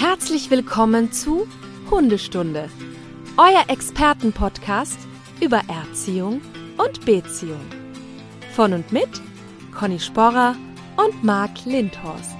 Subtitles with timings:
[0.00, 1.48] Herzlich willkommen zu
[1.90, 2.70] Hundestunde,
[3.36, 4.96] euer Expertenpodcast
[5.40, 6.40] über Erziehung
[6.76, 7.66] und Beziehung.
[8.54, 9.08] Von und mit
[9.76, 10.54] Conny Sporrer
[10.96, 12.36] und Marc Lindhorst.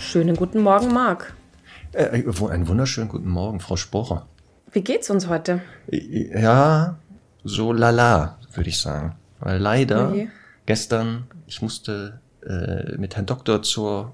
[0.00, 1.36] Schönen guten Morgen, Marc.
[1.96, 4.26] Äh, einen wunderschönen guten Morgen, Frau Sporer.
[4.70, 5.62] Wie geht's uns heute?
[5.90, 6.98] Ja,
[7.42, 9.14] so lala, würde ich sagen.
[9.40, 10.28] Weil leider Oje.
[10.66, 14.12] gestern, ich musste äh, mit Herrn Doktor zur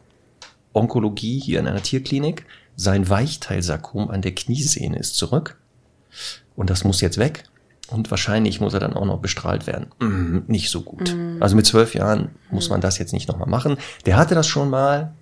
[0.72, 2.46] Onkologie hier in einer Tierklinik.
[2.76, 5.58] Sein Weichteilsarkom an der Kniesehne ist zurück.
[6.54, 7.44] Und das muss jetzt weg.
[7.88, 9.86] Und wahrscheinlich muss er dann auch noch bestrahlt werden.
[9.98, 11.14] Mm, nicht so gut.
[11.40, 13.76] Also mit zwölf Jahren muss man das jetzt nicht nochmal machen.
[14.06, 15.12] Der hatte das schon mal,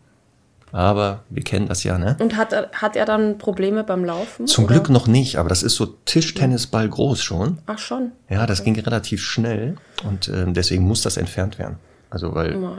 [0.72, 2.16] aber wir kennen das ja, ne?
[2.20, 4.46] Und hat er, hat er dann Probleme beim Laufen?
[4.46, 4.74] Zum oder?
[4.74, 7.58] Glück noch nicht, aber das ist so Tischtennisball groß schon.
[7.66, 8.12] Ach schon.
[8.28, 11.76] Ja, das ging relativ schnell und ähm, deswegen muss das entfernt werden.
[12.10, 12.76] Also weil Oh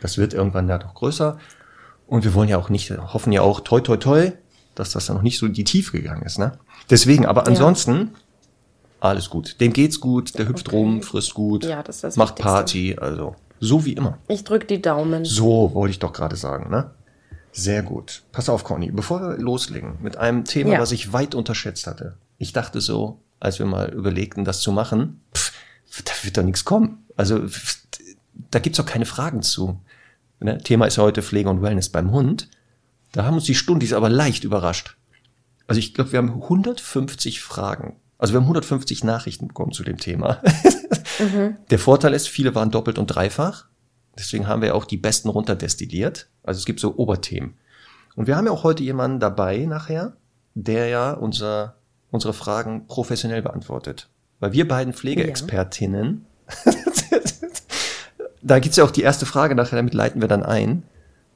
[0.00, 1.38] das wird irgendwann ja doch größer
[2.06, 4.32] und wir wollen ja auch nicht, hoffen ja auch toi toi toi,
[4.74, 6.52] dass das dann noch nicht so in die Tiefe gegangen ist, ne?
[6.90, 8.10] Deswegen, aber ansonsten
[9.00, 9.60] alles gut.
[9.60, 10.76] Dem geht's gut, der hüpft Okay.
[10.76, 12.52] rum, frisst gut, Ja, das ist das macht Wichtigste.
[12.52, 14.18] Party, also so wie immer.
[14.28, 15.24] Ich drück die Daumen.
[15.24, 16.90] So wollte ich doch gerade sagen, ne?
[17.58, 18.22] Sehr gut.
[18.32, 20.78] Pass auf, Conny, bevor wir loslegen mit einem Thema, Ja.
[20.80, 22.18] was ich weit unterschätzt hatte.
[22.36, 25.52] Ich dachte so, als wir mal überlegten, das zu machen, pff,
[26.04, 27.04] da wird doch nichts kommen.
[27.16, 27.78] Also pff,
[28.50, 29.80] da gibt's doch keine Fragen zu.
[30.40, 30.58] Ne?
[30.58, 32.50] Thema ist ja heute Pflege und Wellness beim Hund.
[33.12, 34.96] Da haben uns die Stundis aber leicht überrascht.
[35.66, 37.96] Also ich glaube, wir haben 150 Fragen.
[38.18, 40.42] Also wir haben 150 Nachrichten bekommen zu dem Thema.
[41.70, 43.64] Der Vorteil ist, viele waren doppelt und dreifach.
[44.18, 46.28] Deswegen haben wir auch die besten runterdestilliert.
[46.42, 47.54] Also es gibt so Oberthemen.
[48.14, 50.14] Und wir haben ja auch heute jemanden dabei nachher,
[50.54, 51.76] der ja unser,
[52.10, 54.08] unsere Fragen professionell beantwortet.
[54.40, 56.24] Weil wir beiden Pflegeexpertinnen,
[58.42, 60.82] da gibt's ja auch die erste Frage nachher, damit leiten wir dann ein.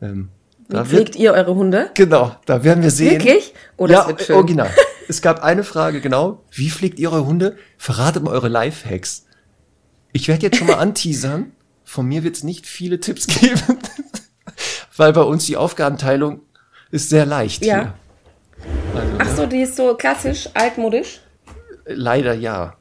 [0.01, 0.31] Ähm,
[0.69, 1.91] Wie da pflegt ihr eure Hunde?
[1.95, 3.13] Genau, da werden wir sehen.
[3.13, 3.55] Wirklich?
[3.77, 4.37] Oh, das ja, wird schön.
[4.37, 4.71] original.
[5.09, 6.45] Es gab eine Frage, genau.
[6.51, 7.57] Wie pflegt ihr eure Hunde?
[7.77, 9.27] Verratet mal eure Lifehacks.
[10.13, 11.53] Ich werde jetzt schon mal anteasern.
[11.91, 13.61] Von mir wird es nicht viele Tipps geben,
[14.97, 16.41] weil bei uns die Aufgabenteilung
[16.93, 17.65] ist sehr leicht.
[17.65, 17.95] Ja.
[18.95, 21.21] Also, Ach so, die ist so klassisch, altmodisch.
[21.87, 22.75] Leider ja.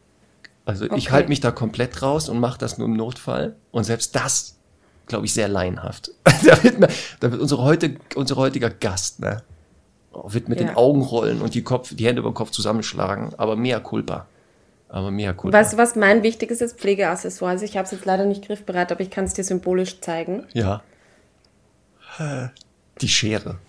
[0.64, 1.10] Also ich Okay.
[1.10, 3.56] halte mich da komplett raus und mache das nur im Notfall.
[3.72, 4.60] Und selbst das,
[5.08, 6.12] glaube ich, sehr laienhaft.
[6.46, 6.76] da, wird,
[7.20, 9.42] da wird unsere, heute, unsere heutiger Gast, ne?
[10.26, 10.68] wird mit Ja.
[10.68, 13.34] den Augen rollen und die, Kopf, die Hände über den Kopf zusammenschlagen.
[13.40, 14.28] Aber mehr Culpa.
[14.92, 15.36] Aber mehr.
[15.38, 16.80] Weißt du, was mein wichtiges ist?
[16.80, 17.52] Pflegeaccessoire.
[17.52, 20.46] Also ich habe es jetzt leider nicht griffbereit, aber ich kann es dir symbolisch zeigen.
[20.54, 20.82] Ja.
[23.00, 23.60] Die Schere.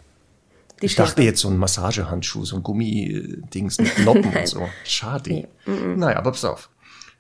[0.81, 4.67] Die ich dachte jetzt so ein Massagehandschuh, so ein Gummidings mit Noppen und so.
[4.85, 5.31] Schade.
[5.31, 5.49] Nee.
[5.67, 6.71] Naja, aber pass auf.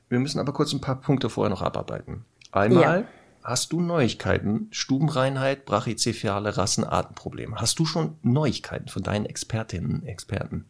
[0.09, 2.25] Wir müssen aber kurz ein paar Punkte vorher noch abarbeiten.
[2.53, 3.06] Einmal, Ja.
[3.44, 4.69] hast du Neuigkeiten?
[4.72, 7.56] Stubenreinheit, brachycephale Rassen, Atemprobleme.
[7.56, 10.65] Hast du schon Neuigkeiten von deinen Expertinnen, Experten?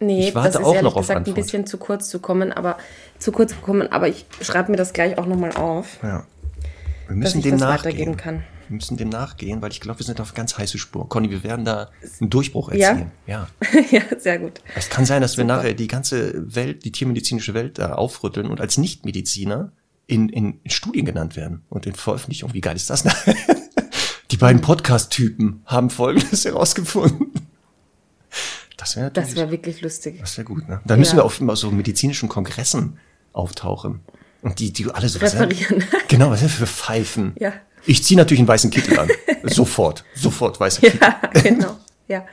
[0.00, 1.36] Nee, Ich warte das ist auch ehrlich noch auf gesagt ein Antwort.
[1.36, 2.78] bisschen zu kurz zu kommen, aber
[3.18, 6.24] zu kurz gekommen, aber ich schreibe mir das gleich auch nochmal auf, Ja.
[7.08, 8.16] Wir dass müssen ich dem das nachgehen.
[8.16, 8.44] kann.
[8.68, 11.08] Wir müssen dem nachgehen, weil ich glaube, wir sind auf ganz heiße Spur.
[11.08, 11.88] Conny, wir werden da
[12.20, 12.90] einen Durchbruch Ja?
[12.90, 13.12] erzielen.
[13.26, 13.48] Ja.
[13.90, 14.60] ja, sehr gut.
[14.76, 18.60] Es kann sein, dass wir nachher die ganze Welt, die tiermedizinische Welt da aufrütteln und
[18.60, 19.72] als Nichtmediziner
[20.06, 22.54] in, in Studien genannt werden und in Veröffentlichungen.
[22.54, 23.04] Wie geil ist das?
[24.30, 27.27] Die beiden Podcast-Typen haben Folgendes herausgefunden.
[28.88, 30.18] Das wäre Das wäre wirklich lustig.
[30.20, 30.80] das wäre gut, ne?
[30.96, 31.22] Müssen Ja.
[31.22, 32.98] wir auf immer so medizinischen Kongressen
[33.32, 34.00] auftauchen.
[34.40, 35.84] Und die, die alle so Referieren.
[36.08, 37.34] Genau, was sind für Pfeifen?
[37.38, 37.52] Ja.
[37.84, 39.08] Ich ziehe natürlich einen weißen Kittel an.
[39.44, 41.00] sofort, sofort weißer Kittel.
[41.00, 41.76] Ja, genau.
[42.06, 42.24] Ja,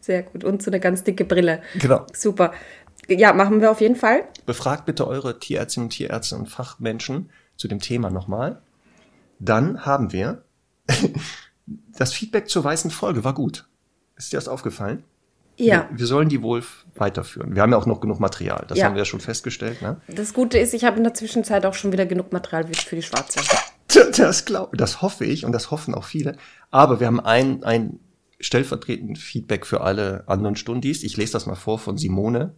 [0.00, 0.44] sehr gut.
[0.44, 1.62] Und so eine ganz dicke Brille.
[1.78, 2.06] Genau.
[2.12, 2.52] Super.
[3.08, 4.24] Ja, machen wir auf jeden Fall.
[4.46, 8.60] Befragt bitte eure Tierärztinnen und Tierärzte und Fachmenschen zu dem Thema nochmal.
[9.38, 10.44] Dann haben wir
[11.96, 13.68] das Feedback zur weißen Folge war gut.
[14.16, 15.04] Ist dir das aufgefallen?
[15.56, 15.88] Ja.
[15.90, 16.62] Wir, wir sollen die wohl
[16.94, 17.54] weiterführen.
[17.54, 18.64] Wir haben ja auch noch genug Material.
[18.68, 18.86] Das Ja.
[18.86, 19.82] haben wir ja schon festgestellt.
[19.82, 20.00] Ne?
[20.08, 23.02] Das Gute ist, ich habe in der Zwischenzeit auch schon wieder genug Material für die
[23.02, 23.40] Schwarze.
[24.16, 26.36] Das glaube, das hoffe ich und das hoffen auch viele.
[26.70, 28.00] Aber wir haben ein, ein
[28.40, 31.02] stellvertretend Feedback für alle anderen Stundis.
[31.02, 32.54] Ich lese das mal vor von Simone.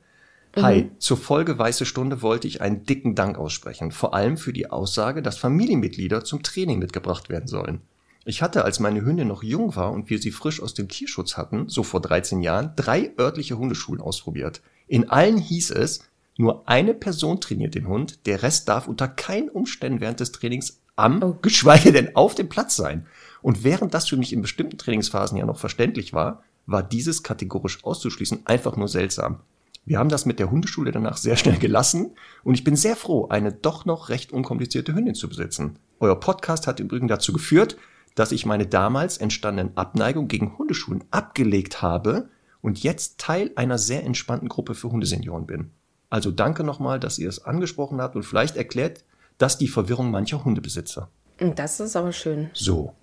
[0.56, 4.70] Hi, zur Folge Weiße Stunde wollte ich einen dicken Dank aussprechen, vor allem für die
[4.70, 7.80] Aussage, dass Familienmitglieder zum Training mitgebracht werden sollen.
[8.26, 11.36] Ich hatte, als meine Hündin noch jung war und wir sie frisch aus dem Tierschutz
[11.36, 14.62] hatten, so vor 13 Jahren, drei örtliche Hundeschulen ausprobiert.
[14.86, 19.50] In allen hieß es, nur eine Person trainiert den Hund, der Rest darf unter keinen
[19.50, 23.06] Umständen während des Trainings am, geschweige denn auf dem Platz sein.
[23.42, 27.84] Und während das für mich in bestimmten Trainingsphasen ja noch verständlich war, war dieses kategorisch
[27.84, 29.40] auszuschließen einfach nur seltsam.
[29.84, 32.12] Wir haben das mit der Hundeschule danach sehr schnell gelassen
[32.42, 35.78] und ich bin sehr froh, eine doch noch recht unkomplizierte Hündin zu besitzen.
[36.00, 37.76] Euer Podcast hat übrigens dazu geführt,
[38.14, 42.28] dass ich meine damals entstandenen Abneigung gegen Hundeschulen abgelegt habe
[42.60, 45.70] und jetzt Teil einer sehr entspannten Gruppe für Hundesenioren bin.
[46.10, 49.04] Also danke nochmal, dass ihr es angesprochen habt und vielleicht erklärt
[49.38, 51.10] das die Verwirrung mancher Hundebesitzer.
[51.56, 52.50] Das ist aber schön.
[52.54, 52.94] So.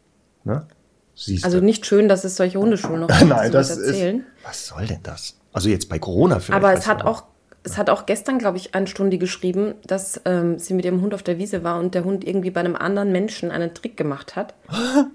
[0.46, 0.66] Ne?
[1.14, 1.66] Siehst Also du.
[1.66, 4.20] nicht schön, dass es solche Hundeschulen noch gibt, Nein, das erzählen.
[4.20, 4.26] ist.
[4.46, 5.38] Was soll denn das?
[5.52, 6.64] Also jetzt bei Corona vielleicht.
[6.64, 7.26] Aber es hat auch,
[7.64, 11.14] es hat auch gestern, glaube ich, eine Stunde geschrieben, dass ähm, sie mit ihrem Hund
[11.14, 14.36] auf der Wiese war und der Hund irgendwie bei einem anderen Menschen einen Trick gemacht
[14.36, 14.54] hat.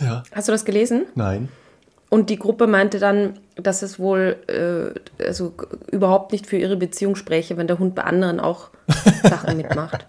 [0.00, 0.24] Ja.
[0.32, 1.06] Hast du das gelesen?
[1.14, 1.48] Nein.
[2.10, 5.54] Und die Gruppe meinte dann, dass es wohl äh, also
[5.90, 8.70] überhaupt nicht für ihre Beziehung spräche, wenn der Hund bei anderen auch
[9.22, 10.08] Sachen mitmacht.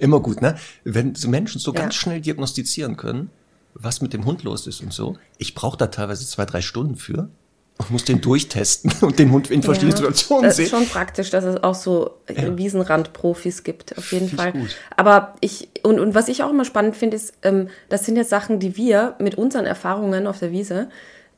[0.00, 0.56] Immer gut, ne?
[0.84, 1.80] Wenn so Menschen so Ja.
[1.82, 3.30] ganz schnell diagnostizieren können,
[3.74, 5.18] was mit dem Hund los ist und so.
[5.36, 7.28] Ich brauche da teilweise zwei, drei Stunden für
[7.78, 10.64] und muss den durchtesten und den Hund in verschiedenen Ja, Situationen das sehen.
[10.66, 14.52] ist schon praktisch, dass es auch so äh, Wiesenrand-Profis gibt, auf jeden Find ich Fall.
[14.52, 14.76] gut.
[14.96, 18.24] Aber ich, und, und was ich auch immer spannend finde, ist, ähm, das sind ja
[18.24, 20.88] Sachen, die wir mit unseren Erfahrungen auf der Wiese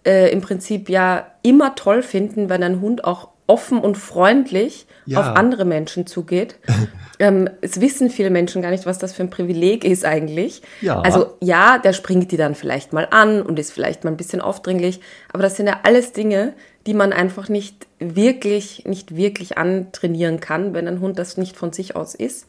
[0.07, 5.21] äh, im Prinzip ja immer toll finden, wenn ein Hund auch offen und freundlich Ja.
[5.21, 6.57] auf andere Menschen zugeht.
[7.19, 10.63] ähm, es wissen viele Menschen gar nicht, was das für ein Privileg ist eigentlich.
[10.81, 11.01] Ja.
[11.01, 14.41] Also ja, der springt die dann vielleicht mal an und ist vielleicht mal ein bisschen
[14.41, 15.01] aufdringlich,
[15.33, 16.53] aber das sind ja alles Dinge,
[16.87, 21.73] die man einfach nicht wirklich, nicht wirklich antrainieren kann, wenn ein Hund das nicht von
[21.73, 22.47] sich aus ist.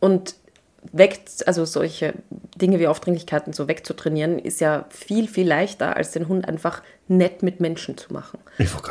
[0.00, 0.34] Und
[0.90, 2.14] weg, also solche
[2.56, 7.42] Dinge wie Aufdringlichkeiten so wegzutrainieren, ist ja viel, viel leichter, als den Hund einfach nett
[7.42, 8.40] mit Menschen zu machen.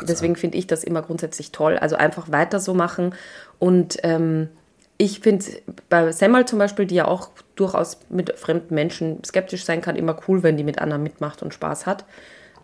[0.07, 1.77] Deswegen finde ich das immer grundsätzlich toll.
[1.77, 3.13] Also einfach weiter so machen.
[3.59, 4.49] Und ähm,
[4.97, 5.45] ich finde
[5.89, 10.17] bei Semmel zum Beispiel, die ja auch durchaus mit fremden Menschen skeptisch sein kann, immer
[10.27, 12.05] cool, wenn die mit anderen mitmacht und Spaß hat.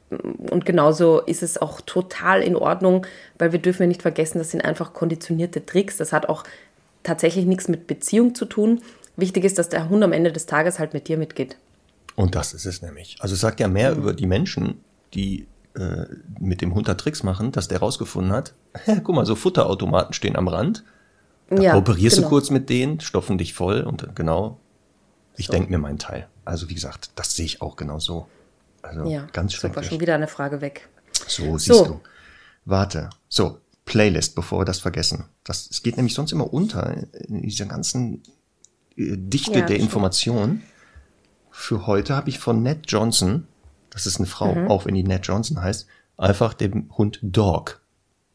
[0.09, 3.05] Und genauso ist es auch total in Ordnung,
[3.37, 5.97] weil wir dürfen ja nicht vergessen, das sind einfach konditionierte Tricks.
[5.97, 6.43] Das hat auch
[7.03, 8.81] tatsächlich nichts mit Beziehung zu tun.
[9.17, 11.57] Wichtig ist, dass der Hund am Ende des Tages halt mit dir mitgeht.
[12.15, 13.17] Und das ist es nämlich.
[13.19, 14.79] Also es sagt ja mehr über die Menschen,
[15.13, 16.05] die äh,
[16.39, 18.53] mit dem Hund da Tricks machen, dass der rausgefunden hat,
[19.03, 20.83] guck mal, so Futterautomaten stehen am Rand.
[21.49, 22.27] Da Ja, kooperierst genau.
[22.27, 24.59] du kurz mit denen, stopfen dich voll und genau,
[25.35, 26.27] ich denke mir meinen Teil.
[26.45, 28.27] Also wie gesagt, das sehe ich auch genau so.
[28.81, 29.89] Also Ja, ganz super, schrecklich.
[29.89, 30.89] schon wieder eine Frage weg.
[31.27, 31.85] So, siehst So.
[31.85, 31.99] du.
[32.65, 33.09] Warte.
[33.29, 35.25] So, Playlist, bevor wir das vergessen.
[35.43, 36.95] Das, es geht nämlich sonst immer unter
[37.27, 38.23] in dieser ganzen
[38.97, 39.81] Dichte Ja, der stimmt.
[39.83, 40.63] Informationen.
[41.51, 43.47] Für heute habe ich von Ned Johnson,
[43.91, 44.67] das ist eine Frau, Mhm.
[44.69, 47.79] auch wenn die Ned Johnson heißt, einfach dem Hund Dog.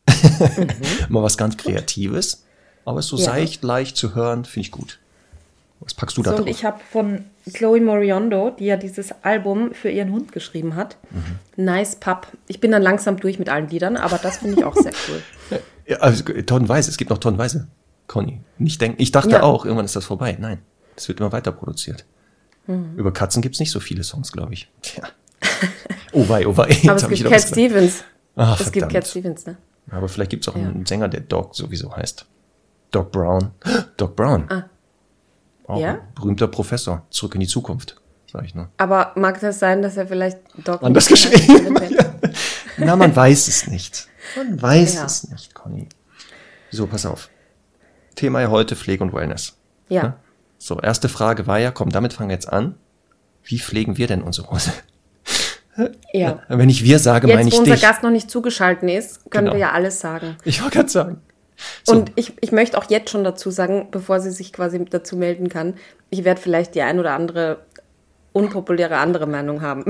[1.08, 2.44] Mal was ganz Kreatives,
[2.84, 3.22] aber ist so Mhm.
[3.22, 3.30] Ja.
[3.32, 4.98] seicht, leicht zu hören, finde ich gut.
[5.80, 6.46] Was packst du da So, drauf?
[6.46, 10.96] und ich habe von Chloe Moriondo, die ja dieses Album für ihren Hund geschrieben hat,
[11.10, 11.64] Mhm.
[11.64, 12.28] Nice Pup.
[12.46, 15.22] Ich bin dann langsam durch mit allen Liedern, aber das finde ich auch sehr cool.
[15.84, 17.66] Ja, also, tonnenweise, es gibt noch tonnenweise.
[18.12, 19.00] Conny, nicht denken.
[19.00, 19.42] Ich dachte Ja.
[19.42, 20.36] auch, irgendwann ist das vorbei.
[20.38, 20.58] Nein,
[20.96, 22.04] es wird immer weiter produziert.
[22.66, 22.94] Mhm.
[22.96, 24.70] Über Katzen gibt's nicht so viele Songs, glaube ich.
[24.82, 25.04] Tja.
[26.14, 26.64] Oh wei, oh wei.
[26.64, 27.40] Aber Jetzt es gibt Cat.
[27.42, 28.04] Stevens.
[28.36, 28.92] Ach, es gibt verdammt.
[28.92, 29.56] Cat Stevens, ne?
[29.90, 32.26] Aber vielleicht gibt's auch einen Sänger, der Dog sowieso heißt.
[32.90, 33.50] Doc Brown.
[33.96, 34.44] Doc Brown.
[35.66, 35.78] Auch Ah.
[35.78, 35.90] Ja?
[35.94, 37.06] ein berühmter Professor.
[37.08, 37.98] Zurück in die Zukunft,
[38.30, 38.68] sage ich nur.
[38.76, 41.32] Aber mag das sein, dass er vielleicht Dog Anders Nick heißt?
[41.48, 41.78] geschrieben.
[42.76, 44.06] Na, man weiß es nicht.
[44.36, 45.04] Man weiß Ja.
[45.06, 45.88] es nicht, Conny.
[46.70, 47.30] So, pass auf.
[48.14, 49.56] Thema ja heute Pflege und Wellness.
[49.88, 50.02] Ja.
[50.02, 50.14] Ne?
[50.58, 52.76] So, erste Frage war ja, komm, damit fangen wir jetzt an.
[53.44, 54.72] Wie pflegen wir denn unsere Hunde?
[56.12, 56.40] ja.
[56.48, 57.82] Wenn ich wir sage, meine Jetzt, ich wo unser dich.
[57.82, 59.56] Gast noch nicht zugeschaltet ist, können Genau.
[59.56, 60.36] wir ja alles sagen.
[60.44, 61.20] Ich wollte gerade sagen.
[61.84, 65.16] So, Und ich, ich möchte auch jetzt schon dazu sagen, bevor sie sich quasi dazu
[65.16, 65.74] melden kann,
[66.10, 67.58] ich werde vielleicht die ein oder andere
[68.32, 69.84] unpopuläre andere Meinung haben.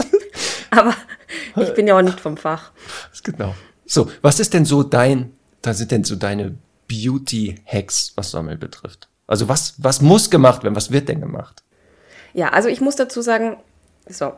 [0.70, 0.94] Aber
[1.56, 2.72] ich bin ja auch nicht vom Fach.
[3.22, 3.54] genau.
[3.86, 6.56] So, was ist denn so dein, da sind denn so deine
[6.88, 9.08] Beauty-Hacks, was Sommel betrifft?
[9.26, 10.74] Also was, was muss gemacht werden?
[10.74, 11.62] Was wird denn gemacht?
[12.32, 13.58] Ja, also ich muss dazu sagen,
[14.08, 14.32] so,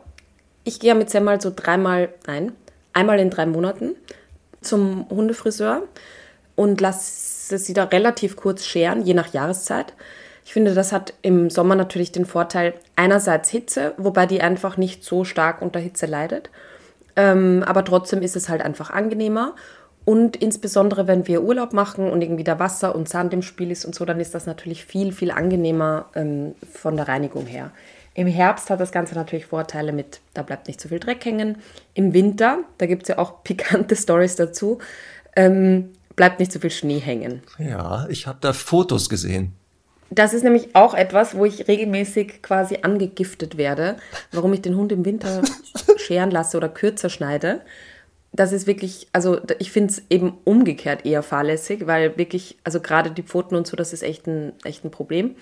[0.63, 2.51] ich gehe mit Sam mal so dreimal, nein,
[2.93, 3.95] einmal in drei Monaten
[4.61, 5.83] zum Hundefriseur
[6.55, 9.93] und lasse sie da relativ kurz scheren, je nach Jahreszeit.
[10.45, 15.03] Ich finde, das hat im Sommer natürlich den Vorteil einerseits Hitze, wobei die einfach nicht
[15.03, 16.49] so stark unter Hitze leidet.
[17.15, 19.55] Ähm, aber trotzdem ist es halt einfach angenehmer.
[20.03, 23.85] Und insbesondere, wenn wir Urlaub machen und irgendwie da Wasser und Sand im Spiel ist
[23.85, 27.71] und so, dann ist das natürlich viel, viel angenehmer ähm, von der Reinigung her.
[28.13, 31.57] Im Herbst hat das Ganze natürlich Vorteile mit, da bleibt nicht so viel Dreck hängen.
[31.93, 34.79] Im Winter, da gibt es ja auch pikante Stories dazu,
[35.35, 37.41] ähm, bleibt nicht so viel Schnee hängen.
[37.57, 39.53] Ja, ich habe da Fotos gesehen.
[40.09, 43.95] Das ist nämlich auch etwas, wo ich regelmäßig quasi angegiftet werde,
[44.33, 45.41] warum ich den Hund im Winter
[45.97, 47.61] scheren lasse oder kürzer schneide.
[48.33, 53.11] Das ist wirklich, also ich finde es eben umgekehrt eher fahrlässig, weil wirklich, also gerade
[53.11, 55.35] die Pfoten und so, das ist echt ein, echt ein Problem.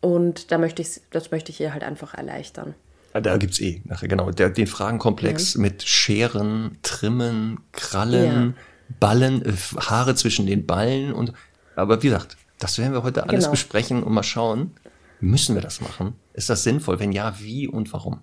[0.00, 2.74] Und da möchte ich, das möchte ich ihr halt einfach erleichtern.
[3.14, 4.30] Ah, Da gibt's eh nachher, genau.
[4.30, 8.54] Der, den Fragenkomplex mit Scheren, Trimmen, Krallen,
[9.00, 11.32] Ballen, äh, Haare zwischen den Ballen und,
[11.76, 13.50] aber wie gesagt, das werden wir heute alles Genau.
[13.52, 14.72] besprechen und mal schauen,
[15.20, 16.14] müssen wir das machen?
[16.34, 17.00] Ist das sinnvoll?
[17.00, 18.20] Wenn ja, wie und warum?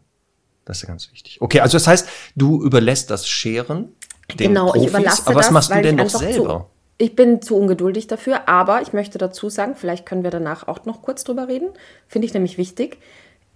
[0.65, 1.41] Das ist ja ganz wichtig.
[1.41, 3.95] Okay, also das heißt, du überlässt das Scheren
[4.33, 6.59] den genau, Profis, ich überlasse aber was das, machst du denn noch selber?
[6.59, 6.65] Zu,
[6.97, 10.85] ich bin zu ungeduldig dafür, aber ich möchte dazu sagen, vielleicht können wir danach auch
[10.85, 11.69] noch kurz drüber reden.
[12.07, 12.97] Finde ich nämlich wichtig.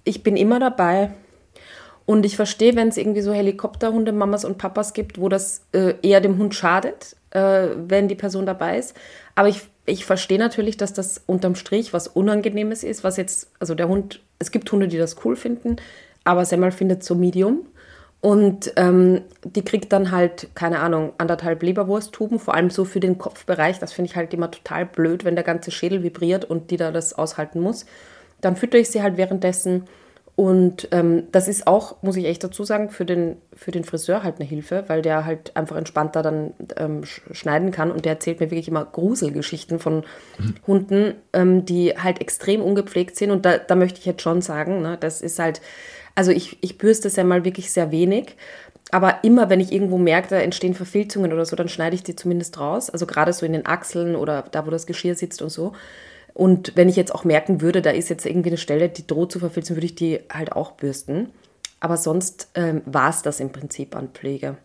[0.04, 1.12] Ich bin immer dabei
[2.06, 5.96] und ich verstehe, wenn es irgendwie so Helikopterhunde, Mamas und Papas gibt, wo das äh,
[6.01, 8.96] eher dem Hund schadet, äh, wenn die Person dabei ist.
[9.36, 13.74] Aber ich, ich verstehe natürlich, dass das unterm Strich was Unangenehmes ist, was jetzt, also
[13.75, 15.78] der Hund, es gibt Hunde, die das cool finden,
[16.24, 17.66] aber Semmel findet so Medium.
[18.22, 23.18] Und ähm, die kriegt dann halt, keine Ahnung, anderthalb Leberwursttuben, vor allem so für den
[23.18, 23.80] Kopfbereich.
[23.80, 26.92] Das finde ich halt immer total blöd, wenn der ganze Schädel vibriert und die da
[26.92, 27.86] das aushalten muss.
[28.42, 29.86] Dann fütter ich sie halt währenddessen.
[30.36, 34.24] Und ähm, das ist auch, muss ich echt dazu sagen, für den, für den Friseur
[34.24, 37.90] halt eine Hilfe, weil der halt einfach entspannter dann ähm, sch- schneiden kann.
[37.90, 40.04] Und der erzählt mir wirklich immer Gruselgeschichten von
[40.68, 43.32] Hunden, ähm, die halt extrem ungepflegt sind.
[43.32, 45.62] Und da, da möchte ich jetzt schon sagen, ne, das ist halt,
[46.20, 48.36] also ich, ich bürste es ja mal wirklich sehr wenig.
[48.92, 52.14] Aber immer, wenn ich irgendwo merke, da entstehen Verfilzungen oder so, dann schneide ich die
[52.18, 52.90] zumindest raus.
[52.90, 55.72] Also gerade so in den Achseln oder da, wo das Geschirr sitzt und so.
[56.34, 59.32] Und wenn ich jetzt auch merken würde, da ist jetzt irgendwie eine Stelle, die droht
[59.32, 61.30] zu verfilzen, würde ich die halt auch bürsten.
[61.80, 64.58] Aber sonst ähm, war es das im Prinzip an Pflege.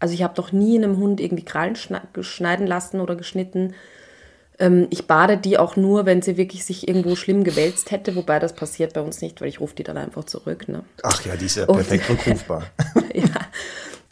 [0.00, 3.72] Also ich habe doch nie einem Hund irgendwie Krallen schneiden lassen oder geschnitten.
[4.58, 8.38] Ähm, ich bade die auch nur, wenn sie wirklich sich irgendwo schlimm gewälzt hätte, wobei
[8.38, 10.68] das passiert bei uns nicht, weil ich rufe die dann einfach zurück.
[10.68, 10.82] Ne?
[11.02, 12.64] Ach ja, die ist ja Und- perfekt rückrufbar.
[13.14, 13.24] ja.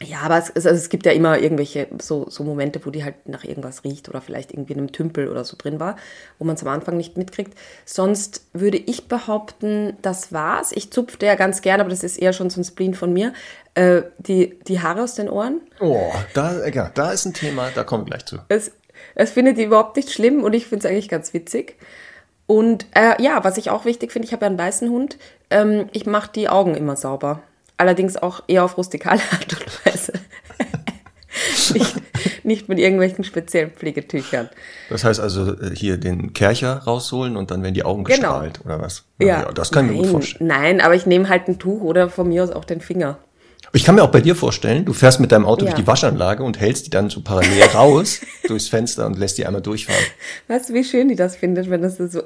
[0.01, 3.27] ja, aber es, also es gibt ja immer irgendwelche so, so Momente, wo die halt
[3.27, 5.97] nach irgendwas riecht oder vielleicht irgendwie in einem Tümpel oder so drin war,
[6.39, 7.57] wo man es am Anfang nicht mitkriegt.
[7.85, 10.71] Sonst würde ich behaupten, das war's.
[10.71, 13.33] Ich zupfte ja ganz gerne, aber das ist eher schon so ein Spleen von mir,
[13.73, 15.59] äh, die, die Haare aus den Ohren.
[15.81, 18.37] Oh, da, ja, da ist ein Thema, da kommen wir gleich zu.
[18.49, 18.71] Es,
[19.15, 21.75] es findet die überhaupt nicht schlimm und ich finde es eigentlich ganz witzig.
[22.45, 25.17] Und äh, ja, was ich auch wichtig finde, ich habe ja einen weißen Hund,
[25.49, 27.41] ähm, ich mache die Augen immer sauber.
[27.77, 30.13] Allerdings auch eher auf rustikale Art und Weise.
[31.73, 31.95] nicht,
[32.45, 34.49] nicht mit irgendwelchen speziellen Pflegetüchern.
[34.89, 38.39] Das heißt also äh, hier den Kercher rausholen und dann werden die Augen Genau.
[38.39, 39.03] gestrahlt oder was?
[39.19, 40.47] Ja, das kann ich mir gut vorstellen.
[40.47, 43.17] Nein, aber ich nehme halt ein Tuch oder von mir aus auch den Finger.
[43.73, 45.71] Ich kann mir auch bei dir vorstellen, du fährst mit deinem Auto Ja.
[45.71, 49.45] durch die Waschanlage und hältst die dann so parallel raus durchs Fenster und lässt die
[49.45, 50.01] einmal durchfahren.
[50.47, 52.21] Weißt du, wie schön die das findet, wenn das so.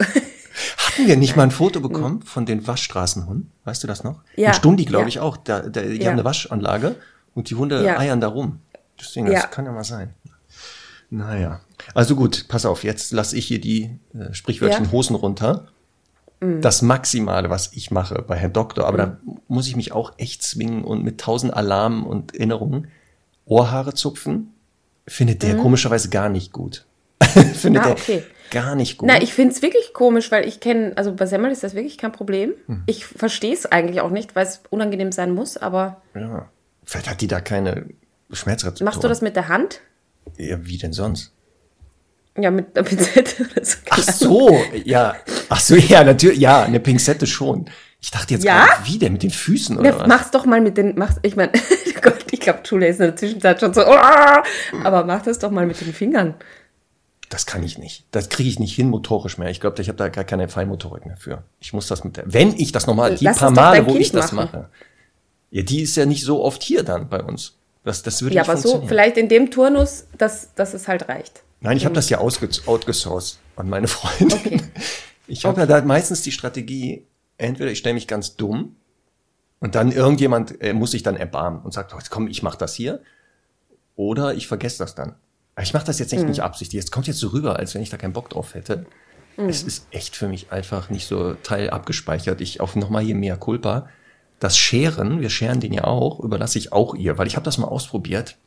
[0.77, 3.51] Hatten wir nicht mal ein Foto bekommen von den Waschstraßenhunden?
[3.63, 4.21] Weißt du das noch?
[4.35, 4.49] Ja.
[4.49, 5.07] In Stundi, glaube Ja.
[5.07, 5.37] ich, auch.
[5.37, 6.07] Da, da, die Ja.
[6.07, 6.95] haben eine Waschanlage
[7.33, 7.97] und die Hunde Ja.
[7.97, 8.59] eiern da rum.
[8.99, 9.47] Deswegen, das Ja.
[9.47, 10.13] kann ja mal sein.
[11.09, 11.59] Naja.
[11.95, 14.91] Also gut, pass auf, jetzt lasse ich hier die äh, Sprichwörtchen Ja.
[14.91, 15.67] Hosen runter.
[16.41, 19.17] Das Maximale, was ich mache bei Herrn Doktor, aber da
[19.47, 22.87] muss ich mich auch echt zwingen und mit tausend Alarmen und Erinnerungen
[23.45, 24.53] Ohrhaare zupfen,
[25.07, 26.85] findet der komischerweise gar nicht gut.
[27.53, 28.23] findet Ah, okay.
[28.49, 29.07] gar nicht gut.
[29.07, 31.99] Na, ich finde es wirklich komisch, weil ich kenne, also bei Semmel ist das wirklich
[31.99, 32.53] kein Problem.
[32.65, 32.83] Hm.
[32.87, 36.49] Ich verstehe es eigentlich auch nicht, weil es unangenehm sein muss, aber Ja.
[36.83, 37.85] Vielleicht hat die da keine
[38.31, 38.85] Schmerzrezeptoren.
[38.85, 39.81] machst du das mit der Hand?
[40.37, 41.33] Ja, wie denn sonst?
[42.37, 43.77] Ja, mit der Pinzette oder so.
[43.89, 45.15] Ach so, ja.
[45.49, 46.39] Ach so, ja, natürlich.
[46.39, 47.69] Ja, eine Pinzette schon.
[47.99, 48.65] Ich dachte jetzt Ja?
[48.65, 49.13] gerade, wie denn?
[49.13, 50.07] Mit den Füßen oder Ja, was?
[50.07, 51.51] mach's doch mal mit den, mach's, ich meine,
[52.01, 54.43] Gott, ich glaube, Julia ist in der Zwischenzeit schon so, "Ah!"
[54.83, 56.33] aber mach das doch mal mit den Fingern.
[57.29, 58.05] Das kann ich nicht.
[58.11, 59.49] Das kriege ich nicht hin motorisch mehr.
[59.49, 61.43] Ich glaube, ich habe da gar keine Feinmotorik mehr für.
[61.59, 62.23] Ich muss das mit der.
[62.27, 64.49] Wenn ich das nochmal, die Lass paar Male, wo Kind ich das machen.
[64.51, 64.69] mache.
[65.51, 67.55] Ja, die ist ja nicht so oft hier dann bei uns.
[67.83, 71.07] Das, das würde Ja, nicht aber so, vielleicht in dem Turnus, dass, dass es halt
[71.07, 71.43] reicht.
[71.61, 74.35] Nein, ich habe das ja outgesourced an meine Freunde.
[74.35, 74.61] Okay.
[75.27, 78.75] Ich habe ja da meistens die Strategie, entweder ich stelle mich ganz dumm
[79.61, 82.75] und dann irgendjemand äh, muss sich dann erbarmen und sagt, oh, komm, ich mache das
[82.75, 83.01] hier.
[83.95, 85.15] Oder ich vergesse das dann.
[85.55, 86.81] Aber ich mache das jetzt echt nicht absichtlich.
[86.81, 88.85] Jetzt kommt jetzt so rüber, als wenn ich da keinen Bock drauf hätte.
[89.37, 92.41] Es ist echt für mich einfach nicht so Teil abgespeichert.
[92.41, 93.87] Ich auf nochmal hier mehr Culpa.
[94.39, 97.57] Das Scheren, wir scheren den ja auch, überlasse ich auch ihr, weil ich habe das
[97.57, 98.37] mal ausprobiert.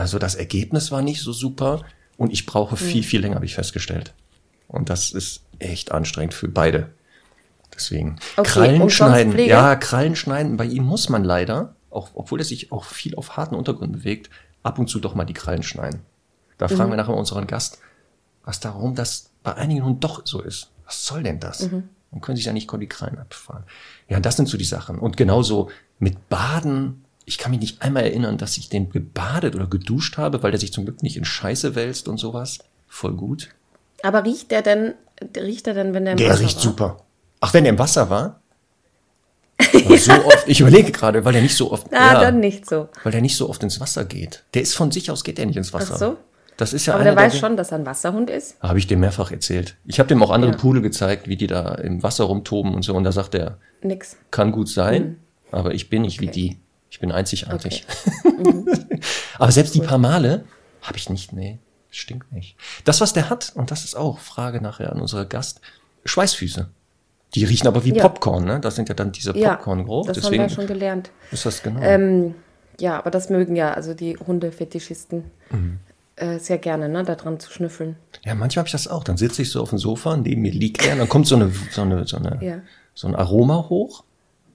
[0.00, 1.82] Also das Ergebnis war nicht so super
[2.16, 4.14] und ich brauche viel, viel länger, habe ich festgestellt.
[4.66, 6.90] Und das ist echt anstrengend für beide.
[7.74, 8.16] Deswegen.
[8.36, 9.38] Okay, Krallen und schneiden.
[9.38, 10.56] Ja, Krallen schneiden.
[10.56, 14.30] Bei ihm muss man leider, auch, obwohl er sich auch viel auf harten Untergründen bewegt,
[14.62, 16.00] ab und zu doch mal die Krallen schneiden.
[16.56, 16.76] Da Mhm.
[16.76, 17.78] fragen wir nachher unseren Gast,
[18.44, 20.70] was darum das bei einigen Hunden doch so ist.
[20.86, 21.70] Was soll denn das?
[21.70, 21.88] Mhm.
[22.10, 23.64] Man können sich ja nicht Conny Krein abfahren.
[24.08, 24.98] Ja, das sind so die Sachen.
[24.98, 27.04] Und genauso mit Baden.
[27.30, 30.58] Ich kann mich nicht einmal erinnern, dass ich den gebadet oder geduscht habe, weil der
[30.58, 32.58] sich zum Glück nicht in Scheiße wälzt und sowas.
[32.88, 33.50] Voll gut.
[34.02, 34.94] Aber riecht der denn,
[35.36, 36.62] riecht der denn, wenn der im Der Wasser riecht war?
[36.62, 36.96] super.
[37.38, 38.40] Ach, wenn der im Wasser war?
[39.98, 42.88] So oft, ich überlege gerade, weil der nicht so oft, Ah, ja, dann nicht so.
[43.02, 44.42] weil der nicht so oft ins Wasser geht.
[44.54, 45.94] Der ist von sich aus, geht der nicht ins Wasser.
[45.94, 46.16] Ach so?
[46.56, 48.56] Das ist ja Aber der weiß der, schon, dass er ein Wasserhund ist.
[48.62, 49.76] Habe ich dem mehrfach erzählt.
[49.86, 50.56] Ich habe dem auch andere Ja.
[50.56, 52.94] Pudel gezeigt, wie die da im Wasser rumtoben und so.
[52.94, 54.16] Und da sagt er, Nix.
[54.30, 55.18] kann gut sein,
[55.52, 56.58] aber ich bin nicht wie die.
[57.00, 57.86] Ich bin einzigartig.
[59.38, 60.44] aber selbst die paar Male
[60.82, 61.58] habe ich nicht, nee,
[61.90, 62.56] stinkt nicht.
[62.84, 65.62] Das, was der hat, und das ist auch Frage nachher an unseren Gast,
[66.04, 66.68] Schweißfüße.
[67.34, 68.02] Die riechen aber wie Ja.
[68.06, 68.60] Popcorn, ne?
[68.60, 70.08] Das sind ja dann diese Ja, Popcorn-Geruch.
[70.08, 71.10] das haben Deswegen wir schon gelernt.
[71.30, 71.80] ist das genau.
[71.80, 72.34] Ähm,
[72.78, 75.78] ja, aber das mögen ja also die Hundefetischisten Mhm.
[76.16, 77.96] äh, sehr gerne, ne, da dran zu schnüffeln.
[78.24, 79.04] Ja, manchmal habe ich das auch.
[79.04, 81.36] Dann sitze ich so auf dem Sofa, neben mir liegt er, und dann kommt so
[81.36, 82.58] eine, so eine, so eine, Ja.
[82.94, 84.04] so ein Aroma hoch.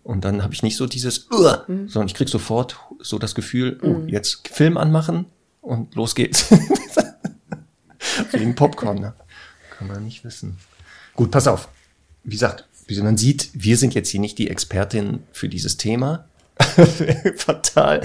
[0.05, 1.27] Und dann habe ich nicht so dieses,
[1.67, 1.89] Mhm.
[1.89, 5.25] sondern ich krieg sofort so das Gefühl, oh, jetzt Film anmachen
[5.61, 6.45] und los geht's.
[8.31, 9.13] Wegen Popcorn, ne?
[9.77, 10.57] Kann man nicht wissen.
[11.15, 11.69] Gut, pass auf.
[12.23, 16.25] Wie gesagt, wie man sieht, wir sind jetzt hier nicht die Expertin für dieses Thema.
[17.37, 18.01] Fatal.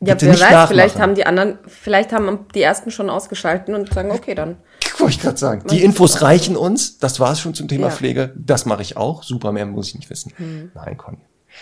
[0.00, 3.94] Ja, Bitte wer weiß, vielleicht haben die anderen, vielleicht haben die ersten schon ausgeschalten und
[3.94, 4.56] sagen, okay, dann.
[4.98, 5.62] Wollte ich gerade sagen.
[5.70, 6.98] Die Infos reichen uns.
[6.98, 7.92] Das war es schon zum Thema Ja.
[7.92, 8.34] Pflege.
[8.36, 9.22] Das mache ich auch.
[9.22, 10.32] Super, mehr muss ich nicht wissen.
[10.74, 11.18] Nein, Conny.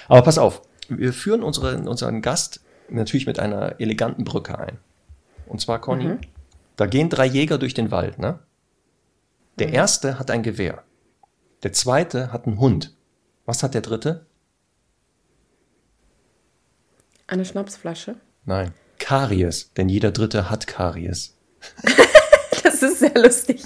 [0.08, 0.62] Aber pass auf.
[0.88, 4.78] Wir führen unsere, unseren Gast natürlich mit einer eleganten Brücke ein.
[5.46, 6.16] Und zwar, Conny,
[6.76, 8.40] da gehen drei Jäger durch den Wald, ne?
[9.58, 10.82] Der erste hat ein Gewehr.
[11.62, 12.94] Der zweite hat einen Hund.
[13.46, 14.26] Was hat der dritte?
[17.26, 18.16] Eine Schnapsflasche.
[18.44, 18.72] Nein.
[18.98, 19.72] Karies.
[19.74, 21.36] Denn jeder dritte hat Karies.
[22.62, 23.62] Das ist sehr lustig.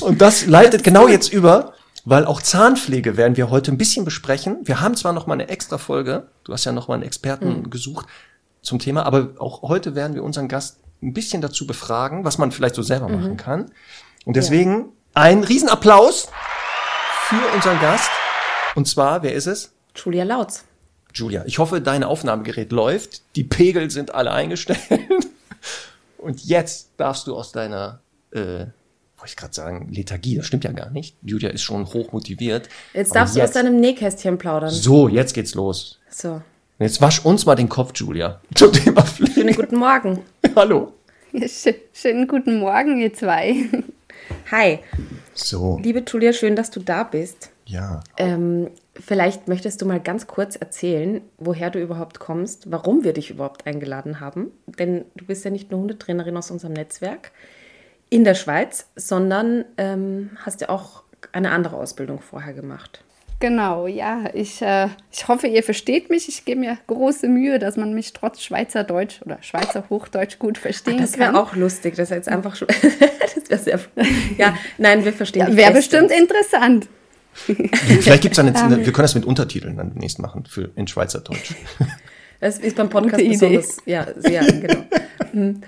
[0.00, 1.72] Und das leitet genau jetzt über,
[2.04, 4.58] weil auch Zahnpflege werden wir heute ein bisschen besprechen.
[4.64, 7.70] Wir haben zwar noch mal eine extra Folge, du hast ja noch mal einen Experten
[7.70, 8.06] gesucht
[8.62, 12.50] zum Thema, aber auch heute werden wir unseren Gast ein bisschen dazu befragen, was man
[12.50, 13.70] vielleicht so selber machen kann.
[14.24, 16.28] Und deswegen ein Riesenapplaus
[17.28, 18.10] für unseren Gast.
[18.74, 19.72] Und zwar, wer ist es?
[19.94, 20.64] Julia Lautz.
[21.14, 23.22] Julia, ich hoffe, dein Aufnahmegerät läuft.
[23.36, 24.80] Die Pegel sind alle eingestellt.
[26.18, 28.00] Und jetzt darfst du aus deiner,
[28.32, 28.66] äh,
[29.24, 31.16] wollte ich gerade sagen, Lethargie, das stimmt ja gar nicht.
[31.22, 32.68] Julia ist schon hoch motiviert.
[32.92, 34.68] Jetzt darfst du aus deinem Nähkästchen plaudern.
[34.68, 35.98] So, jetzt geht's los.
[36.10, 36.42] So.
[36.78, 38.42] Jetzt wasch uns mal den Kopf, Julia.
[38.54, 39.32] Zum Thema Pflege.
[39.32, 40.18] Schönen guten Morgen.
[40.54, 40.92] Hallo.
[41.32, 43.64] Ja, schö- schönen guten Morgen, ihr zwei.
[44.50, 44.80] Hi,
[45.32, 47.48] So, liebe Julia, schön, dass du da bist.
[47.64, 48.00] ja.
[48.18, 53.30] Ähm, vielleicht möchtest du mal ganz kurz erzählen, woher du überhaupt kommst, warum wir dich
[53.30, 54.50] überhaupt eingeladen haben.
[54.78, 57.32] Denn du bist ja nicht nur Hundetrainerin aus unserem Netzwerk
[58.14, 63.02] in der Schweiz, sondern ähm, hast ja auch eine andere Ausbildung vorher gemacht.
[63.40, 66.28] Genau, ja, ich, äh, ich hoffe, ihr versteht mich.
[66.28, 70.98] Ich gebe mir große Mühe, dass man mich trotz Schweizerdeutsch oder Schweizer Hochdeutsch gut verstehen
[70.98, 71.34] Das kann.
[71.34, 72.68] wäre auch lustig, das ist jetzt einfach schon.
[73.48, 73.80] das wäre sehr.
[74.38, 76.86] Ja, nein, wir verstehen ja, Wäre bestimmt interessant.
[77.32, 80.86] Vielleicht gibt's dann jetzt, eine, wir können das mit Untertiteln dann demnächst machen für in
[80.86, 81.54] Schweizerdeutsch.
[82.38, 83.56] Das ist beim Podcast Gute Idee.
[83.56, 83.76] besonders.
[83.86, 84.44] Ja, sehr,
[85.32, 85.54] genau.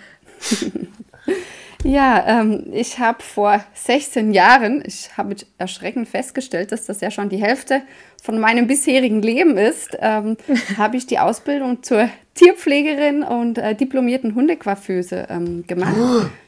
[1.84, 7.10] Ja, ähm, ich habe vor 16 Jahren, ich habe mit Erschrecken festgestellt, dass das ja
[7.10, 7.82] schon die Hälfte
[8.22, 10.36] von meinem bisherigen Leben ist, ähm,
[10.78, 15.96] habe ich die Ausbildung zur Tierpflegerin und äh, diplomierten Hundecoiffeuse ähm, gemacht.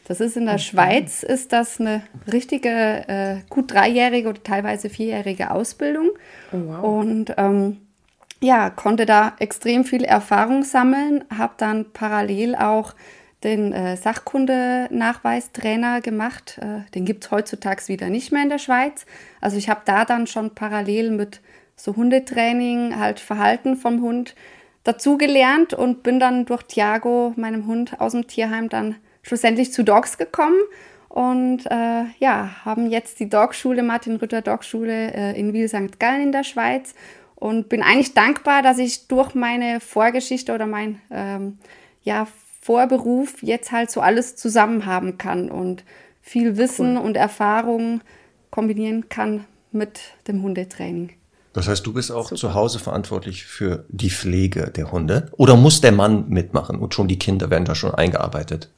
[0.07, 5.51] Das ist in der Schweiz, ist das eine richtige, äh, gut dreijährige oder teilweise vierjährige
[5.51, 6.11] Ausbildung.
[6.83, 7.79] Und ähm,
[8.41, 12.95] ja, konnte da extrem viel Erfahrung sammeln, habe dann parallel auch
[13.45, 16.59] den äh, Sachkundenachweistrainer gemacht.
[16.61, 19.07] Äh, den gibt es heutzutage wieder nicht mehr in der Schweiz.
[19.41, 21.41] Also ich habe da dann schon parallel mit
[21.77, 24.35] so Hundetraining, halt Verhalten vom Hund
[24.83, 30.19] dazugelernt und bin dann durch Thiago, meinem Hund aus dem Tierheim, dann schlussendlich zu Dogs
[30.19, 30.59] gekommen.
[31.09, 35.99] Und äh, ja, haben jetzt die Dogschule, Martin Rütter Dogschule äh, in Wil St.
[35.99, 36.95] Gallen in der Schweiz
[37.35, 41.59] und bin eigentlich dankbar, dass ich durch meine Vorgeschichte oder mein ähm,
[42.03, 42.27] ja,
[42.69, 45.85] Vorberuf jetzt halt so alles zusammen haben kann und
[46.21, 48.03] viel Wissen und Erfahrung
[48.51, 51.15] kombinieren kann mit dem Hundetraining.
[51.55, 55.31] Das heißt, du bist auch zu Hause verantwortlich für die Pflege der Hunde?
[55.39, 58.69] Oder muss der Mann mitmachen und schon die Kinder werden da schon eingearbeitet?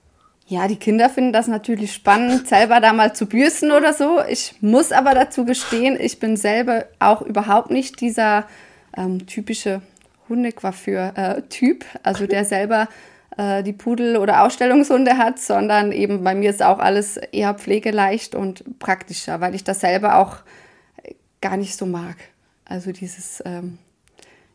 [0.46, 4.20] Ja, die Kinder finden das natürlich spannend, selber da mal zu bürsten oder so.
[4.28, 8.46] Ich muss aber dazu gestehen, ich bin selber auch überhaupt nicht dieser
[8.96, 9.82] ähm, typische
[10.28, 12.86] Hundecoiffeur-Typ, also der selber äh,
[13.38, 18.78] die Pudel- oder Ausstellungshunde hat, sondern eben bei mir ist auch alles eher pflegeleicht und
[18.80, 20.38] praktischer, weil ich das selber auch
[21.40, 22.16] gar nicht so mag.
[22.64, 23.78] Also dieses, ähm,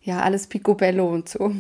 [0.02, 1.52] ja, alles Picobello und so.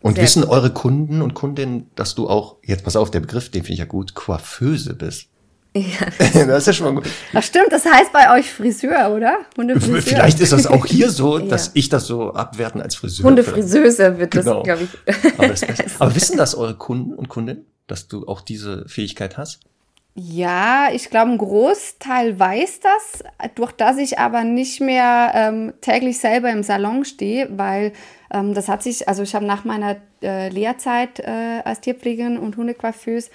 [0.00, 3.50] Und Sehr wissen eure Kunden und Kundinnen, dass du auch, jetzt pass auf, der Begriff,
[3.50, 5.28] den finde ich ja gut, Coiffeuse bist?
[5.74, 7.10] Ja, das ist ja schon mal gut.
[7.32, 9.38] Ach stimmt, das heißt bei euch Friseur, oder?
[9.56, 10.02] Hundefriseur.
[10.02, 11.46] Vielleicht ist das auch hier so, Ja.
[11.46, 13.24] dass ich das so abwerten als Friseur.
[13.24, 14.62] Hundefriseuse wird Genau.
[14.62, 15.38] das, glaube ich.
[15.38, 15.62] Aber, das.
[15.98, 19.60] Aber wissen das eure Kunden und Kundinnen, dass du auch diese Fähigkeit hast?
[20.14, 26.18] Ja, ich glaube, ein Großteil weiß das, durch das ich aber nicht mehr ähm, täglich
[26.18, 27.94] selber im Salon stehe, weil
[28.30, 32.58] ähm, das hat sich, also ich habe nach meiner äh, Lehrzeit äh, als Tierpflegerin und
[32.58, 33.30] Hundecoiffeuse,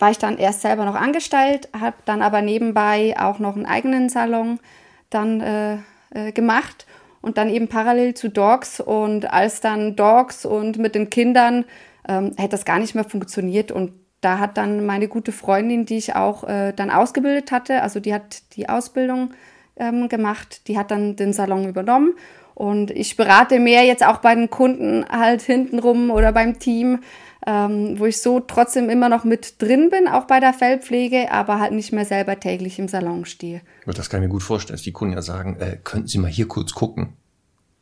[0.00, 4.08] war ich dann erst selber noch angestellt, habe dann aber nebenbei auch noch einen eigenen
[4.08, 4.58] Salon
[5.10, 5.74] dann äh,
[6.12, 6.86] äh, gemacht
[7.20, 11.64] und dann eben parallel zu Dogs und als dann Dogs und mit den Kindern
[12.08, 13.70] ähm, hätte das gar nicht mehr funktioniert.
[13.70, 18.00] Und da hat dann meine gute Freundin, die ich auch äh, dann ausgebildet hatte, also
[18.00, 19.32] die hat die Ausbildung
[19.76, 22.14] ähm, gemacht, die hat dann den Salon übernommen.
[22.54, 27.00] Und ich berate mehr jetzt auch bei den Kunden halt hintenrum oder beim Team,
[27.46, 31.58] ähm, wo ich so trotzdem immer noch mit drin bin, auch bei der Fellpflege, aber
[31.58, 33.62] halt nicht mehr selber täglich im Salon stehe.
[33.86, 36.30] Das kann ich mir gut vorstellen, dass die Kunden ja sagen, äh, könnten Sie mal
[36.30, 37.14] hier kurz gucken.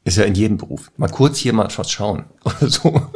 [0.04, 0.90] Ist ja in jedem Beruf.
[0.96, 3.10] Mal kurz hier mal was schauen oder so.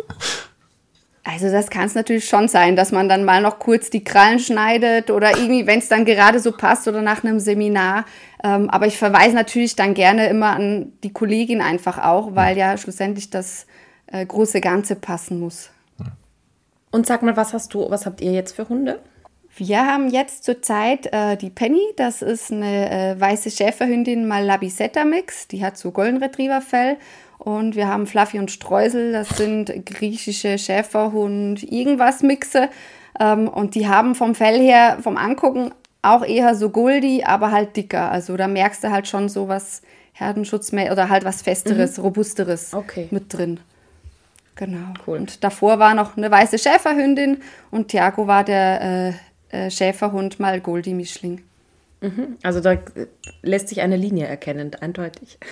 [1.24, 4.40] Also das kann es natürlich schon sein, dass man dann mal noch kurz die Krallen
[4.40, 8.04] schneidet oder irgendwie, wenn es dann gerade so passt oder nach einem Seminar.
[8.42, 12.76] Ähm, aber ich verweise natürlich dann gerne immer an die Kollegin einfach auch, weil ja
[12.76, 13.66] schlussendlich das
[14.08, 15.70] äh, große Ganze passen muss.
[16.92, 19.00] Und sag mal, was hast du, was habt ihr jetzt für Hunde?
[19.56, 25.48] Wir haben jetzt zurzeit äh, die Penny, das ist eine äh, weiße Schäferhündin Malabisetta Mix,
[25.48, 26.96] die hat so Golden Retriever Fell.
[27.38, 32.68] Und wir haben Fluffy und Streusel, das sind griechische Schäferhund, irgendwas Mixe.
[33.18, 37.76] Ähm, und die haben vom Fell her, vom Angucken auch eher so Goldi, aber halt
[37.76, 38.10] dicker.
[38.10, 42.74] Also da merkst du halt schon so was Herdenschutz mehr oder halt was Festeres, Robusteres
[42.74, 43.08] Okay.
[43.10, 43.60] mit drin.
[44.56, 44.92] Genau.
[45.06, 45.18] Cool.
[45.18, 47.38] Und davor war noch eine weiße Schäferhündin
[47.70, 49.14] und Thiago war der
[49.50, 51.42] äh, äh, Schäferhund mal Goldie Mischling.
[52.42, 52.80] Also da äh,
[53.42, 55.38] lässt sich eine Linie erkennen, eindeutig.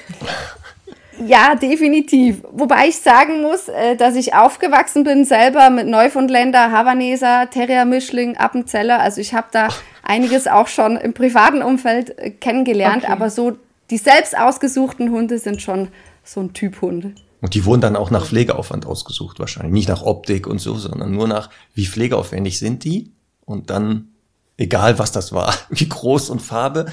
[1.26, 2.42] Ja, definitiv.
[2.50, 9.00] Wobei ich sagen muss, äh, dass ich aufgewachsen bin selber mit Neufundländer, Havaneser, Terrier-Mischling, Appenzeller.
[9.00, 9.68] Also ich habe da
[10.02, 13.04] einiges auch schon im privaten Umfeld kennengelernt.
[13.04, 13.12] Okay.
[13.12, 13.58] Aber so
[13.90, 15.88] die selbst ausgesuchten Hunde sind schon
[16.24, 17.12] so ein Typ Hunde.
[17.40, 19.72] Und die wurden dann auch nach Pflegeaufwand ausgesucht wahrscheinlich.
[19.72, 23.12] Nicht nach Optik und so, sondern nur nach, wie pflegeaufwendig sind die?
[23.44, 24.08] Und dann,
[24.56, 26.92] egal was das war, wie groß und Farbe.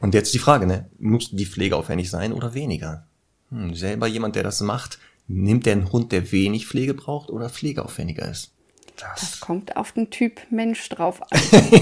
[0.00, 0.88] Und jetzt die Frage, ne?
[0.98, 3.06] Mussten die pflegeaufwendig sein oder weniger?
[3.50, 7.50] Hm, selber jemand, der das macht, nimmt der einen Hund, der wenig Pflege braucht oder
[7.50, 8.52] pflegeaufwendiger ist?
[8.96, 11.28] Das kommt auf den Typ Mensch drauf an.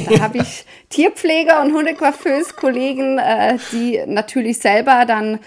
[0.09, 5.39] da habe ich Tierpfleger und Hundecoiffeuse-Kollegen, äh, die natürlich selber dann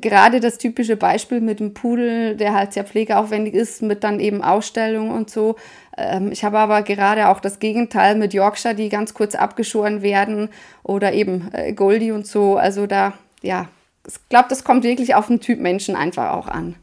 [0.00, 4.42] gerade das typische Beispiel mit dem Pudel, der halt sehr pflegeaufwendig ist, mit dann eben
[4.42, 5.56] Ausstellung und so.
[5.96, 10.48] Ähm, ich habe aber gerade auch das Gegenteil mit Yorkshire, die ganz kurz abgeschoren werden
[10.82, 12.56] oder eben äh, Goldie und so.
[12.56, 13.68] Also da, ja,
[14.06, 16.76] ich glaube, das kommt wirklich auf den Typ Menschen einfach auch an.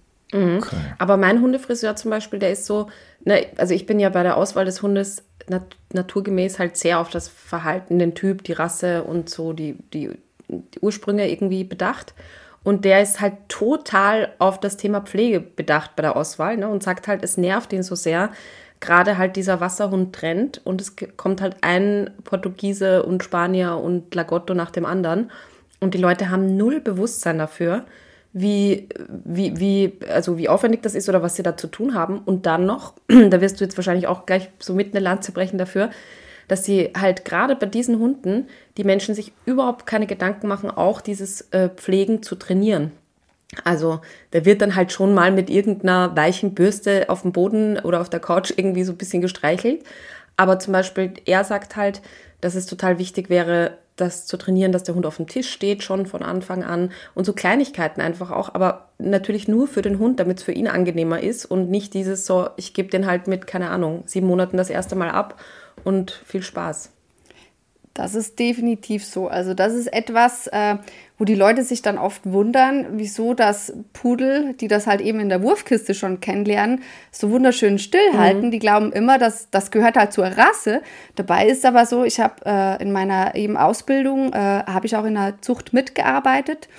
[0.98, 2.88] Aber mein Hundefriseur zum Beispiel, der ist so,
[3.24, 7.10] ne, also ich bin ja bei der Auswahl des Hundes nat naturgemäß halt sehr auf
[7.10, 10.12] das Verhalten, den Typ, die Rasse und so die, die,
[10.48, 12.14] die Ursprünge irgendwie bedacht.
[12.64, 16.84] Und der ist halt total auf das Thema Pflege bedacht bei der Auswahl ne, und
[16.84, 18.30] sagt halt, es nervt ihn so sehr,
[18.80, 24.72] gerade halt dieser Wasserhund-Trend und es kommt halt ein Portugiese und Spanier und Lagotto nach
[24.72, 25.32] dem anderen.
[25.80, 27.86] Und die Leute haben null Bewusstsein dafür,
[28.34, 32.20] wie, wie, wie, also wie aufwendig das ist oder was sie da zu tun haben.
[32.20, 35.58] Und dann noch, da wirst du jetzt wahrscheinlich auch gleich so mit eine Lanze brechen
[35.58, 35.90] dafür,
[36.52, 41.00] dass sie halt gerade bei diesen Hunden die Menschen sich überhaupt keine Gedanken machen, auch
[41.00, 42.92] dieses äh, Pflegen zu trainieren.
[43.64, 44.02] Also
[44.34, 48.10] der wird dann halt schon mal mit irgendeiner weichen Bürste auf dem Boden oder auf
[48.10, 49.86] der Couch irgendwie so ein bisschen gestreichelt.
[50.36, 52.02] Aber zum Beispiel, er sagt halt,
[52.42, 55.84] dass es total wichtig wäre, das zu trainieren, dass der Hund auf dem Tisch steht,
[55.84, 56.92] schon von Anfang an.
[57.16, 60.68] Und so Kleinigkeiten einfach auch, aber natürlich nur für den Hund, damit es für ihn
[60.68, 64.58] angenehmer ist und nicht dieses so, ich gebe den halt mit, keine Ahnung, sieben Monaten
[64.58, 65.42] das erste Mal ab
[65.84, 66.92] und viel Spaß.
[67.94, 69.28] Das ist definitiv so.
[69.28, 70.78] Also das ist etwas, äh,
[71.18, 75.28] wo die Leute sich dann oft wundern, wieso das Pudel, die das halt eben in
[75.28, 78.50] der Wurfkiste schon kennenlernen, so wunderschön stillhalten.
[78.50, 80.82] Die glauben immer, dass das gehört halt zur Rasse.
[81.16, 85.06] Dabei ist aber so, ich habe äh, in meiner eben Ausbildung, äh, habe ich auch
[85.06, 86.70] in der Zucht mitgearbeitet.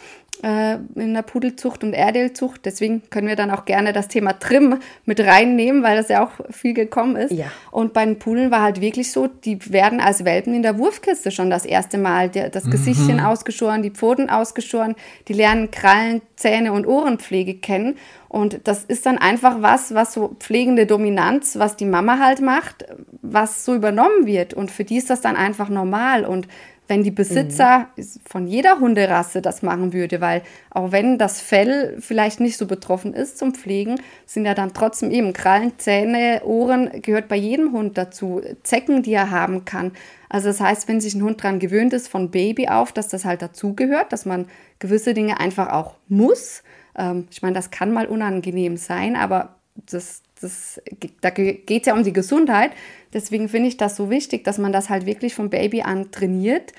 [0.42, 2.62] Äh, in der Pudelzucht und Erdelzucht.
[2.64, 6.33] Deswegen können wir dann auch gerne das Thema Trim mit reinnehmen, weil das ja auch
[6.50, 7.33] viel gekommen ist.
[7.33, 7.46] Ja.
[7.70, 11.31] Und bei den Pudeln war halt wirklich so, die werden als Welpen in der Wurfkiste
[11.31, 14.96] schon das erste Mal der, das Gesichtchen ausgeschoren, die Pfoten ausgeschoren,
[15.28, 17.96] die lernen Krallen, Zähne und Ohrenpflege kennen.
[18.28, 22.87] Und das ist dann einfach was, was so pflegende Dominanz, was die Mama halt macht,
[23.20, 24.55] was so übernommen wird.
[24.55, 26.24] Und für die ist das dann einfach normal.
[26.24, 26.48] Und
[26.92, 27.88] wenn die Besitzer
[28.26, 33.14] von jeder Hunderasse das machen würde, weil auch wenn das Fell vielleicht nicht so betroffen
[33.14, 37.96] ist zum Pflegen, sind ja dann trotzdem eben Krallen, Zähne, Ohren, gehört bei jedem Hund
[37.96, 39.92] dazu, Zecken, die er haben kann.
[40.28, 43.24] Also das heißt, wenn sich ein Hund daran gewöhnt ist, von Baby auf, dass das
[43.24, 44.44] halt dazugehört, dass man
[44.78, 46.62] gewisse Dinge einfach auch muss.
[46.94, 49.57] Ähm, ich meine, das kann mal unangenehm sein, aber
[49.90, 50.81] das, das,
[51.20, 52.72] da geht es ja um die Gesundheit.
[53.12, 56.72] Deswegen finde ich das so wichtig, dass man das halt wirklich vom Baby an trainiert.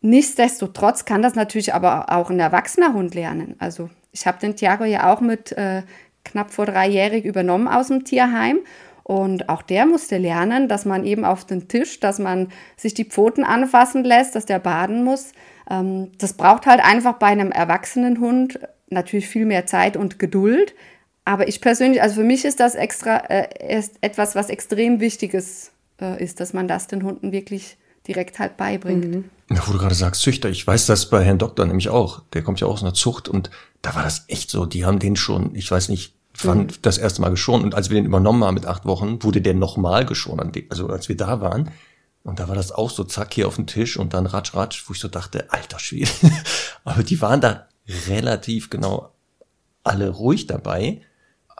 [0.00, 3.56] Nichtsdestotrotz kann das natürlich aber auch ein erwachsener Hund lernen.
[3.58, 5.82] Also ich habe den Thiago ja auch mit äh,
[6.24, 8.60] knapp vor dreijährig übernommen aus dem Tierheim.
[9.02, 13.04] Und auch der musste lernen, dass man eben auf den Tisch, dass man sich die
[13.04, 15.32] Pfoten anfassen lässt, dass der baden muss.
[15.68, 20.74] Ähm, das braucht halt einfach bei einem erwachsenen Hund natürlich viel mehr Zeit und Geduld.
[21.24, 25.72] Aber ich persönlich, also für mich ist das extra äh, ist etwas, was extrem wichtiges
[26.00, 29.04] äh, ist, dass man das den Hunden wirklich direkt halt beibringt.
[29.04, 29.24] Mhm.
[29.50, 32.22] Ja, wo du gerade sagst, Züchter, ich weiß das bei Herrn Doktor nämlich auch.
[32.32, 33.50] Der kommt ja auch aus einer Zucht und
[33.82, 34.64] da war das echt so.
[34.64, 36.68] Die haben den schon, ich weiß nicht, wann mhm.
[36.82, 37.64] das erste Mal geschont.
[37.64, 40.40] Und als wir den übernommen haben mit acht Wochen, wurde der nochmal geschont.
[40.70, 41.70] Also als wir da waren.
[42.22, 44.84] Und da war das auch so zack hier auf dem Tisch und dann ratsch, ratsch,
[44.86, 46.10] wo ich so dachte, alter Schwede.
[46.84, 47.66] Aber die waren da
[48.08, 49.12] relativ genau
[49.82, 51.00] alle ruhig dabei.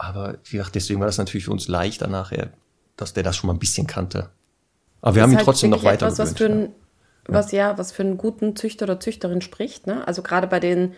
[0.00, 2.48] Aber wie gesagt, deswegen war das natürlich für uns leichter nachher,
[2.96, 4.30] dass der das schon mal ein bisschen kannte.
[5.02, 6.68] Aber wir haben ihn halt trotzdem noch weiter etwas, was für ein,
[7.26, 9.86] was ja, was für einen guten Züchter oder Züchterin spricht.
[9.86, 10.06] Ne?
[10.08, 10.94] Also gerade bei den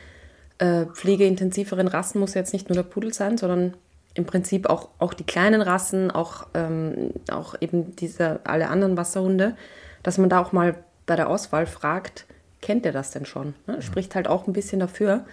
[0.58, 3.74] äh, pflegeintensiveren Rassen muss jetzt nicht nur der Pudel sein, sondern
[4.14, 9.56] im Prinzip auch, auch die kleinen Rassen, auch, ähm, auch eben diese alle anderen Wasserhunde,
[10.04, 12.26] dass man da auch mal bei der Auswahl fragt,
[12.60, 13.54] kennt er das denn schon?
[13.66, 13.82] Ne?
[13.82, 15.24] Spricht halt auch ein bisschen dafür,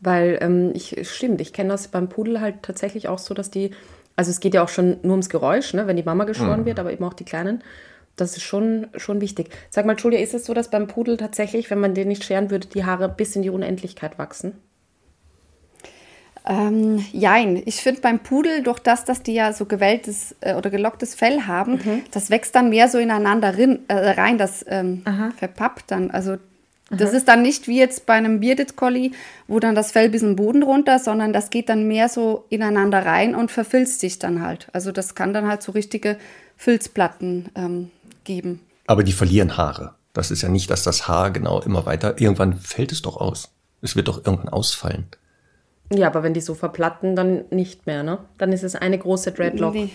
[0.00, 3.72] weil ähm, ich stimmt, ich kenne das beim Pudel halt tatsächlich auch so, dass die,
[4.16, 6.66] also es geht ja auch schon nur ums Geräusch, ne, wenn die Mama geschoren mhm.
[6.66, 7.62] wird, aber eben auch die Kleinen.
[8.16, 9.50] Das ist schon, schon wichtig.
[9.70, 12.50] Sag mal, Julia, ist es so, dass beim Pudel tatsächlich, wenn man den nicht scheren
[12.50, 14.54] würde, die Haare bis in die Unendlichkeit wachsen?
[16.48, 17.62] Ähm, jein.
[17.66, 21.42] Ich finde beim Pudel, durch das, dass die ja so gewelltes äh, oder gelocktes Fell
[21.42, 22.02] haben, mhm.
[22.10, 25.04] das wächst dann mehr so ineinander rin, äh, rein, das ähm,
[25.36, 26.10] verpappt dann.
[26.10, 26.38] Also
[26.90, 29.10] das ist dann nicht wie jetzt bei einem Bearded Collie,
[29.46, 33.04] wo dann das Fell bis zum Boden runter, sondern das geht dann mehr so ineinander
[33.04, 34.68] rein und verfilzt sich dann halt.
[34.72, 36.16] Also das kann dann halt so richtige
[36.56, 37.90] Filzplatten ähm,
[38.24, 38.60] geben.
[38.86, 39.94] Aber die verlieren Haare.
[40.14, 42.20] Das ist ja nicht, dass das Haar genau immer weiter.
[42.20, 43.50] Irgendwann fällt es doch aus.
[43.82, 45.06] Es wird doch irgendwann ausfallen.
[45.92, 48.18] Ja, aber wenn die so verplatten, dann nicht mehr, ne?
[48.38, 49.74] Dann ist es eine große Dreadlock.
[49.74, 49.90] Nee.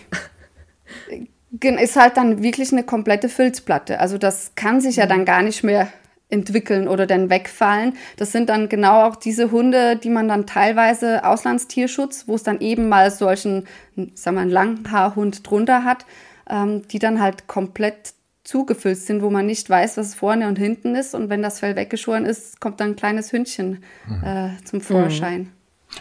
[1.82, 3.99] ist halt dann wirklich eine komplette Filzplatte.
[3.99, 5.88] Also das kann sich ja dann gar nicht mehr
[6.29, 7.95] entwickeln oder dann wegfallen.
[8.17, 12.59] Das sind dann genau auch diese Hunde, die man dann teilweise Auslandstierschutz, wo es dann
[12.59, 13.67] eben mal solchen,
[14.15, 16.05] sagen wir, einen Langhaarhund drunter hat,
[16.49, 20.95] ähm, die dann halt komplett zugefüllt sind, wo man nicht weiß, was vorne und hinten
[20.95, 21.15] ist.
[21.15, 24.23] Und wenn das Fell weggeschoren ist, kommt dann ein kleines Hündchen mhm.
[24.23, 25.41] äh, zum Vorschein.
[25.41, 25.51] Mhm.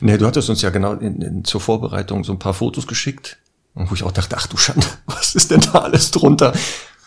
[0.01, 3.39] Nee, du hattest uns ja genau in, in, zur Vorbereitung so ein paar Fotos geschickt,
[3.75, 6.53] wo ich auch dachte, ach du Schande, was ist denn da alles drunter?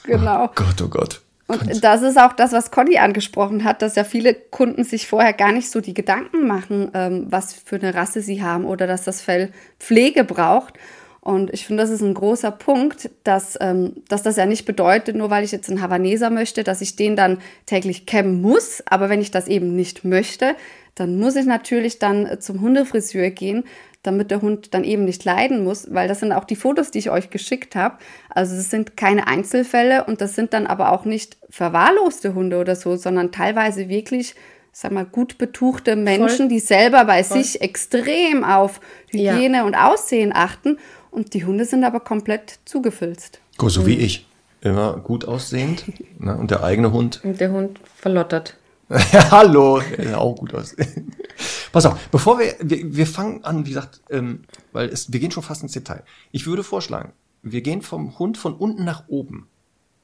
[0.03, 0.45] Genau.
[0.45, 1.21] Oh Gott, oh Gott.
[1.47, 5.33] Und das ist auch das, was Conny angesprochen hat, dass ja viele Kunden sich vorher
[5.33, 9.03] gar nicht so die Gedanken machen, ähm, was für eine Rasse sie haben oder dass
[9.03, 10.73] das Fell Pflege braucht.
[11.21, 15.15] Und ich finde, das ist ein großer Punkt, dass, ähm, dass das ja nicht bedeutet,
[15.15, 18.83] nur weil ich jetzt einen Havaneser möchte, dass ich den dann täglich kämmen muss.
[18.85, 20.55] Aber wenn ich das eben nicht möchte,
[20.93, 23.63] dann muss ich natürlich dann zum Hundefriseur gehen,
[24.05, 26.99] damit der Hund dann eben nicht leiden muss, weil das sind auch die Fotos, die
[26.99, 27.97] ich euch geschickt habe.
[28.29, 32.75] Also es sind keine Einzelfälle und das sind dann aber auch nicht verwahrloste Hunde oder
[32.75, 34.35] so, sondern teilweise wirklich,
[34.71, 36.47] sag mal, gut betuchte Menschen, Voll.
[36.47, 37.41] die selber bei Voll.
[37.41, 39.63] sich extrem auf Hygiene ja.
[39.63, 40.77] und Aussehen achten
[41.11, 43.39] und die Hunde sind aber komplett zugefilzt.
[43.57, 43.85] So mhm.
[43.85, 44.27] wie ich.
[44.61, 45.85] Immer gut aussehend
[46.19, 46.35] ne?
[46.35, 47.21] und der eigene Hund.
[47.23, 48.57] Und der Hund verlottert.
[49.31, 50.75] Hallo, ja, auch gut aus.
[51.71, 54.43] Pass auf, bevor wir, wir, wir fangen an, wie gesagt, ähm,
[54.73, 56.03] weil es, wir gehen schon fast ins Detail.
[56.31, 59.47] Ich würde vorschlagen, wir gehen vom Hund von unten nach oben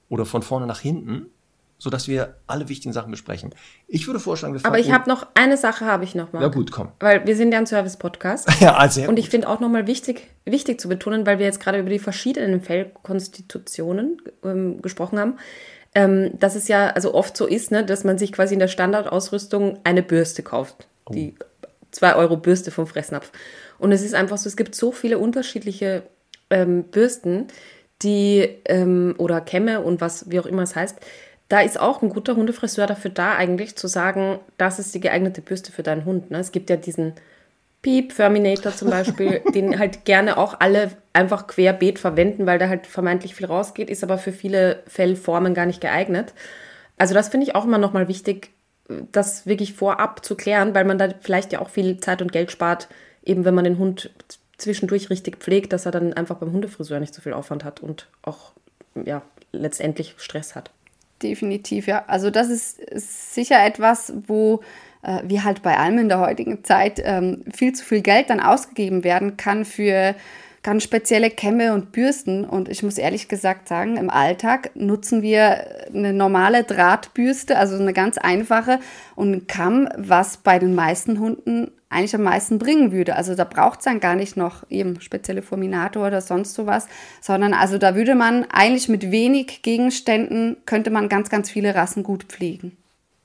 [0.10, 1.28] oder von vorne nach hinten,
[1.78, 3.54] sodass wir alle wichtigen Sachen besprechen.
[3.88, 6.42] Ich würde vorschlagen, wir fangen Aber ich habe noch eine Sache habe ich noch mal.
[6.42, 6.90] Ja gut, komm.
[7.00, 8.50] Weil wir sind ja ein Service Podcast.
[8.60, 11.60] ja, also Und ich finde auch noch mal wichtig wichtig zu betonen, weil wir jetzt
[11.60, 15.38] gerade über die verschiedenen Fellkonstitutionen ähm, gesprochen haben
[15.94, 18.68] ähm, dass es ja also oft so ist, ne, dass man sich quasi in der
[18.68, 20.88] Standardausrüstung eine Bürste kauft.
[21.06, 21.14] Oh.
[21.14, 21.36] Die
[21.92, 23.32] 2 Euro Bürste vom Fressnapf.
[23.78, 26.04] Und es ist einfach so, es gibt so viele unterschiedliche
[26.50, 27.48] ähm, Bürsten,
[28.02, 30.98] die ähm, oder Kämme und was, wie auch immer es heißt.
[31.50, 35.42] Da ist auch ein guter Hundefriseur dafür da, eigentlich zu sagen, das ist die geeignete
[35.42, 36.32] Bürste für deinen Hund.
[36.32, 36.40] Ne?
[36.40, 37.14] Es gibt ja diesen
[37.82, 42.88] Piep Ferminator zum Beispiel, den halt gerne auch alle einfach querbeet verwenden, weil da halt
[42.88, 46.34] vermeintlich viel rausgeht, ist aber für viele Fellformen gar nicht geeignet.
[46.98, 48.52] Also das finde ich auch immer nochmal wichtig,
[49.12, 52.52] das wirklich vorab zu klären, weil man da vielleicht ja auch viel Zeit und Geld
[52.52, 52.88] spart,
[53.24, 54.12] eben wenn man den Hund
[54.58, 58.08] zwischendurch richtig pflegt, dass er dann einfach beim Hundefriseur nicht so viel Aufwand hat und
[58.22, 58.52] auch
[59.06, 60.72] ja letztendlich Stress hat.
[61.22, 62.04] Definitiv, ja.
[62.08, 62.80] Also das ist,
[63.34, 64.62] sicher etwas, wo
[65.04, 68.40] äh, wie halt bei allem in der heutigen Zeit ähm, viel zu viel Geld dann
[68.40, 70.16] ausgegeben werden kann für
[70.64, 72.46] ganz spezielle Kämme und Bürsten.
[72.46, 77.94] Und ich muss ehrlich gesagt sagen, im Alltag nutzen wir eine normale Drahtbürste, also eine
[77.94, 78.80] ganz einfache
[79.16, 83.16] und ein Kamm, was bei den meisten Hunden eigentlich am meisten bringen würde.
[83.16, 86.88] Also da braucht es dann gar nicht noch eben spezielle Fulminator oder sonst sowas,
[87.20, 92.04] sondern also da würde man eigentlich mit wenig Gegenständen, könnte man ganz, ganz viele Rassen
[92.04, 92.78] gut pflegen.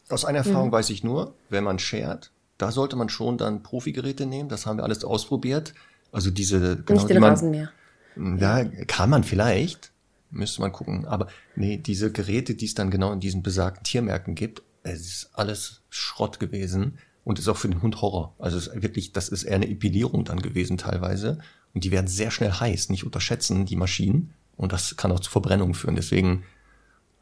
[0.09, 0.73] Aus einer Erfahrung mhm.
[0.73, 4.49] weiß ich nur, wenn man schert, da sollte man schon dann Profigeräte nehmen.
[4.49, 5.75] Das haben wir alles ausprobiert.
[6.13, 7.71] Also diese genau, nicht den man, Rasenmäher.
[8.17, 9.93] Ja, kann man vielleicht,
[10.31, 11.07] müsste man gucken.
[11.07, 15.31] Aber nee, diese Geräte, die es dann genau in diesen besagten Tiermärkten gibt, es ist
[15.35, 18.35] alles Schrott gewesen und ist auch für den Hund Horror.
[18.39, 21.39] Also es ist wirklich, das ist eher eine Epilierung dann gewesen teilweise.
[21.75, 24.33] Und die werden sehr schnell heiß, nicht unterschätzen, die Maschinen.
[24.57, 25.97] Und das kann auch zu Verbrennung führen.
[25.97, 26.45] Deswegen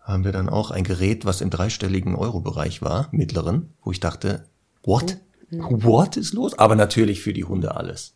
[0.04, 4.44] haben wir dann auch ein Gerät, was im dreistelligen Euro-Bereich war, mittleren, wo ich dachte,
[4.84, 5.16] what?
[5.50, 5.82] Mhm.
[5.82, 6.58] What ist los?
[6.58, 8.14] Aber natürlich für die Hunde alles.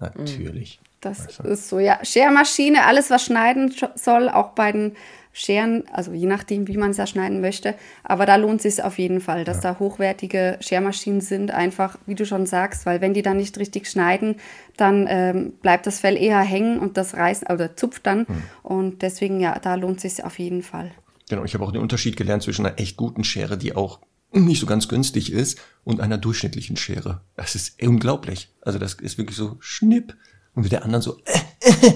[0.00, 0.80] Natürlich.
[1.00, 2.04] Das weißt ist so, ja.
[2.04, 4.96] Schermaschine, alles, was schneiden soll, auch bei den
[5.32, 7.74] Scheren, also je nachdem, wie man es ja schneiden möchte.
[8.02, 9.72] Aber da lohnt es sich auf jeden Fall, dass ja.
[9.74, 13.88] da hochwertige Schermaschinen sind, einfach, wie du schon sagst, weil wenn die dann nicht richtig
[13.88, 14.36] schneiden,
[14.76, 18.26] dann ähm, bleibt das Fell eher hängen und das reißt oder zupft dann.
[18.26, 18.42] Hm.
[18.62, 20.90] Und deswegen, ja, da lohnt es sich auf jeden Fall.
[21.28, 24.00] Genau, ich habe auch den Unterschied gelernt zwischen einer echt guten Schere, die auch
[24.32, 27.22] nicht so ganz günstig ist und einer durchschnittlichen Schere.
[27.36, 28.50] Das ist unglaublich.
[28.62, 30.16] Also das ist wirklich so schnipp
[30.54, 31.92] und mit der anderen so, äh, äh,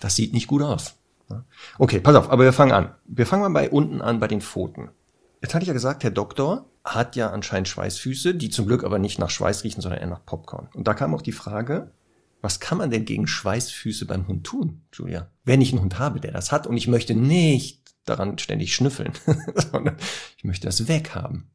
[0.00, 0.94] das sieht nicht gut aus.
[1.78, 2.94] Okay, pass auf, aber wir fangen an.
[3.04, 4.90] Wir fangen mal bei unten an, bei den Pfoten.
[5.40, 8.98] Jetzt hatte ich ja gesagt, Herr Doktor hat ja anscheinend Schweißfüße, die zum Glück aber
[8.98, 10.68] nicht nach Schweiß riechen, sondern eher nach Popcorn.
[10.74, 11.92] Und da kam auch die Frage,
[12.40, 15.28] was kann man denn gegen Schweißfüße beim Hund tun, Julia?
[15.44, 19.12] Wenn ich einen Hund habe, der das hat und ich möchte nicht daran ständig schnüffeln,
[19.54, 19.96] sondern
[20.36, 21.50] ich möchte das weghaben.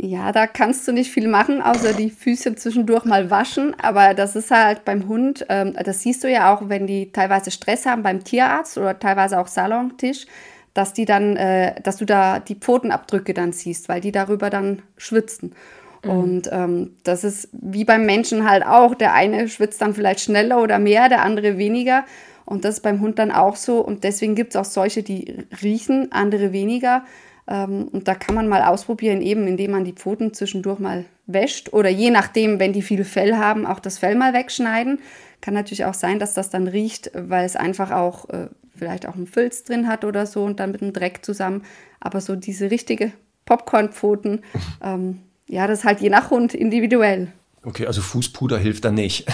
[0.00, 3.74] Ja, da kannst du nicht viel machen, außer die Füße zwischendurch mal waschen.
[3.80, 7.50] Aber das ist halt beim Hund, ähm, das siehst du ja auch, wenn die teilweise
[7.50, 10.26] Stress haben beim Tierarzt oder teilweise auch Salontisch,
[10.72, 14.82] dass die dann, äh, dass du da die Pfotenabdrücke dann siehst, weil die darüber dann
[14.96, 15.56] schwitzen.
[16.04, 16.10] Mhm.
[16.10, 18.94] Und ähm, das ist wie beim Menschen halt auch.
[18.94, 22.04] Der eine schwitzt dann vielleicht schneller oder mehr, der andere weniger.
[22.44, 23.80] Und das ist beim Hund dann auch so.
[23.80, 27.02] Und deswegen gibt es auch solche, die riechen, andere weniger.
[27.48, 31.72] Ähm, und da kann man mal ausprobieren, eben indem man die Pfoten zwischendurch mal wäscht
[31.72, 35.00] oder je nachdem, wenn die viel Fell haben, auch das Fell mal wegschneiden.
[35.40, 39.14] Kann natürlich auch sein, dass das dann riecht, weil es einfach auch äh, vielleicht auch
[39.14, 41.62] einen Filz drin hat oder so und dann mit dem Dreck zusammen.
[42.00, 43.12] Aber so diese richtige
[43.46, 44.42] Popcornpfoten,
[44.84, 47.28] ähm, ja, das ist halt je nach Hund individuell.
[47.64, 49.26] Okay, also Fußpuder hilft da nicht.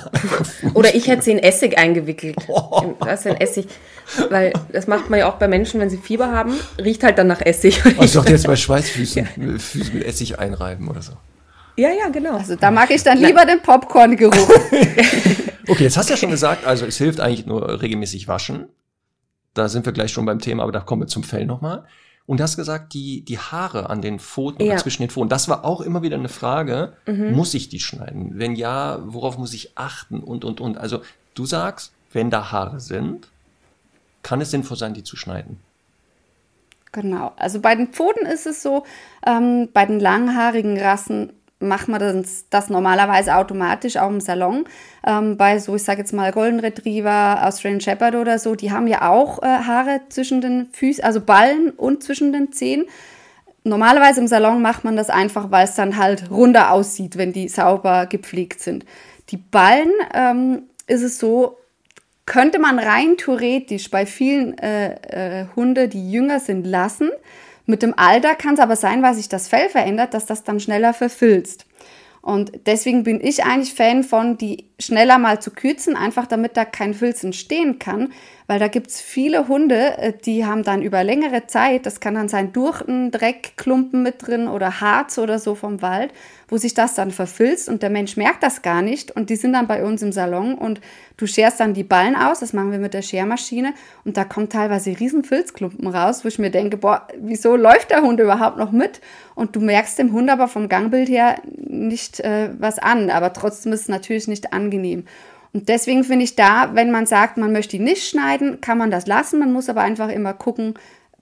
[0.74, 2.36] Oder ich hätte sie in Essig eingewickelt.
[2.48, 2.94] Oh.
[3.00, 3.66] Das ist ein Essig.
[4.28, 7.28] Weil das macht man ja auch bei Menschen, wenn sie Fieber haben, riecht halt dann
[7.28, 7.80] nach Essig.
[7.96, 9.58] Also doch jetzt bei Schweißfüßen ja.
[9.58, 11.12] Füße mit Essig einreiben oder so.
[11.76, 12.36] Ja, ja, genau.
[12.36, 14.50] Also da mag ich dann lieber den Popcorn-Geruch.
[15.68, 18.66] okay, jetzt hast du ja schon gesagt, also es hilft eigentlich nur regelmäßig waschen.
[19.54, 21.84] Da sind wir gleich schon beim Thema, aber da kommen wir zum Fell nochmal.
[22.30, 24.74] Und du hast gesagt, die, die Haare an den Pfoten ja.
[24.74, 27.32] oder zwischen den Pfoten, das war auch immer wieder eine Frage, mhm.
[27.32, 28.38] muss ich die schneiden?
[28.38, 30.78] Wenn ja, worauf muss ich achten und, und, und.
[30.78, 31.02] Also
[31.34, 33.26] du sagst, wenn da Haare sind,
[34.22, 35.58] kann es sinnvoll sein, die zu schneiden.
[36.92, 38.84] Genau, also bei den Pfoten ist es so,
[39.26, 44.64] ähm, bei den langhaarigen Rassen macht man das, das normalerweise automatisch auch im Salon.
[45.06, 48.86] Ähm, bei so, ich sage jetzt mal Golden Retriever, Australian Shepherd oder so, die haben
[48.86, 52.86] ja auch äh, Haare zwischen den Füßen, also Ballen und zwischen den Zehen.
[53.62, 57.48] Normalerweise im Salon macht man das einfach, weil es dann halt runder aussieht, wenn die
[57.48, 58.86] sauber gepflegt sind.
[59.28, 61.58] Die Ballen ähm, ist es so,
[62.24, 67.10] könnte man rein theoretisch bei vielen äh, äh, Hunde, die jünger sind, lassen.
[67.70, 70.58] Mit dem Alter kann es aber sein, weil sich das Fell verändert, dass das dann
[70.58, 71.66] schneller verfilzt.
[72.20, 76.64] Und deswegen bin ich eigentlich Fan von, die schneller mal zu kürzen, einfach damit da
[76.64, 78.12] kein Filz entstehen kann,
[78.50, 82.16] weil da gibt es viele Hunde, äh, die haben dann über längere Zeit, das kann
[82.16, 86.12] dann sein durch einen Dreckklumpen mit drin oder Harz oder so vom Wald,
[86.48, 89.52] wo sich das dann verfilzt und der Mensch merkt das gar nicht und die sind
[89.52, 90.80] dann bei uns im Salon und
[91.16, 93.72] du scherst dann die Ballen aus, das machen wir mit der Schermaschine
[94.04, 98.02] und da kommen teilweise riesen Filzklumpen raus, wo ich mir denke, boah, wieso läuft der
[98.02, 99.00] Hund überhaupt noch mit?
[99.36, 103.72] Und du merkst dem Hund aber vom Gangbild her nicht äh, was an, aber trotzdem
[103.72, 105.04] ist es natürlich nicht angenehm.
[105.52, 108.90] Und deswegen finde ich da, wenn man sagt, man möchte ihn nicht schneiden, kann man
[108.90, 109.40] das lassen.
[109.40, 110.74] Man muss aber einfach immer gucken,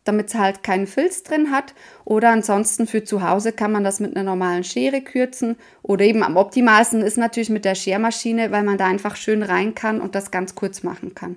[0.05, 1.75] damit es halt keinen Filz drin hat.
[2.05, 5.57] Oder ansonsten für zu Hause kann man das mit einer normalen Schere kürzen.
[5.83, 9.75] Oder eben am optimalsten ist natürlich mit der Schermaschine, weil man da einfach schön rein
[9.75, 11.37] kann und das ganz kurz machen kann.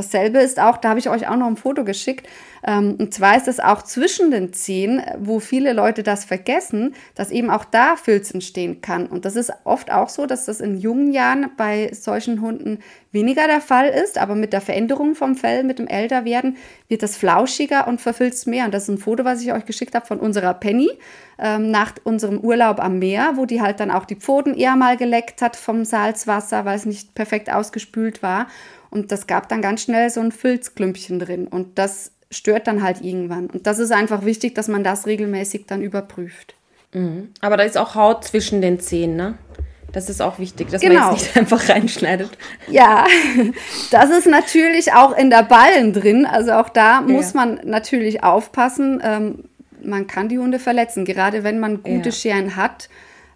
[0.00, 2.26] Dasselbe ist auch, da habe ich euch auch noch ein Foto geschickt,
[2.66, 7.30] ähm, und zwar ist es auch zwischen den Zehen, wo viele Leute das vergessen, dass
[7.30, 9.06] eben auch da Filz entstehen kann.
[9.06, 12.78] Und das ist oft auch so, dass das in jungen Jahren bei solchen Hunden
[13.12, 16.56] weniger der Fall ist, aber mit der Veränderung vom Fell, mit dem Älterwerden,
[16.88, 18.64] wird das flauschiger und verfilzt mehr.
[18.64, 20.90] Und das ist ein Foto, was ich euch geschickt habe von unserer Penny
[21.38, 24.96] ähm, nach unserem Urlaub am Meer, wo die halt dann auch die Pfoten eher mal
[24.96, 28.46] geleckt hat vom Salzwasser, weil es nicht perfekt ausgespült war.
[28.90, 31.46] Und das gab dann ganz schnell so ein Filzklümpchen drin.
[31.46, 33.46] Und das stört dann halt irgendwann.
[33.46, 36.54] Und das ist einfach wichtig, dass man das regelmäßig dann überprüft.
[36.92, 37.28] Mhm.
[37.40, 39.34] Aber da ist auch Haut zwischen den Zähnen, ne?
[39.92, 41.06] Das ist auch wichtig, dass genau.
[41.06, 42.30] man jetzt nicht einfach reinschneidet.
[42.68, 43.06] Ja,
[43.90, 46.26] das ist natürlich auch in der Ballen drin.
[46.26, 47.40] Also auch da muss ja.
[47.40, 49.00] man natürlich aufpassen.
[49.04, 49.44] Ähm,
[49.82, 52.14] man kann die Hunde verletzen, gerade wenn man gute ja.
[52.14, 52.88] Scheren hat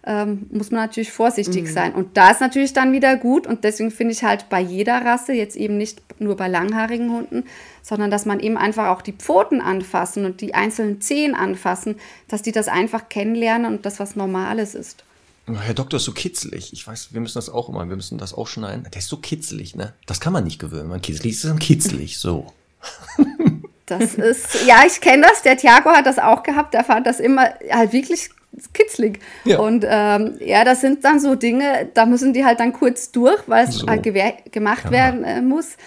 [0.05, 1.73] ähm, muss man natürlich vorsichtig mhm.
[1.73, 1.93] sein.
[1.93, 5.33] Und da ist natürlich dann wieder gut und deswegen finde ich halt bei jeder Rasse,
[5.33, 7.43] jetzt eben nicht nur bei langhaarigen Hunden,
[7.81, 11.95] sondern dass man eben einfach auch die Pfoten anfassen und die einzelnen Zehen anfassen,
[12.27, 15.03] dass die das einfach kennenlernen und das was Normales ist.
[15.47, 16.73] Herr Doktor ist so kitzelig.
[16.73, 18.87] Ich weiß, wir müssen das auch immer, wir müssen das auch schneiden.
[18.91, 19.93] Der ist so kitzelig, ne?
[20.07, 20.89] Das kann man nicht gewöhnen.
[20.89, 22.51] Man kitzelig ist dann kitzelig, so.
[23.85, 25.43] Das ist, ja, ich kenne das.
[25.43, 26.73] Der Thiago hat das auch gehabt.
[26.73, 28.29] Der fand das immer halt wirklich
[28.73, 29.19] kitzlig.
[29.43, 29.59] Ja.
[29.59, 33.41] Und ähm, ja, das sind dann so Dinge, da müssen die halt dann kurz durch,
[33.47, 33.87] weil es so.
[33.87, 34.03] halt
[34.51, 34.91] gemacht ja.
[34.91, 35.77] werden äh, muss.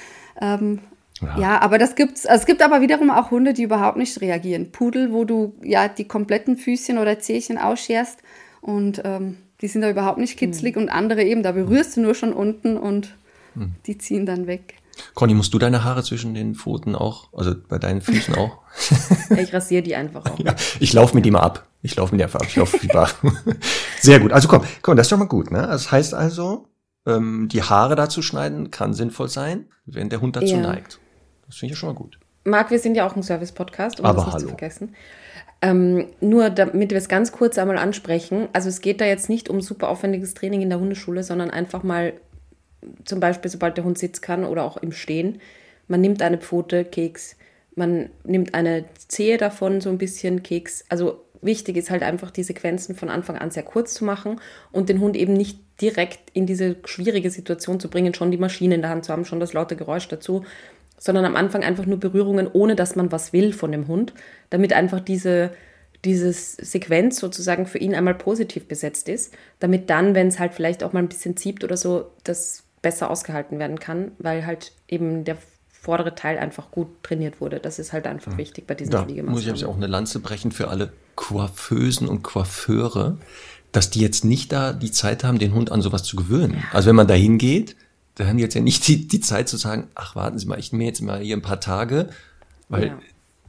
[0.41, 0.81] Ähm,
[1.21, 1.39] ja.
[1.39, 1.61] ja.
[1.61, 2.27] aber das gibt's.
[2.27, 4.71] Also es gibt aber wiederum auch Hunde, die überhaupt nicht reagieren.
[4.71, 8.19] Pudel, wo du ja die kompletten Füßchen oder Zehchen ausscherst
[8.61, 10.83] und ähm, die sind da überhaupt nicht kitzlig mhm.
[10.83, 13.17] und andere eben, da berührst du nur schon unten und
[13.55, 13.73] mhm.
[13.87, 14.75] die ziehen dann weg.
[15.15, 18.59] Conny, musst du deine Haare zwischen den Pfoten auch, also bei deinen Füßen auch?
[19.37, 20.39] ich rasiere die einfach auch.
[20.45, 21.67] Ja, ich laufe mit mal ab.
[21.83, 22.47] Ich laufe mit der einfach ab.
[22.49, 23.11] Ich laufe wie bar.
[24.01, 24.33] Sehr gut.
[24.33, 25.51] Also komm, komm, das ist doch mal gut.
[25.51, 25.63] Ne?
[25.63, 26.67] Das heißt also,
[27.07, 30.61] ähm, die Haare dazu schneiden kann sinnvoll sein, wenn der Hund dazu ja.
[30.61, 30.99] neigt.
[31.47, 32.19] Das finde ich ja schon mal gut.
[32.45, 34.45] Marc, wir sind ja auch ein Service-Podcast, um Aber das nicht hallo.
[34.45, 34.95] zu vergessen.
[35.61, 38.49] Ähm, nur damit wir es ganz kurz einmal ansprechen.
[38.53, 41.83] Also es geht da jetzt nicht um super aufwendiges Training in der Hundeschule, sondern einfach
[41.83, 42.15] mal
[43.05, 45.41] zum Beispiel, sobald der Hund sitzen kann oder auch im Stehen,
[45.89, 47.37] man nimmt eine Pfote, Keks,
[47.75, 50.85] man nimmt eine Zehe davon, so ein bisschen Keks.
[50.89, 54.41] Also wichtig ist halt einfach, die Sequenzen von Anfang an sehr kurz zu machen
[54.73, 58.75] und den Hund eben nicht direkt in diese schwierige Situation zu bringen, schon die Maschine
[58.75, 60.45] in der Hand zu haben, schon das laute Geräusch dazu,
[60.99, 64.13] sondern am Anfang einfach nur Berührungen, ohne dass man was will von dem Hund,
[64.51, 65.53] damit einfach diese,
[66.05, 70.83] dieses Sequenz sozusagen für ihn einmal positiv besetzt ist, damit dann, wenn es halt vielleicht
[70.83, 75.25] auch mal ein bisschen zieht oder so, das besser ausgehalten werden kann, weil halt eben
[75.25, 75.39] der
[75.71, 77.61] vordere Teil einfach gut trainiert wurde.
[77.61, 78.39] Das ist halt einfach mhm.
[78.39, 82.23] wichtig bei diesen da Muss ich jetzt auch eine Lanze brechen für alle Coiffeusen und
[82.23, 83.17] Coiffeure,
[83.73, 86.55] dass die jetzt nicht da die Zeit haben, den Hund an sowas zu gewöhnen.
[86.55, 86.61] Ja.
[86.73, 87.77] Also wenn man da hingeht,
[88.17, 90.59] da haben die jetzt ja nicht die, die Zeit zu sagen, ach, warten Sie mal,
[90.59, 92.11] ich nehme jetzt mal hier ein paar Tage,
[92.69, 92.99] weil ja.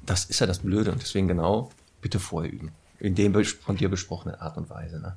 [0.05, 1.71] das ist ja das Blöde und deswegen genau,
[2.01, 2.71] bitte vorher üben.
[2.99, 4.99] In dem von dir besprochenen Art und Weise.
[4.99, 5.15] Ne?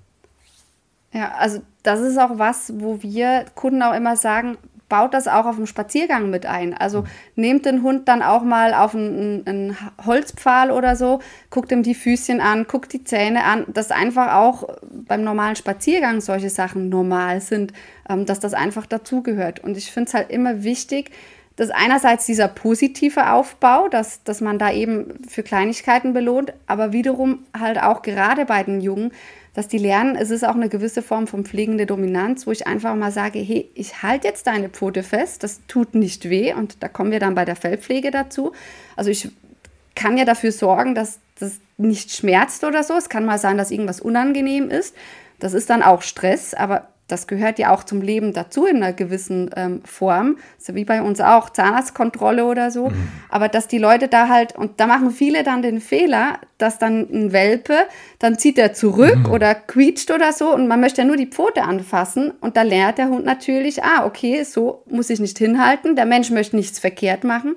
[1.12, 4.56] Ja, also das ist auch was, wo wir Kunden auch immer sagen,
[4.92, 6.74] baut das auch auf dem Spaziergang mit ein.
[6.74, 7.04] Also
[7.34, 11.94] nehmt den Hund dann auch mal auf einen, einen, Holzpfahl oder so, guckt ihm die
[11.94, 17.40] Füßchen an, guckt die Zähne an, dass einfach auch beim normalen Spaziergang solche Sachen normal
[17.40, 17.72] sind,
[18.06, 19.60] ähm, dass das einfach dazugehört.
[19.60, 21.10] Und ich finde es halt immer wichtig,
[21.56, 27.40] dass einerseits dieser positive Aufbau, dass, dass man da eben für Kleinigkeiten belohnt, aber wiederum
[27.58, 29.12] halt auch gerade bei den Jungen,
[29.54, 32.94] dass die lernen, es ist auch eine gewisse Form von pflegende Dominanz, wo ich einfach
[32.94, 36.88] mal sage, hey, ich halte jetzt deine Pfote fest, das tut nicht weh und da
[36.88, 38.52] kommen wir dann bei der Fellpflege dazu.
[38.96, 39.30] Also ich
[39.94, 42.94] kann ja dafür sorgen, dass das nicht schmerzt oder so.
[42.94, 44.94] Es kann mal sein, dass irgendwas unangenehm ist.
[45.38, 48.92] Das ist dann auch Stress, aber das gehört ja auch zum Leben dazu in einer
[48.92, 50.38] gewissen ähm, Form.
[50.58, 52.88] So wie bei uns auch Zahnarztkontrolle oder so.
[52.88, 53.08] Mhm.
[53.28, 57.08] Aber dass die Leute da halt, und da machen viele dann den Fehler, dass dann
[57.12, 57.74] ein Welpe,
[58.18, 59.32] dann zieht er zurück mhm.
[59.32, 62.98] oder quietscht oder so und man möchte ja nur die Pfote anfassen und da lernt
[62.98, 65.96] der Hund natürlich, ah, okay, so muss ich nicht hinhalten.
[65.96, 67.54] Der Mensch möchte nichts verkehrt machen.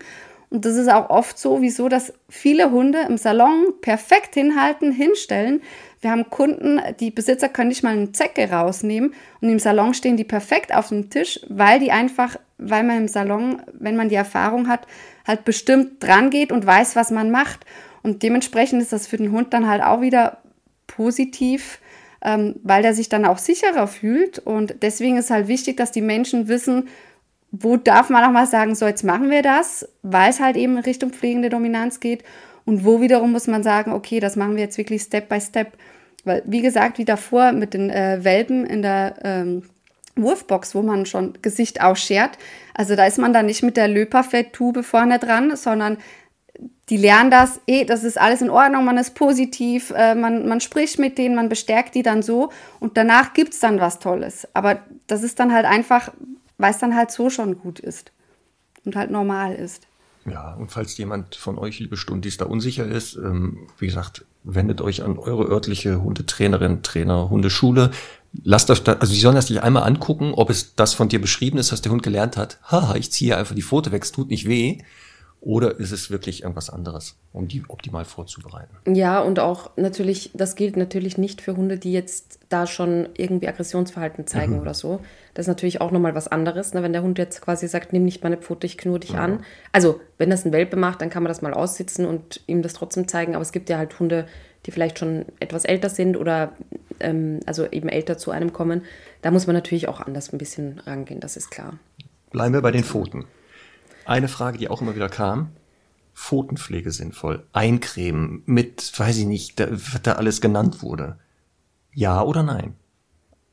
[0.50, 5.62] Und das ist auch oft so, wieso, dass viele Hunde im Salon perfekt hinhalten, hinstellen,
[6.06, 10.18] wir haben Kunden, die Besitzer können nicht mal eine Zecke rausnehmen und im Salon stehen
[10.18, 14.16] die perfekt auf dem Tisch, weil die einfach, weil man im Salon, wenn man die
[14.16, 14.86] Erfahrung hat,
[15.26, 17.66] halt bestimmt dran geht und weiß, was man macht.
[18.04, 20.38] Und dementsprechend ist das für den Hund dann halt auch wieder
[20.86, 21.80] positiv,
[22.22, 24.38] ähm, weil der sich dann auch sicherer fühlt.
[24.38, 26.88] Und deswegen ist halt wichtig, dass die Menschen wissen,
[27.50, 30.78] wo darf man auch mal sagen, so jetzt machen wir das, weil es halt eben
[30.78, 32.24] Richtung pflegende Dominanz geht.
[32.64, 35.76] Und wo wiederum muss man sagen, okay, das machen wir jetzt wirklich Step by Step.
[36.26, 39.64] Weil, wie gesagt, wie davor mit den äh, Welpen in der ähm,
[40.16, 42.38] Wurfbox, wo man schon Gesicht ausschert.
[42.74, 45.98] Also da ist man dann nicht mit der Löperfetttube vorne dran, sondern
[46.90, 50.62] die lernen das, eh, das ist alles in Ordnung, man ist positiv, äh, man, man
[50.62, 54.48] spricht mit denen, man bestärkt die dann so und danach gibt es dann was Tolles.
[54.54, 56.12] Aber das ist dann halt einfach,
[56.58, 58.12] weil es dann halt so schon gut ist
[58.86, 59.88] und halt normal ist.
[60.26, 64.82] Ja, und falls jemand von euch, liebe Stundis, da unsicher ist, ähm, wie gesagt, wendet
[64.82, 67.92] euch an eure örtliche Hundetrainerin, Trainer, Hundeschule.
[68.44, 71.58] Lasst das, also sie sollen das nicht einmal angucken, ob es das von dir beschrieben
[71.58, 72.60] ist, was der Hund gelernt hat.
[72.64, 74.80] Haha, ich ziehe einfach die Pfote weg, es tut nicht weh.
[75.46, 78.76] Oder ist es wirklich irgendwas anderes, um die optimal vorzubereiten?
[78.92, 83.48] Ja, und auch natürlich, das gilt natürlich nicht für Hunde, die jetzt da schon irgendwie
[83.48, 84.62] Aggressionsverhalten zeigen mhm.
[84.62, 85.02] oder so.
[85.36, 86.74] Das ist natürlich auch nochmal was anderes.
[86.74, 86.82] Ne?
[86.82, 89.20] Wenn der Hund jetzt quasi sagt, nimm nicht meine Pfote, ich knurr dich ja.
[89.20, 89.44] an.
[89.72, 92.74] Also, wenn das ein Welpe macht, dann kann man das mal aussitzen und ihm das
[92.74, 93.36] trotzdem zeigen.
[93.36, 94.26] Aber es gibt ja halt Hunde,
[94.66, 96.54] die vielleicht schon etwas älter sind oder
[97.00, 98.82] ähm, also eben älter zu einem kommen.
[99.22, 101.78] Da muss man natürlich auch anders ein bisschen rangehen, das ist klar.
[102.32, 103.26] Bleiben wir bei den Pfoten.
[104.06, 105.52] Eine Frage, die auch immer wieder kam.
[106.14, 107.46] Pfotenpflege sinnvoll.
[107.54, 111.18] Eincremen mit, weiß ich nicht, da, was da alles genannt wurde.
[111.94, 112.76] Ja oder nein?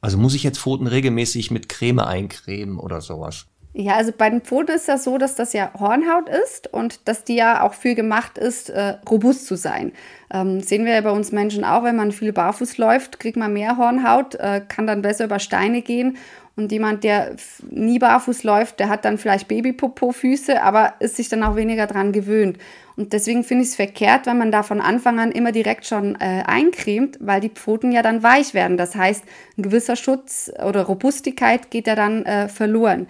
[0.01, 3.47] Also muss ich jetzt Pfoten regelmäßig mit Creme eincremen oder sowas?
[3.75, 7.25] Ja, also bei den Pfoten ist das so, dass das ja Hornhaut ist und dass
[7.25, 9.93] die ja auch viel gemacht ist, äh, robust zu sein.
[10.31, 13.55] Ähm, sehen wir ja bei uns Menschen auch, wenn man viel barfuß läuft, kriegt man
[13.55, 16.19] mehr Hornhaut, äh, kann dann besser über Steine gehen
[16.55, 17.37] und jemand, der
[17.71, 22.13] nie barfuß läuft, der hat dann vielleicht Babypopo-Füße, aber ist sich dann auch weniger dran
[22.13, 22.59] gewöhnt.
[22.97, 26.15] Und deswegen finde ich es verkehrt, wenn man da von Anfang an immer direkt schon
[26.17, 28.77] äh, eincremt, weil die Pfoten ja dann weich werden.
[28.77, 29.25] Das heißt,
[29.57, 33.07] ein gewisser Schutz oder Robustigkeit geht ja dann äh, verloren.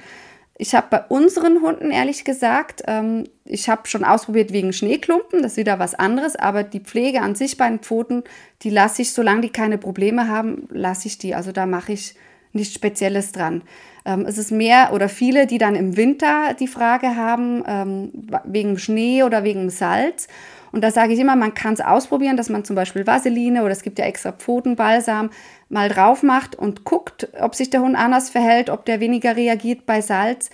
[0.57, 5.53] Ich habe bei unseren Hunden ehrlich gesagt, ähm, ich habe schon ausprobiert wegen Schneeklumpen, das
[5.53, 8.23] ist wieder was anderes, aber die Pflege an sich bei den Pfoten,
[8.63, 11.35] die lasse ich, solange die keine Probleme haben, lasse ich die.
[11.35, 12.15] Also da mache ich
[12.53, 13.63] nichts Spezielles dran.
[14.05, 18.11] Ähm, es ist mehr oder viele, die dann im Winter die Frage haben, ähm,
[18.45, 20.29] wegen Schnee oder wegen Salz.
[20.73, 23.73] Und da sage ich immer, man kann es ausprobieren, dass man zum Beispiel Vaseline oder
[23.73, 25.31] es gibt ja extra Pfotenbalsam
[25.69, 29.87] mal drauf macht und guckt, ob sich der Hund anders verhält, ob der weniger reagiert
[29.87, 30.51] bei Salz.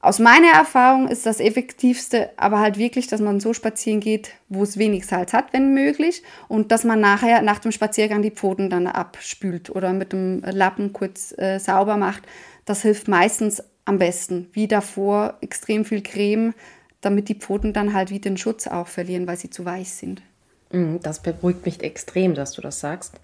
[0.00, 4.62] Aus meiner Erfahrung ist das effektivste aber halt wirklich, dass man so spazieren geht, wo
[4.62, 8.70] es wenig Salz hat, wenn möglich, und dass man nachher nach dem Spaziergang die Pfoten
[8.70, 12.22] dann abspült oder mit dem Lappen kurz äh, sauber macht.
[12.64, 14.48] Das hilft meistens am besten.
[14.52, 16.54] Wie davor extrem viel Creme,
[17.00, 20.22] damit die Pfoten dann halt wie den Schutz auch verlieren, weil sie zu weich sind.
[20.70, 23.14] Mm, das beruhigt mich extrem, dass du das sagst.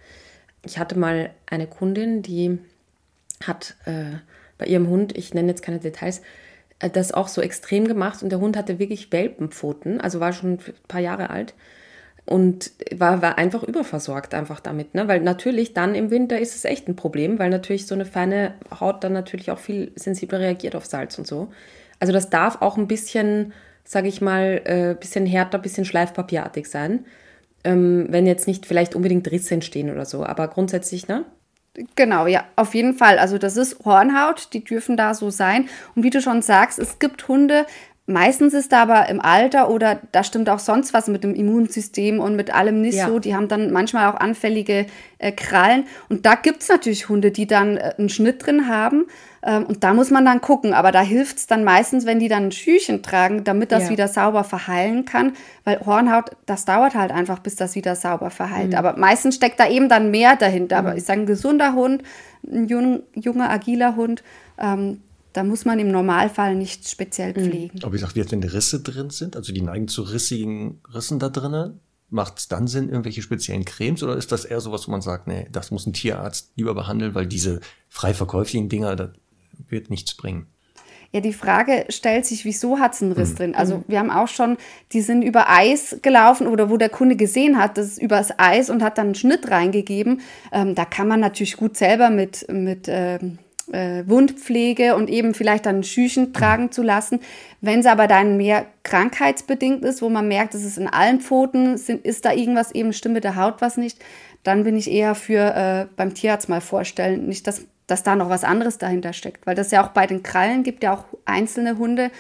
[0.65, 2.59] Ich hatte mal eine Kundin, die
[3.45, 4.17] hat äh,
[4.59, 6.21] bei ihrem Hund, ich nenne jetzt keine Details,
[6.79, 10.59] das auch so extrem gemacht und der Hund hatte wirklich Welpenpfoten, also war schon ein
[10.89, 11.55] paar Jahre alt
[12.27, 15.09] und war, war einfach überversorgt einfach damit, ne?
[15.09, 18.55] weil natürlich dann im Winter ist es echt ein Problem, weil natürlich so eine feine
[18.81, 21.53] Haut dann natürlich auch viel sensibler reagiert auf Salz und so.
[22.01, 23.53] Also das darf auch ein bisschen,
[23.85, 27.05] sage ich mal, äh, bisschen härter, bisschen schleifpapierartig sein,
[27.63, 31.25] ähm, wenn jetzt nicht vielleicht unbedingt Risse entstehen oder so, aber grundsätzlich, ne?
[31.97, 33.19] Genau, ja, auf jeden Fall.
[33.19, 35.69] Also das ist Hornhaut, die dürfen da so sein.
[35.97, 37.67] Und wie du schon sagst, es gibt Hunde,
[38.07, 42.21] Meistens ist da aber im Alter oder da stimmt auch sonst was mit dem Immunsystem
[42.21, 43.09] und mit allem nicht ja.
[43.09, 43.19] so.
[43.19, 44.85] Die haben dann manchmal auch anfällige
[45.17, 45.87] äh, Krallen.
[46.11, 49.07] Und da gibt es natürlich Hunde, die dann äh, einen Schnitt drin haben.
[49.43, 50.75] Ähm, und da muss man dann gucken.
[50.75, 53.91] Aber da hilft es dann meistens, wenn die dann ein Schüchen tragen, damit das ja.
[53.91, 55.33] wieder sauber verheilen kann.
[55.65, 58.73] Weil Hornhaut, das dauert halt einfach, bis das wieder sauber verheilt.
[58.73, 58.77] Mhm.
[58.77, 60.83] Aber meistens steckt da eben dann mehr dahinter.
[60.83, 60.87] Mhm.
[60.87, 62.03] Aber ich sage, ein gesunder Hund,
[62.47, 64.23] ein jung, junger, agiler Hund,
[64.59, 65.01] ähm,
[65.35, 67.51] da muss man im Normalfall nicht speziell mhm.
[67.51, 67.79] pflegen.
[67.83, 71.81] Aber wie gesagt, wenn Risse drin sind, also die neigen zu rissigen Rissen da drinnen,
[72.09, 75.27] macht es dann Sinn, irgendwelche speziellen Cremes oder ist das eher sowas, wo man sagt,
[75.27, 79.11] nee, das muss ein Tierarzt lieber behandeln, weil diese frei verkäuflichen Dinger, das
[79.69, 80.47] wird nichts bringen?
[81.11, 83.37] Ja, die Frage stellt sich, wieso hat es einen Riss mhm.
[83.37, 83.55] drin?
[83.57, 84.57] Also wir haben auch schon,
[84.93, 88.71] die sind über Eis gelaufen oder wo der Kunde gesehen hat, das ist übers Eis
[88.71, 90.21] und hat dann einen Schnitt reingegeben.
[90.53, 93.39] Ähm, da kann man natürlich gut selber mit, mit ähm,
[93.73, 97.21] äh, Wundpflege und eben vielleicht dann Schüchen tragen zu lassen.
[97.61, 101.77] Wenn es aber dann mehr krankheitsbedingt ist, wo man merkt, es ist in allen Pfoten,
[101.77, 103.99] sind, ist da irgendwas eben, stimmt mit der Haut was nicht,
[104.43, 107.27] dann bin ich eher für äh, beim Tierarzt mal vorstellen.
[107.27, 109.47] Nicht, dass dass da noch was anderes dahinter steckt.
[109.47, 112.11] Weil das ja auch bei den Krallen gibt ja auch einzelne Hunde,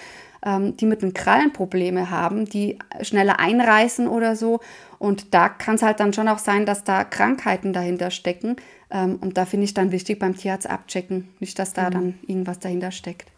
[0.45, 4.61] ähm, die mit den Krallen Probleme haben, die schneller einreißen oder so.
[4.99, 8.57] Und da kann es halt dann schon auch sein, dass da Krankheiten dahinter stecken.
[8.95, 11.92] Ähm, und da finde ich dann wichtig beim Tierarzt abchecken, nicht, dass da mhm.
[11.92, 13.30] dann irgendwas dahinter steckt.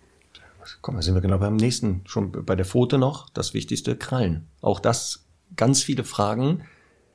[0.82, 4.48] Komm, da sind wir genau beim nächsten, schon bei der Pfote noch, das wichtigste, Krallen.
[4.60, 5.24] Auch das
[5.56, 6.62] ganz viele Fragen.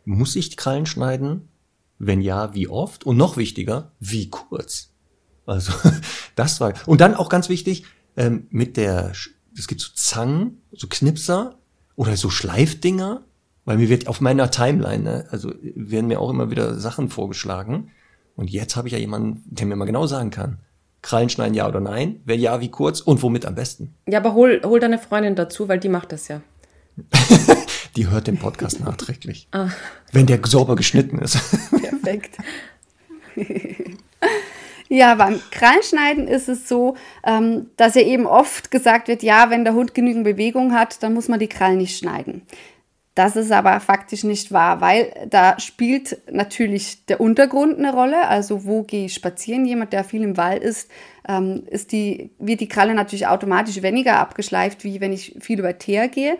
[0.05, 1.49] Muss ich Krallen schneiden?
[1.99, 3.05] Wenn ja, wie oft?
[3.05, 4.89] Und noch wichtiger, wie kurz?
[5.45, 5.73] Also
[6.35, 6.73] das war.
[6.87, 7.85] Und dann auch ganz wichtig,
[8.17, 9.11] ähm, mit der,
[9.55, 11.59] es gibt so Zangen, so Knipser
[11.95, 13.23] oder so Schleifdinger,
[13.65, 17.91] weil mir wird auf meiner Timeline, ne, also werden mir auch immer wieder Sachen vorgeschlagen.
[18.36, 20.59] Und jetzt habe ich ja jemanden, der mir mal genau sagen kann,
[21.01, 23.95] Krallen schneiden ja oder nein, wenn ja, wie kurz und womit am besten.
[24.07, 26.41] Ja, aber hol, hol deine Freundin dazu, weil die macht das ja.
[27.95, 29.47] die hört den Podcast nachträglich.
[29.51, 29.69] Ah.
[30.11, 31.39] Wenn der sauber geschnitten ist.
[31.71, 32.38] Perfekt.
[34.93, 39.63] Ja, beim Krallenschneiden ist es so, ähm, dass ja eben oft gesagt wird, ja, wenn
[39.63, 42.41] der Hund genügend Bewegung hat, dann muss man die Krallen nicht schneiden.
[43.14, 48.28] Das ist aber faktisch nicht wahr, weil da spielt natürlich der Untergrund eine Rolle.
[48.30, 49.66] Also wo gehe ich spazieren?
[49.66, 50.89] Jemand, der viel im Wald ist,
[51.28, 55.78] ähm, ist die, wird die Kralle natürlich automatisch weniger abgeschleift, wie wenn ich viel über
[55.78, 56.38] Teer gehe.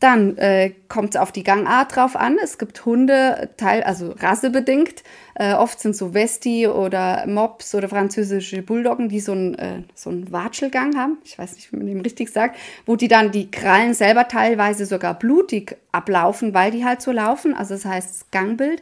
[0.00, 2.36] Dann äh, kommt es auf die Gangart drauf an.
[2.40, 5.02] Es gibt Hunde, teil, also rassebedingt.
[5.34, 10.10] Äh, oft sind so Westi oder Mops oder französische Bulldoggen, die so einen äh, so
[10.10, 11.18] einen Watschelgang haben.
[11.24, 14.86] Ich weiß nicht, wie man dem richtig sagt, wo die dann die Krallen selber teilweise
[14.86, 17.54] sogar blutig ablaufen, weil die halt so laufen.
[17.54, 18.80] Also das heißt Gangbild.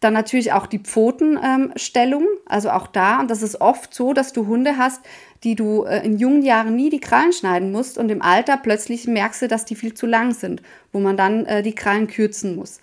[0.00, 3.20] Dann natürlich auch die Pfotenstellung, ähm, also auch da.
[3.20, 5.00] Und das ist oft so, dass du Hunde hast,
[5.44, 9.06] die du äh, in jungen Jahren nie die Krallen schneiden musst und im Alter plötzlich
[9.06, 12.56] merkst du, dass die viel zu lang sind, wo man dann äh, die Krallen kürzen
[12.56, 12.80] muss.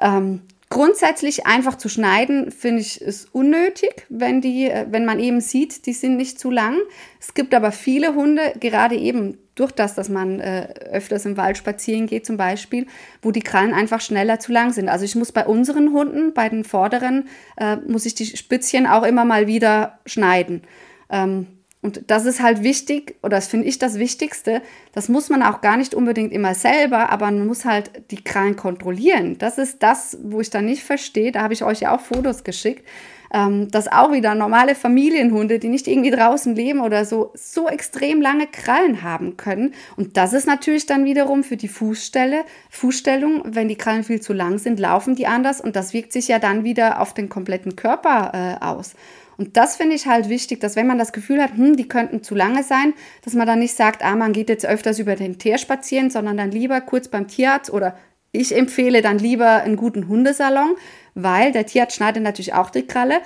[0.00, 5.40] Ähm, grundsätzlich einfach zu schneiden, finde ich, ist unnötig, wenn die, äh, wenn man eben
[5.40, 6.76] sieht, die sind nicht zu lang.
[7.20, 11.58] Es gibt aber viele Hunde, gerade eben durch das, dass man äh, öfters im Wald
[11.58, 12.86] spazieren geht zum Beispiel,
[13.22, 14.88] wo die Krallen einfach schneller zu lang sind.
[14.88, 19.02] Also ich muss bei unseren Hunden, bei den vorderen, äh, muss ich die Spitzchen auch
[19.02, 20.62] immer mal wieder schneiden.
[21.10, 21.46] Ähm,
[21.80, 24.62] und das ist halt wichtig, oder das finde ich das Wichtigste.
[24.92, 28.56] Das muss man auch gar nicht unbedingt immer selber, aber man muss halt die Krallen
[28.56, 29.38] kontrollieren.
[29.38, 31.30] Das ist das, wo ich dann nicht verstehe.
[31.30, 32.84] Da habe ich euch ja auch Fotos geschickt,
[33.32, 38.20] ähm, dass auch wieder normale Familienhunde, die nicht irgendwie draußen leben oder so, so extrem
[38.20, 39.74] lange Krallen haben können.
[39.96, 44.32] Und das ist natürlich dann wiederum für die Fußstelle, Fußstellung, wenn die Krallen viel zu
[44.32, 47.76] lang sind, laufen die anders und das wirkt sich ja dann wieder auf den kompletten
[47.76, 48.94] Körper äh, aus.
[49.38, 52.24] Und das finde ich halt wichtig, dass wenn man das Gefühl hat, hm, die könnten
[52.24, 52.92] zu lange sein,
[53.24, 56.36] dass man dann nicht sagt, ah, man geht jetzt öfters über den Teer spazieren, sondern
[56.36, 57.96] dann lieber kurz beim Tierarzt oder
[58.32, 60.76] ich empfehle dann lieber einen guten Hundesalon,
[61.14, 63.20] weil der Tierarzt schneidet natürlich auch die Kralle.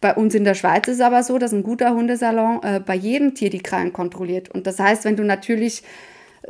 [0.00, 2.94] Bei uns in der Schweiz ist es aber so, dass ein guter Hundesalon äh, bei
[2.94, 4.50] jedem Tier die Krallen kontrolliert.
[4.50, 5.82] Und das heißt, wenn du natürlich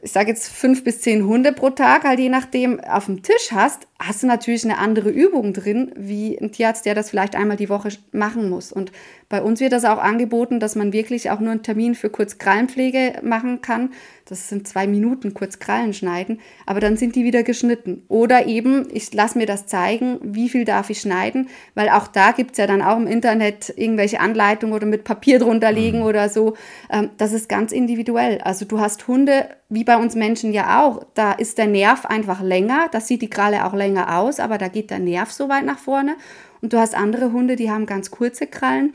[0.02, 3.52] ich sage jetzt fünf bis zehn Hunde pro Tag, halt je nachdem, auf dem Tisch
[3.52, 7.56] hast, hast du natürlich eine andere Übung drin, wie ein Tierarzt, der das vielleicht einmal
[7.56, 8.72] die Woche machen muss.
[8.72, 8.92] Und
[9.28, 12.38] bei uns wird das auch angeboten, dass man wirklich auch nur einen Termin für kurz
[12.38, 13.90] Krallenpflege machen kann.
[14.26, 18.04] Das sind zwei Minuten kurz Krallen schneiden, aber dann sind die wieder geschnitten.
[18.08, 22.32] Oder eben, ich lasse mir das zeigen, wie viel darf ich schneiden, weil auch da
[22.32, 26.06] gibt es ja dann auch im Internet irgendwelche Anleitungen oder mit Papier drunter liegen mhm.
[26.06, 26.54] oder so.
[26.90, 28.40] Ähm, das ist ganz individuell.
[28.40, 32.40] Also du hast Hunde, wie bei uns Menschen ja auch, da ist der Nerv einfach
[32.40, 35.64] länger, das sieht die Kralle auch länger aus, aber da geht der Nerv so weit
[35.64, 36.16] nach vorne.
[36.62, 38.94] Und du hast andere Hunde, die haben ganz kurze Krallen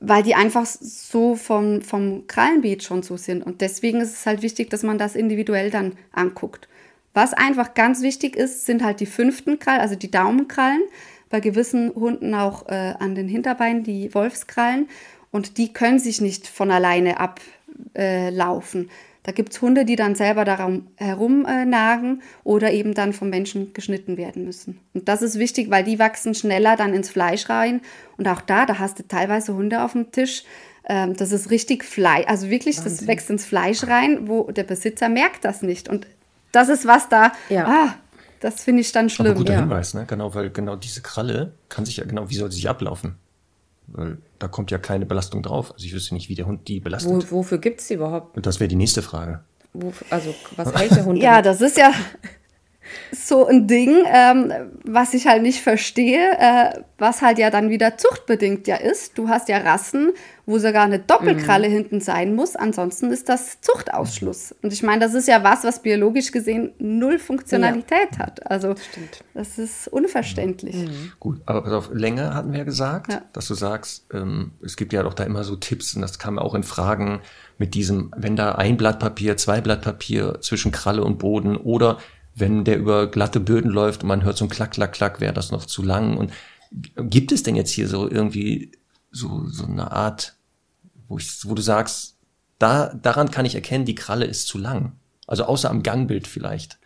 [0.00, 3.44] weil die einfach so vom, vom Krallenbeet schon so sind.
[3.44, 6.68] Und deswegen ist es halt wichtig, dass man das individuell dann anguckt.
[7.14, 10.82] Was einfach ganz wichtig ist, sind halt die fünften Krallen, also die Daumenkrallen.
[11.30, 14.88] Bei gewissen Hunden auch äh, an den Hinterbeinen die Wolfskrallen.
[15.30, 18.84] Und die können sich nicht von alleine ablaufen.
[18.84, 18.92] Äh,
[19.28, 23.74] da gibt es Hunde, die dann selber darum herumnagen äh, oder eben dann vom Menschen
[23.74, 24.80] geschnitten werden müssen.
[24.94, 27.82] Und das ist wichtig, weil die wachsen schneller dann ins Fleisch rein.
[28.16, 30.44] Und auch da, da hast du teilweise Hunde auf dem Tisch.
[30.88, 32.96] Ähm, das ist richtig Fleisch, also wirklich, Wahnsinn.
[32.96, 35.90] das wächst ins Fleisch rein, wo der Besitzer merkt das nicht.
[35.90, 36.06] Und
[36.52, 37.32] das ist was da.
[37.50, 37.66] Ja.
[37.66, 37.94] Ah,
[38.40, 39.32] das finde ich dann schlimm.
[39.32, 39.60] Aber guter ja.
[39.60, 40.06] Hinweis, ne?
[40.08, 43.16] Genau, weil genau diese Kralle kann sich ja genau, wie soll sie sich ablaufen?
[43.88, 45.72] Weil da kommt ja keine Belastung drauf.
[45.72, 47.30] Also ich wüsste nicht, wie der Hund die belastet.
[47.30, 48.36] Wo, wofür gibt es die überhaupt?
[48.36, 49.40] Und das wäre die nächste Frage.
[49.72, 51.18] Wo, also, was hält der Hund?
[51.22, 51.92] Ja, das ist ja
[53.12, 54.52] so ein Ding, ähm,
[54.84, 59.16] was ich halt nicht verstehe, äh, was halt ja dann wieder zuchtbedingt ja ist.
[59.18, 60.12] Du hast ja Rassen,
[60.46, 61.72] wo sogar eine Doppelkralle Mhm.
[61.72, 64.54] hinten sein muss, ansonsten ist das Zuchtausschluss.
[64.62, 68.50] Und ich meine, das ist ja was, was biologisch gesehen null Funktionalität hat.
[68.50, 69.22] Also Stimmt.
[69.34, 70.76] das ist unverständlich.
[71.20, 73.22] Gut, aber pass auf, Länge hatten wir ja gesagt, Ja.
[73.32, 76.38] dass du sagst, ähm, es gibt ja doch da immer so Tipps und das kam
[76.38, 77.20] auch in Fragen
[77.58, 81.98] mit diesem, wenn da ein Blatt Papier, zwei Blatt Papier zwischen Kralle und Boden oder
[82.40, 85.32] wenn der über glatte Böden läuft und man hört so ein Klack, Klack, Klack, wäre
[85.32, 86.16] das noch zu lang.
[86.16, 86.32] Und
[86.96, 88.72] gibt es denn jetzt hier so irgendwie
[89.10, 90.36] so, so eine Art,
[91.06, 92.16] wo, ich, wo du sagst,
[92.58, 94.92] da, daran kann ich erkennen, die Kralle ist zu lang?
[95.26, 96.78] Also außer am Gangbild vielleicht.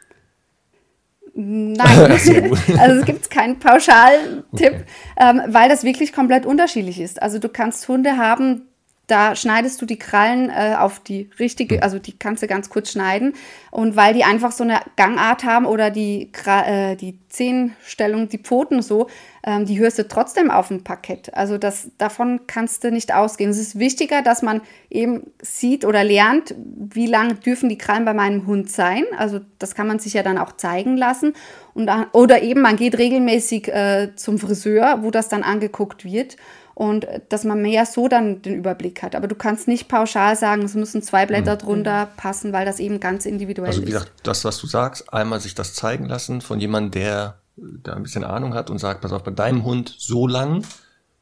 [1.35, 1.79] Nein,
[2.79, 4.85] also es gibt keinen pauschalen Tipp, Okay.
[5.17, 7.23] ähm, weil das wirklich komplett unterschiedlich ist.
[7.23, 8.69] Also du kannst Hunde haben,
[9.09, 12.93] da schneidest du die Krallen äh, auf die richtige, also die kannst du ganz kurz
[12.93, 13.35] schneiden.
[13.71, 18.81] Und weil die einfach so eine Gangart haben oder die, äh, die Zehenstellung, die Pfoten
[18.81, 19.09] so,
[19.45, 21.35] ähm, die hörst du trotzdem auf dem Parkett.
[21.35, 23.51] Also das, davon kannst du nicht ausgehen.
[23.51, 28.15] Es ist wichtiger, dass man eben sieht oder lernt, wie lang dürfen die Krallen bei
[28.15, 29.05] meinem Hund sein.
[29.19, 31.35] Also das kann man sich ja dann auch zeigen lassen.
[31.75, 36.37] Und, dann- oder eben man geht regelmäßig äh, zum Friseur, wo das dann angeguckt wird.
[36.75, 39.15] Und dass man mehr so dann den Überblick hat.
[39.15, 43.01] Aber du kannst nicht pauschal sagen, es müssen zwei Blätter drunter passen, weil das eben
[43.01, 43.93] ganz individuell Also wie ist.
[43.93, 48.03] gesagt, das, was du sagst, einmal sich das zeigen lassen von jemandem, der da ein
[48.03, 50.65] bisschen Ahnung hat und sagt, pass auf, bei deinem Hund so lang,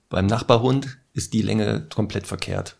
[0.08, 2.76] beim Nachbarhund ist die Länge komplett verkehrt.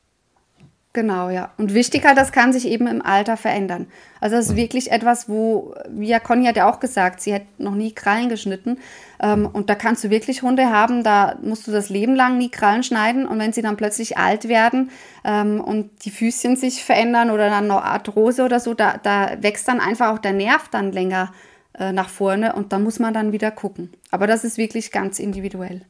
[0.93, 1.53] Genau, ja.
[1.57, 3.87] Und wichtiger, das kann sich eben im Alter verändern.
[4.21, 7.43] Also das ist wirklich etwas, wo, wie ja Conny hat ja auch gesagt, sie hat
[7.59, 8.77] noch nie Krallen geschnitten.
[9.23, 12.51] Ähm, und da kannst du wirklich Hunde haben, da musst du das Leben lang nie
[12.51, 13.25] Krallen schneiden.
[13.25, 14.91] Und wenn sie dann plötzlich alt werden
[15.23, 19.69] ähm, und die Füßchen sich verändern oder dann noch Arthrose oder so, da, da wächst
[19.69, 21.33] dann einfach auch der Nerv dann länger
[21.79, 23.93] äh, nach vorne und da muss man dann wieder gucken.
[24.11, 25.83] Aber das ist wirklich ganz individuell.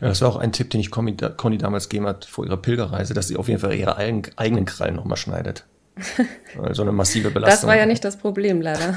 [0.00, 2.56] Ja, das war auch ein Tipp, den ich Conny, Conny damals gegeben hat vor ihrer
[2.56, 5.64] Pilgerreise, dass sie auf jeden Fall ihre eigen, eigenen Krallen nochmal schneidet.
[6.72, 7.60] So eine massive Belastung.
[7.60, 8.96] Das war ja nicht das Problem, leider.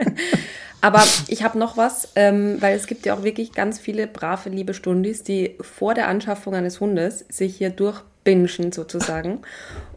[0.80, 4.50] Aber ich habe noch was, ähm, weil es gibt ja auch wirklich ganz viele brave,
[4.50, 9.40] liebe Stundis, die vor der Anschaffung eines Hundes sich hier durchbingen sozusagen.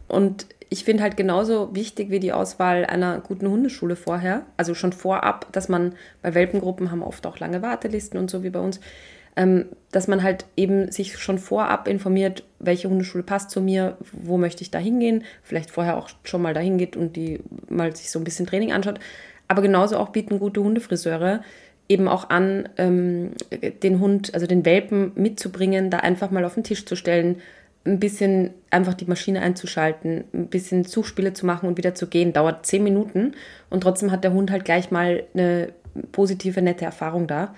[0.08, 4.92] Und ich finde halt genauso wichtig wie die Auswahl einer guten Hundeschule vorher, also schon
[4.92, 8.80] vorab, dass man bei Welpengruppen haben oft auch lange Wartelisten und so wie bei uns,
[9.36, 14.38] ähm, dass man halt eben sich schon vorab informiert, welche Hundeschule passt zu mir, wo
[14.38, 18.10] möchte ich da hingehen, vielleicht vorher auch schon mal dahin geht und die mal sich
[18.10, 19.00] so ein bisschen Training anschaut.
[19.48, 21.42] Aber genauso auch bieten gute Hundefriseure
[21.88, 23.32] eben auch an, ähm,
[23.82, 27.40] den Hund, also den Welpen mitzubringen, da einfach mal auf den Tisch zu stellen,
[27.84, 32.32] ein bisschen einfach die Maschine einzuschalten, ein bisschen Suchspiele zu machen und wieder zu gehen.
[32.32, 33.32] Dauert zehn Minuten
[33.70, 35.72] und trotzdem hat der Hund halt gleich mal eine
[36.12, 37.54] positive, nette Erfahrung da.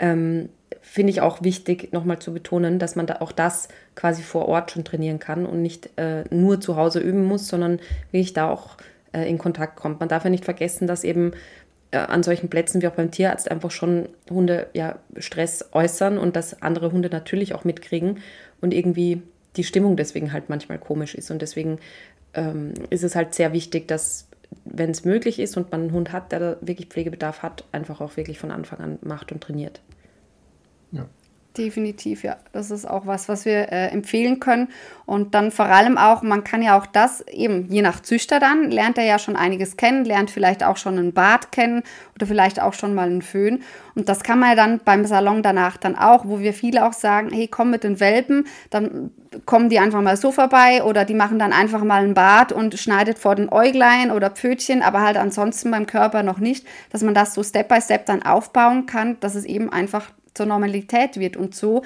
[0.00, 0.48] Ähm,
[0.80, 4.70] Finde ich auch wichtig, nochmal zu betonen, dass man da auch das quasi vor Ort
[4.70, 7.78] schon trainieren kann und nicht äh, nur zu Hause üben muss, sondern
[8.10, 8.76] wirklich da auch
[9.12, 10.00] äh, in Kontakt kommt.
[10.00, 11.32] Man darf ja nicht vergessen, dass eben
[11.90, 16.36] äh, an solchen Plätzen wie auch beim Tierarzt einfach schon Hunde ja Stress äußern und
[16.36, 18.18] dass andere Hunde natürlich auch mitkriegen
[18.60, 19.22] und irgendwie
[19.56, 21.30] die Stimmung deswegen halt manchmal komisch ist.
[21.30, 21.78] Und deswegen
[22.34, 24.28] ähm, ist es halt sehr wichtig, dass,
[24.64, 28.00] wenn es möglich ist und man einen Hund hat, der da wirklich Pflegebedarf hat, einfach
[28.00, 29.80] auch wirklich von Anfang an macht und trainiert.
[31.58, 32.36] Definitiv, ja.
[32.52, 34.68] Das ist auch was, was wir äh, empfehlen können.
[35.06, 38.70] Und dann vor allem auch, man kann ja auch das eben, je nach Züchter dann,
[38.70, 41.82] lernt er ja schon einiges kennen, lernt vielleicht auch schon einen Bart kennen
[42.14, 43.62] oder vielleicht auch schon mal einen Föhn.
[43.96, 46.92] Und das kann man ja dann beim Salon danach dann auch, wo wir viele auch
[46.92, 49.10] sagen, hey, komm mit den Welpen, dann
[49.44, 52.78] kommen die einfach mal so vorbei oder die machen dann einfach mal einen Bart und
[52.78, 57.14] schneidet vor den Äuglein oder Pfötchen, aber halt ansonsten beim Körper noch nicht, dass man
[57.14, 61.36] das so Step by Step dann aufbauen kann, dass es eben einfach zur Normalität wird.
[61.36, 61.82] Und so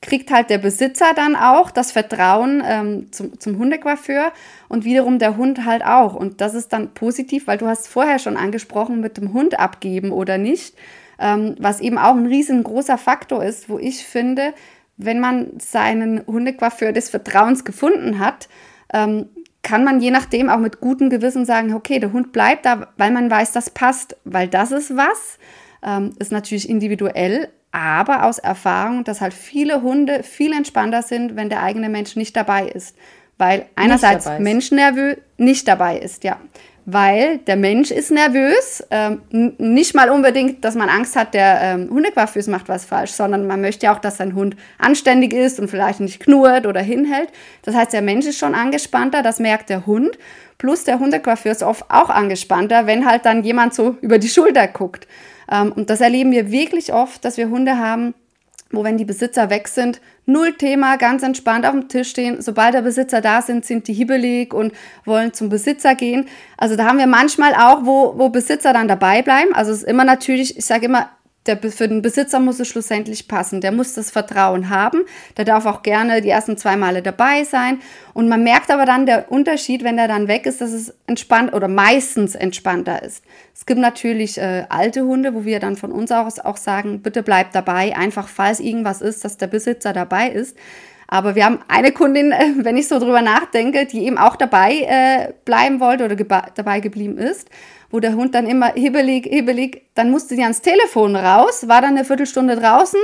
[0.00, 4.32] kriegt halt der Besitzer dann auch das Vertrauen ähm, zum, zum Hundecoiffeur
[4.68, 6.14] und wiederum der Hund halt auch.
[6.14, 10.12] Und das ist dann positiv, weil du hast vorher schon angesprochen mit dem Hund abgeben
[10.12, 10.76] oder nicht,
[11.18, 14.54] ähm, was eben auch ein riesengroßer Faktor ist, wo ich finde,
[14.96, 18.48] wenn man seinen Hundecoiffeur des Vertrauens gefunden hat,
[18.92, 19.28] ähm,
[19.62, 23.10] kann man je nachdem auch mit gutem Gewissen sagen, okay, der Hund bleibt da, weil
[23.10, 25.38] man weiß, das passt, weil das ist was,
[25.82, 31.50] ähm, ist natürlich individuell, aber aus Erfahrung, dass halt viele Hunde viel entspannter sind, wenn
[31.50, 32.96] der eigene Mensch nicht dabei ist.
[33.36, 34.42] Weil einerseits dabei ist.
[34.42, 36.38] menschennervös nicht dabei ist, ja.
[36.86, 38.82] weil der Mensch ist nervös.
[38.90, 39.20] Ähm,
[39.58, 43.60] nicht mal unbedingt, dass man Angst hat, der ähm, Hundequaffeuse macht was falsch, sondern man
[43.60, 47.28] möchte ja auch, dass sein Hund anständig ist und vielleicht nicht knurrt oder hinhält.
[47.60, 50.16] Das heißt, der Mensch ist schon angespannter, das merkt der Hund.
[50.56, 50.98] Plus der
[51.44, 55.06] ist oft auch angespannter, wenn halt dann jemand so über die Schulter guckt.
[55.50, 58.14] Ähm, und das erleben wir wirklich oft, dass wir Hunde haben,
[58.70, 62.42] wo wenn die Besitzer weg sind, null Thema, ganz entspannt auf dem Tisch stehen.
[62.42, 64.72] Sobald der Besitzer da sind, sind die hibbelig und
[65.04, 66.26] wollen zum Besitzer gehen.
[66.56, 69.54] Also da haben wir manchmal auch, wo, wo Besitzer dann dabei bleiben.
[69.54, 71.10] Also es ist immer natürlich, ich sage immer,
[71.46, 73.60] der, für den Besitzer muss es schlussendlich passen.
[73.60, 75.04] Der muss das Vertrauen haben.
[75.36, 77.80] Der darf auch gerne die ersten zwei Male dabei sein.
[78.14, 81.52] Und man merkt aber dann der Unterschied, wenn er dann weg ist, dass es entspannt
[81.52, 83.24] oder meistens entspannter ist.
[83.54, 87.22] Es gibt natürlich äh, alte Hunde, wo wir dann von uns aus auch sagen, bitte
[87.22, 90.56] bleib dabei, einfach falls irgendwas ist, dass der Besitzer dabei ist.
[91.08, 94.80] Aber wir haben eine Kundin, äh, wenn ich so drüber nachdenke, die eben auch dabei
[94.80, 97.48] äh, bleiben wollte oder dabei geblieben ist
[97.90, 101.96] wo der Hund dann immer hibbelig, hibbelig, dann musste sie ans Telefon raus, war dann
[101.96, 103.00] eine Viertelstunde draußen,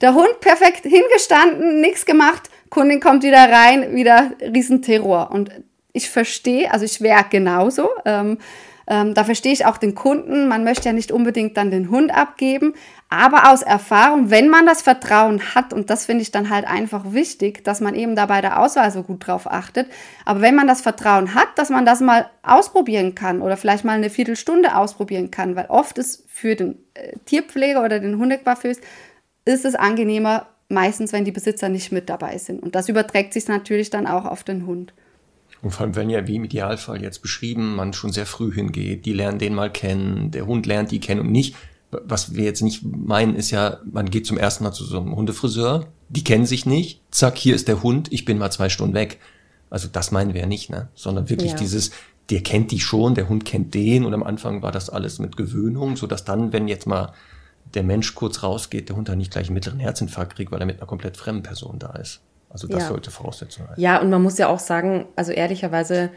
[0.00, 5.30] der Hund perfekt hingestanden, nichts gemacht, Kundin kommt wieder rein, wieder Riesenterror.
[5.30, 5.50] Und
[5.92, 7.90] ich verstehe, also ich wäre genauso.
[8.06, 8.38] Ähm,
[8.86, 10.48] ähm, da verstehe ich auch den Kunden.
[10.48, 12.74] Man möchte ja nicht unbedingt dann den Hund abgeben.
[13.08, 17.12] Aber aus Erfahrung, wenn man das Vertrauen hat, und das finde ich dann halt einfach
[17.12, 19.86] wichtig, dass man eben da bei der Auswahl so gut drauf achtet.
[20.24, 23.92] Aber wenn man das Vertrauen hat, dass man das mal ausprobieren kann oder vielleicht mal
[23.92, 28.78] eine Viertelstunde ausprobieren kann, weil oft ist für den äh, Tierpfleger oder den Hundequaffeus
[29.44, 32.62] ist es angenehmer, meistens, wenn die Besitzer nicht mit dabei sind.
[32.62, 34.94] Und das überträgt sich natürlich dann auch auf den Hund.
[35.62, 39.06] Und vor allem, wenn ja wie im Idealfall jetzt beschrieben, man schon sehr früh hingeht,
[39.06, 41.54] die lernen den mal kennen, der Hund lernt die kennen und nicht,
[41.92, 45.14] was wir jetzt nicht meinen, ist ja, man geht zum ersten Mal zu so einem
[45.14, 48.94] Hundefriseur, die kennen sich nicht, zack, hier ist der Hund, ich bin mal zwei Stunden
[48.94, 49.20] weg.
[49.70, 50.88] Also das meinen wir ja nicht, ne?
[50.94, 51.56] Sondern wirklich ja.
[51.56, 51.92] dieses,
[52.30, 55.36] der kennt die schon, der Hund kennt den und am Anfang war das alles mit
[55.36, 57.12] Gewöhnung, so dass dann, wenn jetzt mal
[57.74, 60.66] der Mensch kurz rausgeht, der Hund dann nicht gleich einen mittleren Herzinfarkt kriegt, weil er
[60.66, 62.20] mit einer komplett fremden Person da ist.
[62.52, 62.88] Also das ja.
[62.88, 63.76] sollte Voraussetzung sein.
[63.78, 66.10] Ja, und man muss ja auch sagen, also ehrlicherweise,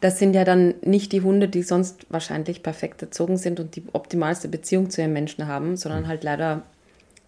[0.00, 3.82] das sind ja dann nicht die Hunde, die sonst wahrscheinlich perfekt erzogen sind und die
[3.92, 6.08] optimalste Beziehung zu ihren Menschen haben, sondern mhm.
[6.08, 6.62] halt leider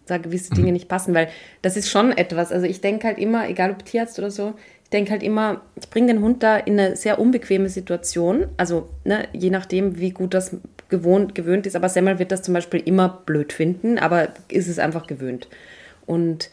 [0.07, 0.75] da gewisse Dinge mhm.
[0.75, 1.29] nicht passen, weil
[1.61, 2.53] das ist schon etwas.
[2.53, 4.55] Also ich denke halt immer, egal ob Tierarzt oder so,
[4.85, 8.47] ich denke halt immer, ich bringe den Hund da in eine sehr unbequeme Situation.
[8.57, 10.57] Also ne, je nachdem, wie gut das
[10.89, 11.75] gewohnt, gewöhnt ist.
[11.75, 15.49] Aber Semmel wird das zum Beispiel immer blöd finden, aber ist es einfach gewöhnt.
[16.07, 16.51] Und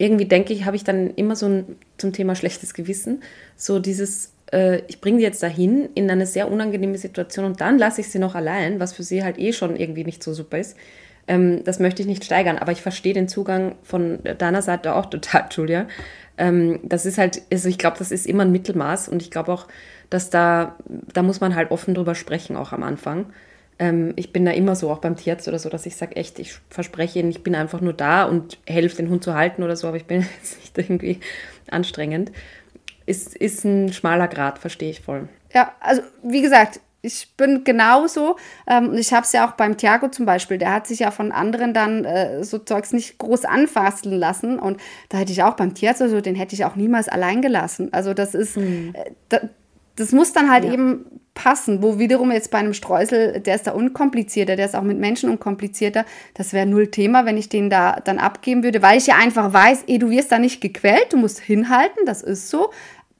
[0.00, 3.22] irgendwie denke ich, habe ich dann immer so ein zum Thema schlechtes Gewissen,
[3.56, 7.78] so dieses, äh, ich bringe die jetzt dahin in eine sehr unangenehme Situation und dann
[7.78, 10.58] lasse ich sie noch allein, was für sie halt eh schon irgendwie nicht so super
[10.58, 10.74] ist.
[11.28, 15.06] Ähm, das möchte ich nicht steigern, aber ich verstehe den Zugang von deiner Seite auch
[15.10, 15.86] total, Julia.
[16.38, 19.52] Ähm, das ist halt, also ich glaube, das ist immer ein Mittelmaß und ich glaube
[19.52, 19.66] auch,
[20.08, 20.76] dass da,
[21.12, 23.26] da muss man halt offen drüber sprechen, auch am Anfang.
[23.80, 26.38] Ähm, ich bin da immer so, auch beim Tierarzt oder so, dass ich sage, echt,
[26.38, 29.74] ich verspreche Ihnen, ich bin einfach nur da und helfe den Hund zu halten oder
[29.74, 31.18] so, aber ich bin jetzt nicht irgendwie
[31.70, 32.30] anstrengend.
[33.06, 35.28] Ist, ist ein schmaler Grad, verstehe ich voll.
[35.54, 38.36] Ja, also wie gesagt, ich bin genauso.
[38.66, 41.32] Ähm, ich habe es ja auch beim Thiago zum Beispiel, der hat sich ja von
[41.32, 44.58] anderen dann äh, so Zeugs nicht groß anfassen lassen.
[44.58, 44.78] Und
[45.08, 47.88] da hätte ich auch beim Tierarzt, also den hätte ich auch niemals allein gelassen.
[47.92, 48.94] Also das ist, hm.
[48.94, 49.40] äh, da,
[50.00, 50.72] das muss dann halt ja.
[50.72, 54.82] eben passen, wo wiederum jetzt bei einem Streusel, der ist da unkomplizierter, der ist auch
[54.82, 58.98] mit Menschen unkomplizierter, das wäre null Thema, wenn ich den da dann abgeben würde, weil
[58.98, 62.50] ich ja einfach weiß, eh, du wirst da nicht gequält, du musst hinhalten, das ist
[62.50, 62.70] so.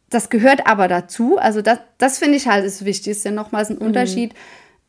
[0.09, 3.71] Das gehört aber dazu, also das, das finde ich halt ist wichtig, ist ja nochmals
[3.71, 3.87] ein mhm.
[3.87, 4.35] Unterschied,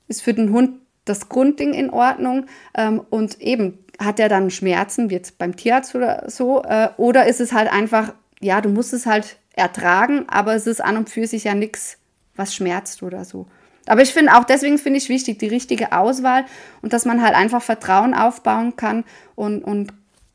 [0.08, 5.10] ist für den Hund das Grundding in Ordnung ähm, und eben hat er dann Schmerzen,
[5.10, 8.94] wie jetzt beim Tierarzt oder so, äh, oder ist es halt einfach, ja, du musst
[8.94, 11.98] es halt ertragen, aber es ist an und für sich ja nichts
[12.36, 13.48] was schmerzt oder so.
[13.88, 16.46] Aber ich finde auch deswegen finde ich wichtig die richtige Auswahl
[16.82, 19.04] und dass man halt einfach Vertrauen aufbauen kann
[19.36, 19.94] und, und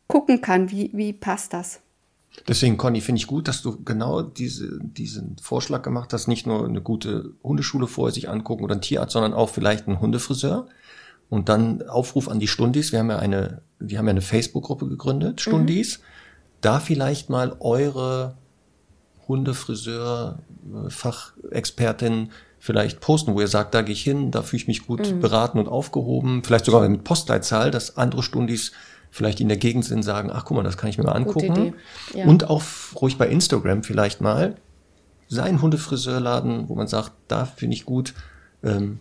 [0.08, 1.80] gucken kann, wie, wie passt das.
[2.48, 6.66] Deswegen, Conny, finde ich gut, dass du genau diese, diesen Vorschlag gemacht hast, nicht nur
[6.66, 10.66] eine gute Hundeschule vorher sich angucken oder ein Tierarzt, sondern auch vielleicht einen Hundefriseur.
[11.28, 12.92] Und dann Aufruf an die Stundis.
[12.92, 15.98] Wir haben ja eine, wir haben ja eine Facebook-Gruppe gegründet, Stundis.
[15.98, 16.02] Mhm.
[16.60, 18.36] Da vielleicht mal eure
[19.28, 20.38] Hundefriseur,
[20.86, 24.86] äh, Fachexpertin vielleicht posten, wo ihr sagt, da gehe ich hin, da fühle ich mich
[24.86, 25.20] gut mhm.
[25.20, 28.72] beraten und aufgehoben, vielleicht sogar mit Postleitzahl, dass andere Stundis
[29.10, 31.74] vielleicht in der Gegend sind, sagen, ach guck mal, das kann ich mir mal angucken.
[32.14, 32.26] Ja.
[32.26, 32.62] Und auch
[33.00, 34.56] ruhig bei Instagram vielleicht mal
[35.28, 38.14] sein Hundefriseurladen, wo man sagt, da finde ich gut,
[38.62, 39.00] ähm,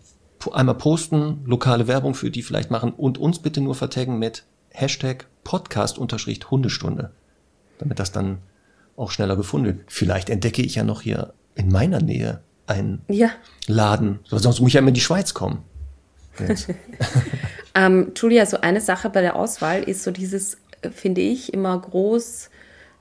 [0.51, 5.26] einmal posten, lokale Werbung für die vielleicht machen und uns bitte nur vertaggen mit Hashtag
[5.43, 7.11] Podcast-Hundestunde,
[7.80, 8.39] damit das dann
[8.96, 9.82] auch schneller gefunden.
[9.88, 14.20] Vielleicht entdecke ich ja noch hier in meiner Nähe einladen.
[14.28, 14.39] Ja.
[14.39, 15.64] Sonst muss ich ja immer in die Schweiz kommen.
[17.76, 21.80] ähm, Julia, so eine Sache bei der Auswahl ist so dieses, äh, finde ich, immer
[21.80, 22.50] groß,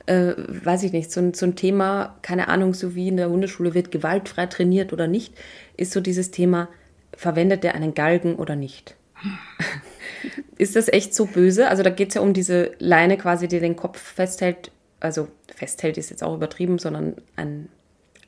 [0.06, 3.30] äh, weiß ich nicht, so ein, so ein Thema, keine Ahnung, so wie in der
[3.30, 5.34] Hundeschule wird gewaltfrei trainiert oder nicht,
[5.76, 6.68] ist so dieses Thema,
[7.16, 8.96] verwendet er einen Galgen oder nicht?
[10.58, 11.68] ist das echt so böse?
[11.68, 14.70] Also da geht es ja um diese Leine quasi, die den Kopf festhält,
[15.04, 17.68] also festhält ist jetzt auch übertrieben, sondern ein,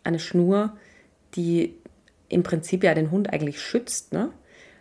[0.05, 0.77] eine Schnur,
[1.35, 1.75] die
[2.29, 4.31] im Prinzip ja den Hund eigentlich schützt, ne?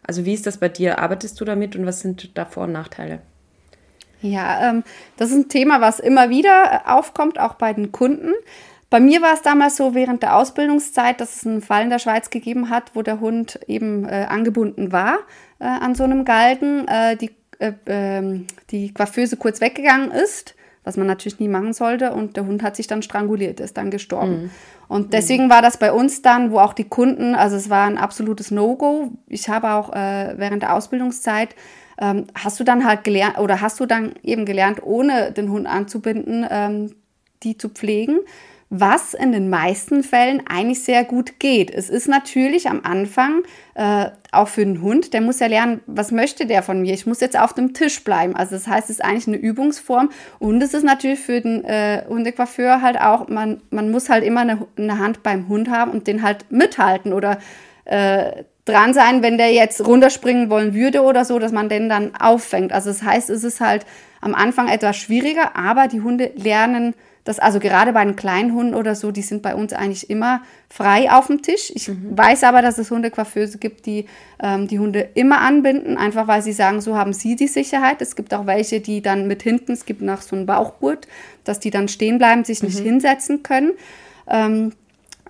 [0.07, 0.99] Also wie ist das bei dir?
[0.99, 3.21] Arbeitest du damit und was sind da Vor- und Nachteile?
[4.21, 4.83] Ja, ähm,
[5.17, 8.33] das ist ein Thema, was immer wieder äh, aufkommt, auch bei den Kunden.
[8.91, 11.99] Bei mir war es damals so während der Ausbildungszeit, dass es einen Fall in der
[11.99, 15.19] Schweiz gegeben hat, wo der Hund eben äh, angebunden war
[15.59, 20.55] äh, an so einem Galgen, äh, die, äh, ähm, die Coiffeuse kurz weggegangen ist,
[20.85, 23.91] was man natürlich nie machen sollte, und der Hund hat sich dann stranguliert, ist dann
[23.91, 24.43] gestorben.
[24.43, 24.49] Mhm.
[24.87, 27.97] Und deswegen war das bei uns dann, wo auch die Kunden, also es war ein
[27.97, 29.11] absolutes No-Go.
[29.27, 31.55] Ich habe auch äh, während der Ausbildungszeit
[31.97, 35.67] ähm, hast du dann halt gelernt oder hast du dann eben gelernt, ohne den Hund
[35.67, 36.91] anzubinden, ähm,
[37.43, 38.19] die zu pflegen,
[38.69, 41.71] was in den meisten Fällen eigentlich sehr gut geht.
[41.71, 43.43] Es ist natürlich am Anfang
[43.75, 46.93] äh, auch für den Hund, der muss ja lernen, was möchte der von mir?
[46.93, 48.35] Ich muss jetzt auf dem Tisch bleiben.
[48.35, 50.09] Also das heißt, es ist eigentlich eine Übungsform
[50.39, 54.41] und es ist natürlich für den äh, Hundecoiffeur halt auch, man, man muss halt immer
[54.41, 57.37] eine, eine Hand beim Hund haben und den halt mithalten oder
[57.85, 62.15] äh, dran sein, wenn der jetzt runterspringen wollen würde oder so, dass man den dann
[62.15, 62.73] auffängt.
[62.73, 63.85] Also das heißt, es ist halt
[64.21, 66.95] am Anfang etwas schwieriger, aber die Hunde lernen
[67.25, 70.43] das, also gerade bei den kleinen Hunden oder so, die sind bei uns eigentlich immer
[70.69, 71.71] frei auf dem Tisch.
[71.73, 72.15] Ich mhm.
[72.15, 74.05] weiß aber, dass es Hundecoiffeuse gibt, die
[74.41, 77.99] ähm, die Hunde immer anbinden, einfach weil sie sagen, so haben sie die Sicherheit.
[78.03, 81.07] Es gibt auch welche, die dann mit hinten, es gibt nach so einem Bauchgurt,
[81.43, 82.85] dass die dann stehen bleiben, sich nicht mhm.
[82.85, 83.71] hinsetzen können.
[84.29, 84.73] Ähm,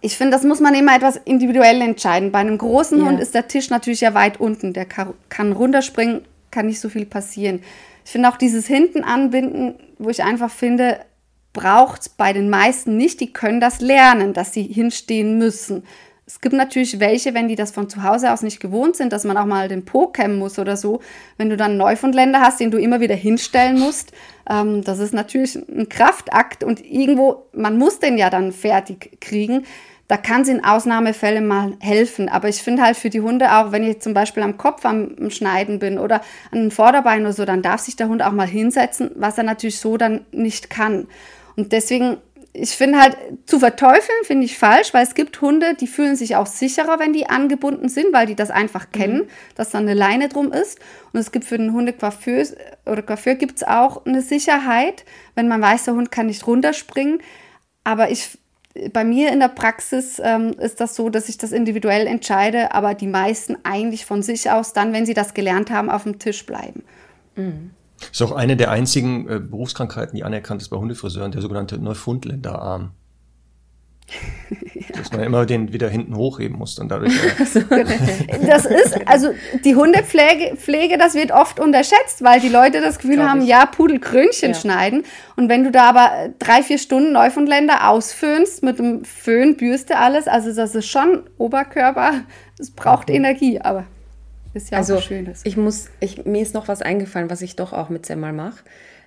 [0.01, 2.33] ich finde, das muss man immer etwas individuell entscheiden.
[2.33, 3.05] Bei einem großen ja.
[3.05, 4.73] Hund ist der Tisch natürlich ja weit unten.
[4.73, 7.61] Der kann runterspringen, kann nicht so viel passieren.
[8.03, 10.99] Ich finde auch dieses Hinten anbinden, wo ich einfach finde,
[11.55, 13.19] braucht es bei den meisten nicht.
[13.19, 15.83] Die können das lernen, dass sie hinstehen müssen.
[16.27, 19.25] Es gibt natürlich welche, wenn die das von zu Hause aus nicht gewohnt sind, dass
[19.25, 21.01] man auch mal den Po kämmen muss oder so.
[21.37, 24.11] Wenn du dann einen Neufundländer hast, den du immer wieder hinstellen musst,
[24.49, 29.65] ähm, das ist natürlich ein Kraftakt und irgendwo, man muss den ja dann fertig kriegen.
[30.07, 32.27] Da kann es in Ausnahmefällen mal helfen.
[32.29, 35.15] Aber ich finde halt für die Hunde auch, wenn ich zum Beispiel am Kopf am,
[35.19, 38.31] am Schneiden bin oder an den Vorderbein oder so, dann darf sich der Hund auch
[38.31, 41.07] mal hinsetzen, was er natürlich so dann nicht kann.
[41.55, 42.17] Und deswegen,
[42.53, 46.35] ich finde halt, zu verteufeln finde ich falsch, weil es gibt Hunde, die fühlen sich
[46.35, 49.29] auch sicherer, wenn die angebunden sind, weil die das einfach kennen, mhm.
[49.55, 50.79] dass da eine Leine drum ist.
[51.13, 52.45] Und es gibt für den Hundecoiffeur
[52.85, 57.19] oder Coiffeur gibt es auch eine Sicherheit, wenn man weiß, der Hund kann nicht runterspringen.
[57.83, 58.37] Aber ich
[58.91, 62.93] bei mir in der Praxis ähm, ist das so, dass ich das individuell entscheide, aber
[62.93, 66.45] die meisten eigentlich von sich aus dann, wenn sie das gelernt haben, auf dem Tisch
[66.45, 66.83] bleiben.
[67.35, 67.71] Mhm.
[68.11, 72.91] Ist auch eine der einzigen äh, Berufskrankheiten, die anerkannt ist bei Hundefriseuren, der sogenannte Neufundländerarm.
[74.95, 77.13] Dass man immer den wieder hinten hochheben muss und dadurch.
[77.39, 79.29] das ist, also
[79.63, 83.47] die Hundepflege, Pflege, das wird oft unterschätzt, weil die Leute das Gefühl Glaub haben, ich.
[83.47, 84.59] ja, Pudelkrönchen ja.
[84.59, 85.03] schneiden.
[85.35, 90.27] Und wenn du da aber drei, vier Stunden Neufundländer ausföhnst, mit dem Föhn Bürste alles,
[90.27, 92.11] also das ist schon Oberkörper,
[92.59, 93.17] es braucht okay.
[93.17, 93.85] Energie, aber
[94.55, 95.41] ist ja also, auch Schönes.
[95.43, 98.33] Ich muss, ich, mir ist noch was eingefallen, was ich doch auch mit Sam mal
[98.33, 98.63] mache.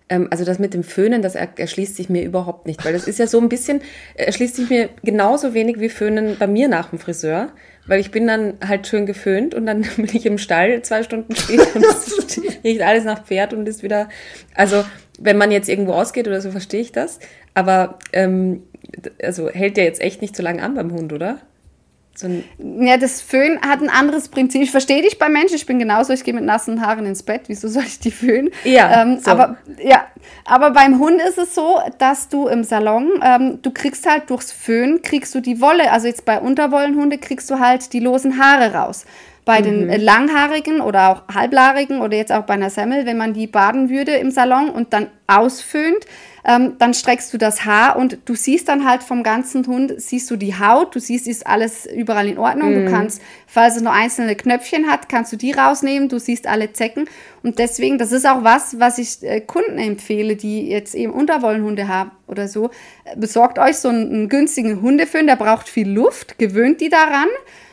[0.09, 3.19] Ähm, also das mit dem Föhnen, das erschließt sich mir überhaupt nicht, weil das ist
[3.19, 3.81] ja so ein bisschen,
[4.15, 7.53] erschließt sich mir genauso wenig wie Föhnen bei mir nach dem Friseur,
[7.87, 11.35] weil ich bin dann halt schön geföhnt und dann bin ich im Stall zwei Stunden
[11.35, 14.09] später und es riecht alles nach Pferd und ist wieder,
[14.55, 14.85] also
[15.19, 17.19] wenn man jetzt irgendwo ausgeht oder so, verstehe ich das,
[17.55, 18.63] aber ähm,
[19.23, 21.41] also hält der jetzt echt nicht so lange an beim Hund, oder?
[22.19, 22.27] So
[22.59, 24.61] ja, das Föhn hat ein anderes Prinzip.
[24.61, 27.43] Ich verstehe dich bei Menschen, ich bin genauso, ich gehe mit nassen Haaren ins Bett.
[27.47, 28.51] Wieso soll ich die föhnen?
[28.65, 29.31] Ja, ähm, so.
[29.31, 30.05] aber, ja,
[30.45, 34.51] aber beim Hund ist es so, dass du im Salon, ähm, du kriegst halt durchs
[34.51, 35.93] Föhn, kriegst du die Wolle.
[35.93, 39.07] Also jetzt bei Unterwollenhunde kriegst du halt die losen Haare raus.
[39.49, 39.89] Bei mhm.
[39.89, 43.89] den langhaarigen oder auch halblaarigen oder jetzt auch bei einer Semmel, wenn man die baden
[43.89, 46.05] würde im Salon und dann ausföhnt,
[46.45, 50.31] ähm, dann streckst du das Haar und du siehst dann halt vom ganzen Hund, siehst
[50.31, 52.73] du die Haut, du siehst, ist alles überall in Ordnung.
[52.73, 52.75] Mm.
[52.75, 52.93] Du mhm.
[52.93, 57.09] kannst, falls es nur einzelne Knöpfchen hat, kannst du die rausnehmen, du siehst alle Zecken.
[57.43, 61.89] Und deswegen, das ist auch was, was ich äh, Kunden empfehle, die jetzt eben Unterwollenhunde
[61.89, 62.69] haben oder so.
[63.17, 67.29] Besorgt euch so einen, einen günstigen Hundeföhn, der braucht viel Luft, gewöhnt die daran.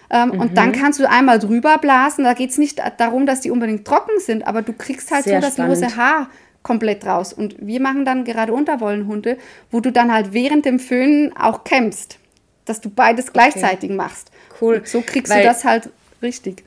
[0.10, 0.40] Ähm, mhm.
[0.40, 0.74] Und dann mhm.
[0.74, 2.24] kannst du einmal drüber blasen.
[2.24, 5.42] Da geht es nicht darum, dass die unbedingt trocken sind, aber du kriegst halt Sehr
[5.42, 5.82] so das spannend.
[5.82, 6.30] lose Haar
[6.64, 7.32] komplett raus.
[7.32, 9.38] Und wir machen dann gerade Unterwollenhunde,
[9.72, 12.18] wo du dann halt während dem Föhnen auch kämpfst,
[12.66, 13.98] dass du beides gleichzeitig okay.
[13.98, 14.32] machst.
[14.62, 14.82] cool.
[14.86, 15.90] So kriegst Weil- du das halt
[16.22, 16.64] richtig.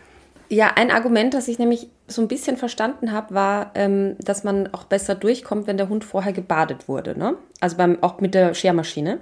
[0.51, 4.73] Ja, ein Argument, das ich nämlich so ein bisschen verstanden habe, war, ähm, dass man
[4.73, 7.19] auch besser durchkommt, wenn der Hund vorher gebadet wurde.
[7.19, 7.35] Ne?
[7.61, 9.19] Also beim, auch mit der Schermaschine.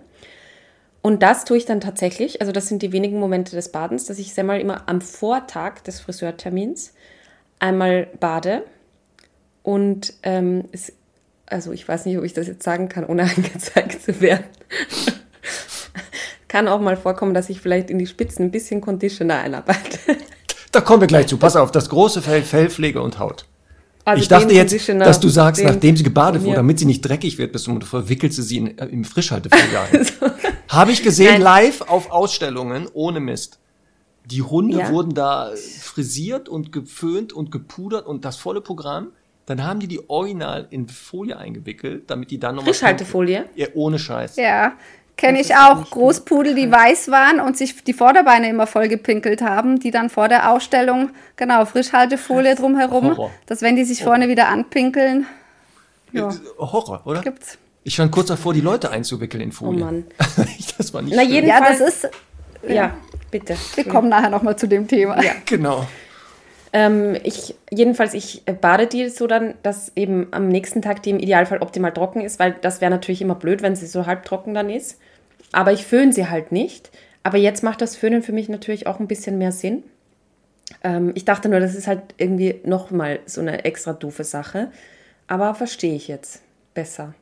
[1.07, 2.41] Und das tue ich dann tatsächlich.
[2.41, 6.01] Also das sind die wenigen Momente des Badens, dass ich Semmel immer am Vortag des
[6.01, 6.95] Friseurtermins
[7.61, 8.65] einmal bade.
[9.63, 10.93] Und ähm, es,
[11.47, 14.47] also ich weiß nicht, ob ich das jetzt sagen kann, ohne angezeigt zu werden.
[16.49, 20.01] Kann auch mal vorkommen, dass ich vielleicht in die Spitzen ein bisschen Conditioner einarbeite.
[20.73, 21.37] Da kommen wir gleich zu.
[21.39, 23.47] Pass auf, das große Fell, Fellpflege und Haut.
[24.07, 27.01] Also ich dachte jetzt, dass du sagst, den- nachdem sie gebadet wurde, damit sie nicht
[27.03, 30.07] dreckig wird bis zum Mund voll, wickelst du sie in, äh, im Frischhaltefilter ein.
[30.69, 31.43] Habe ich gesehen, Nein.
[31.43, 33.59] live auf Ausstellungen, ohne Mist.
[34.25, 34.91] Die Hunde Ja.
[34.91, 35.51] wurden da
[35.81, 39.09] frisiert und geföhnt und gepudert und das volle Programm.
[39.47, 42.75] Dann haben die die original in Folie eingewickelt, damit die dann nochmal...
[42.75, 43.45] Frischhaltefolie?
[43.57, 44.37] Ja, ohne Scheiß.
[44.37, 44.75] Ja,
[45.17, 45.91] kenne ich auch.
[45.91, 50.29] Großpudel, die weiß waren und sich die Vorderbeine immer voll gepinkelt haben, die dann vor
[50.29, 53.31] der Ausstellung, genau, Frischhaltefolie drumherum, Horror.
[53.47, 55.27] dass wenn die sich vorne wieder anpinkeln,
[56.13, 57.21] ja, Horror, oder?
[57.23, 57.59] gibt's.
[57.85, 59.83] Ich stand kurz davor, die Leute einzuwickeln in Folie.
[59.83, 60.05] Oh Mann.
[60.79, 61.31] das war nicht Na, schön.
[61.33, 62.11] jeden- Ja, das Jedenfalls- ist,
[62.69, 62.95] Ja,
[63.31, 63.57] bitte.
[63.75, 65.23] wir kommen nachher nochmal zu dem Thema.
[65.23, 65.33] Ja.
[65.47, 65.87] Genau.
[66.73, 71.11] Ähm, ich, jedenfalls, ich äh, bade die so dann, dass eben am nächsten Tag die
[71.11, 74.53] im Idealfall optimal trocken ist, weil das wäre natürlich immer blöd, wenn sie so halbtrocken
[74.53, 74.99] dann ist.
[75.57, 76.91] Aber ich föhne sie halt nicht.
[77.23, 79.85] Aber jetzt macht das Föhnen für mich natürlich auch ein bisschen mehr Sinn.
[80.85, 84.71] Ähm, ich dachte nur, das ist halt irgendwie nochmal so eine extra doofe Sache.
[85.29, 86.43] Aber verstehe ich jetzt
[86.75, 87.15] besser.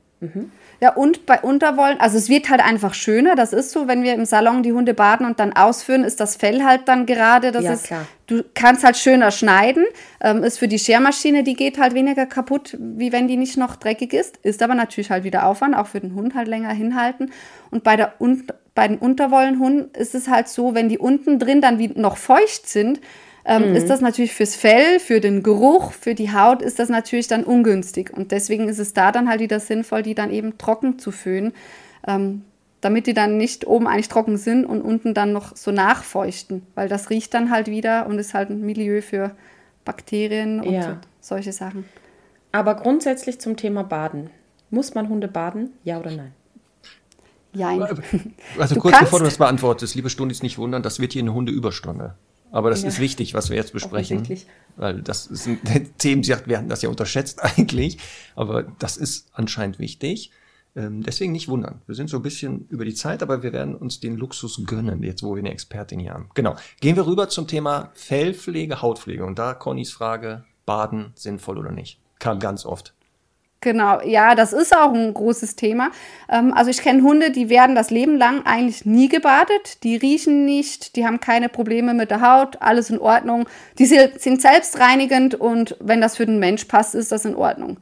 [0.85, 3.37] Ja, und bei Unterwollen, also es wird halt einfach schöner.
[3.37, 6.37] Das ist so, wenn wir im Salon die Hunde baden und dann ausführen, ist das
[6.37, 7.53] Fell halt dann gerade.
[7.53, 8.07] Das Ja, ist, klar.
[8.26, 9.87] Du kannst halt schöner schneiden.
[10.20, 13.76] Ähm, ist für die Schermaschine, die geht halt weniger kaputt, wie wenn die nicht noch
[13.76, 14.37] dreckig ist.
[14.43, 17.32] Ist aber natürlich halt wieder Aufwand, auch für den Hund halt länger hinhalten.
[17.70, 21.62] Und bei, der, Un bei den Unterwollenhunden ist es halt so, wenn die unten drin
[21.62, 23.01] dann wie noch feucht sind,
[23.45, 27.26] ähm, ist das natürlich fürs Fell, für den Geruch, für die Haut ist das natürlich
[27.28, 28.12] dann ungünstig.
[28.16, 31.53] Und deswegen ist es da dann halt wieder sinnvoll, die dann eben trocken zu föhnen,
[32.07, 32.42] ähm,
[32.80, 36.88] damit die dann nicht oben eigentlich trocken sind und unten dann noch so nachfeuchten, weil
[36.88, 39.30] das riecht dann halt wieder und ist halt ein Milieu für
[39.84, 40.82] Bakterien und Ja.
[40.82, 41.84] so, solche Sachen.
[42.53, 44.30] Aber grundsätzlich zum Thema Baden.
[44.70, 45.70] Muss man Hunde baden?
[45.84, 46.32] Ja oder nein?
[47.53, 47.80] Jein.
[48.59, 51.22] Also Du kurz kannst- bevor du das beantwortest, liebe Stundis, nicht wundern, das wird hier
[51.22, 52.14] eine Hundeüberstunde.
[52.55, 52.88] Aber das Ja.
[52.88, 54.22] ist wichtig, was wir jetzt besprechen.
[54.76, 55.59] Weil das sind
[55.98, 57.98] Themen, sie sagt, wir hatten das ja unterschätzt eigentlich.
[58.36, 60.30] Aber das ist anscheinend wichtig.
[60.76, 61.82] Ähm, deswegen nicht wundern.
[61.86, 65.02] Wir sind so ein bisschen über die Zeit, aber wir werden uns den Luxus gönnen,
[65.02, 66.30] jetzt wo wir eine Expertin hier haben.
[66.34, 66.55] Genau.
[66.80, 69.24] Gehen wir rüber zum Thema Fellpflege, Hautpflege.
[69.24, 71.98] Und da Connys Frage, Baden sinnvoll oder nicht?
[72.20, 72.94] Kam ganz oft.
[73.65, 75.91] Genau, ja, das ist auch ein großes Thema.
[76.29, 80.45] Ähm, also ich kenne Hunde, die werden das Leben lang eigentlich nie gebadet, die riechen
[80.45, 83.49] nicht, die haben keine Probleme mit der Haut, alles in Ordnung.
[83.79, 87.79] Die si- sind selbstreinigend und wenn das für den Mensch passt, ist das in Ordnung.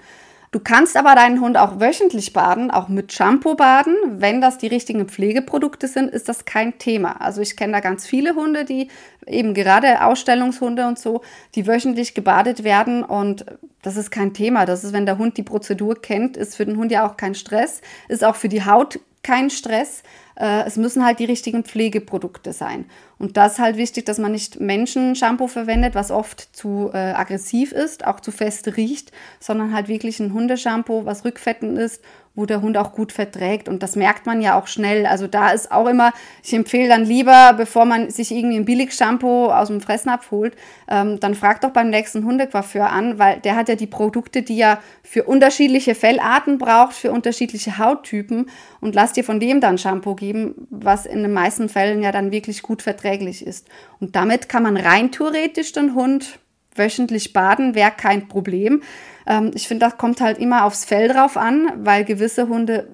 [0.53, 3.97] Du kannst aber deinen Hund auch wöchentlich baden, auch mit Shampoo baden.
[4.21, 7.23] Wenn das die richtigen Pflegeprodukte sind, ist das kein Thema.
[7.23, 8.89] Also ich kenne da ganz viele Hunde, die
[9.27, 11.23] eben gerade Ausstellungshunde und so,
[11.55, 13.47] die wöchentlich gebadet werden und
[13.81, 14.67] das ist kein Thema.
[14.67, 17.35] Das ist, wenn der Hund die Prozedur kennt, ist für den Hund ja auch kein
[17.35, 20.03] Stress, ist auch für die Haut kein Stress.
[20.43, 22.87] Äh, Es müssen halt die richtigen Pflegeprodukte sein.
[23.19, 27.71] Und das ist halt wichtig, dass man nicht Menschen-Shampoo verwendet, was oft zu äh, aggressiv
[27.71, 32.03] ist, auch zu fest riecht, sondern halt wirklich ein Hundeshampoo, was rückfettend ist,
[32.35, 33.69] wo der Hund auch gut verträgt.
[33.69, 35.05] Und das merkt man ja auch schnell.
[35.05, 36.13] Also da ist auch immer,
[36.43, 40.57] ich empfehle dann lieber, bevor man sich irgendwie ein Billig-Shampoo aus dem Fressnapf holt,
[40.89, 44.59] ähm, dann fragt doch beim nächsten Hundecoiffeur an, weil der hat ja die Produkte, die
[44.61, 48.49] er für unterschiedliche Fellarten braucht, für unterschiedliche Hauttypen
[48.81, 52.33] und lass dir von dem dann Shampoo geben, was in den meisten Fällen ja dann
[52.33, 53.69] wirklich gut verträglich ist.
[54.01, 56.39] Und damit kann man rein theoretisch den Hund
[56.75, 58.83] wöchentlich baden, wäre kein Problem.
[59.27, 62.89] Ähm, ich finde, das kommt halt immer aufs Fell drauf an, weil gewisse Hunde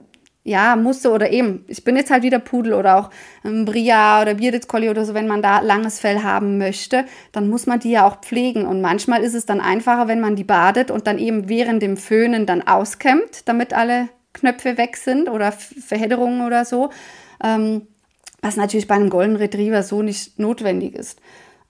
[0.48, 3.10] ja, musste oder eben, ich bin jetzt halt wieder Pudel oder auch
[3.44, 7.50] ähm, Bria oder Bearded Collie oder so, wenn man da langes Fell haben möchte, dann
[7.50, 8.64] muss man die ja auch pflegen.
[8.64, 11.98] Und manchmal ist es dann einfacher, wenn man die badet und dann eben während dem
[11.98, 16.90] Föhnen dann auskämmt, damit alle Knöpfe weg sind oder Verhedderungen oder so.
[17.44, 17.86] Ähm,
[18.40, 21.20] was natürlich bei einem Golden Retriever so nicht notwendig ist.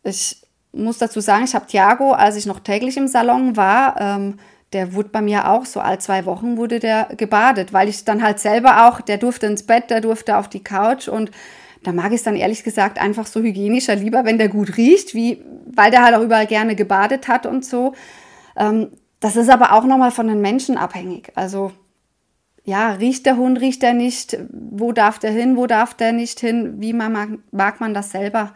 [0.04, 0.42] Ich
[0.78, 4.38] muss dazu sagen, ich habe Thiago, als ich noch täglich im Salon war, ähm,
[4.72, 8.22] der wurde bei mir auch so all zwei Wochen wurde der gebadet, weil ich dann
[8.22, 11.30] halt selber auch, der durfte ins Bett, der durfte auf die Couch und
[11.84, 15.14] da mag ich es dann ehrlich gesagt einfach so hygienischer lieber, wenn der gut riecht,
[15.14, 15.42] wie,
[15.74, 17.94] weil der halt auch überall gerne gebadet hat und so.
[18.56, 18.88] Ähm,
[19.20, 21.32] das ist aber auch nochmal von den Menschen abhängig.
[21.34, 21.72] Also
[22.64, 26.40] ja, riecht der Hund, riecht er nicht, wo darf der hin, wo darf der nicht
[26.40, 28.52] hin, wie man mag, mag man das selber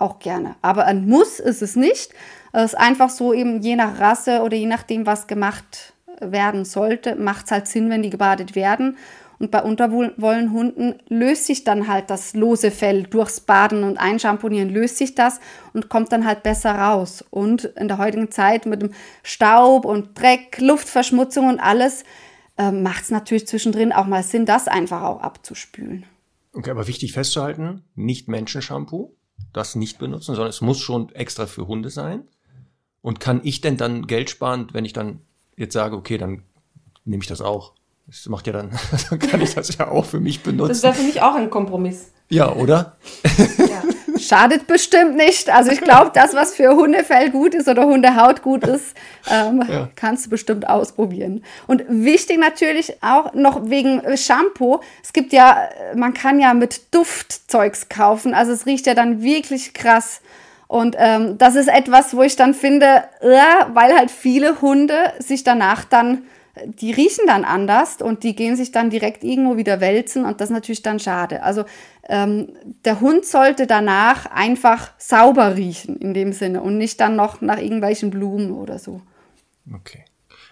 [0.00, 0.56] auch gerne.
[0.62, 2.12] Aber ein Muss ist es nicht.
[2.52, 7.16] Es ist einfach so eben je nach Rasse oder je nachdem, was gemacht werden sollte,
[7.16, 8.96] macht es halt Sinn, wenn die gebadet werden.
[9.38, 14.98] Und bei Unterwollenhunden löst sich dann halt das lose Fell durchs Baden und Einschamponieren löst
[14.98, 15.40] sich das
[15.72, 17.24] und kommt dann halt besser raus.
[17.30, 18.90] Und in der heutigen Zeit mit dem
[19.22, 22.04] Staub und Dreck, Luftverschmutzung und alles
[22.58, 26.04] äh, macht es natürlich zwischendrin auch mal Sinn, das einfach auch abzuspülen.
[26.52, 29.14] Okay, aber wichtig festzuhalten, nicht Menschenshampoo,
[29.52, 32.24] das nicht benutzen, sondern es muss schon extra für Hunde sein.
[33.02, 35.20] Und kann ich denn dann Geld sparen, wenn ich dann
[35.56, 36.42] jetzt sage, okay, dann
[37.04, 37.74] nehme ich das auch?
[38.06, 38.70] Das macht ja dann,
[39.10, 40.68] dann kann ich das ja auch für mich benutzen.
[40.68, 42.12] Das wäre für mich auch ein Kompromiss.
[42.28, 42.96] Ja, oder?
[43.58, 43.82] Ja.
[44.30, 45.50] Schadet bestimmt nicht.
[45.50, 48.96] Also ich glaube, das, was für Hundefell gut ist oder Hundehaut gut ist,
[49.28, 49.88] ähm, ja.
[49.96, 51.42] kannst du bestimmt ausprobieren.
[51.66, 54.78] Und wichtig natürlich auch noch wegen Shampoo.
[55.02, 58.32] Es gibt ja, man kann ja mit Duftzeugs kaufen.
[58.32, 60.20] Also es riecht ja dann wirklich krass.
[60.68, 63.40] Und ähm, das ist etwas, wo ich dann finde, äh,
[63.74, 66.22] weil halt viele Hunde sich danach dann
[66.64, 70.50] die riechen dann anders und die gehen sich dann direkt irgendwo wieder wälzen und das
[70.50, 71.42] ist natürlich dann schade.
[71.42, 71.64] Also
[72.10, 72.48] ähm,
[72.84, 77.58] der Hund sollte danach einfach sauber riechen in dem Sinne und nicht dann noch nach
[77.58, 79.00] irgendwelchen Blumen oder so.
[79.72, 80.04] Okay.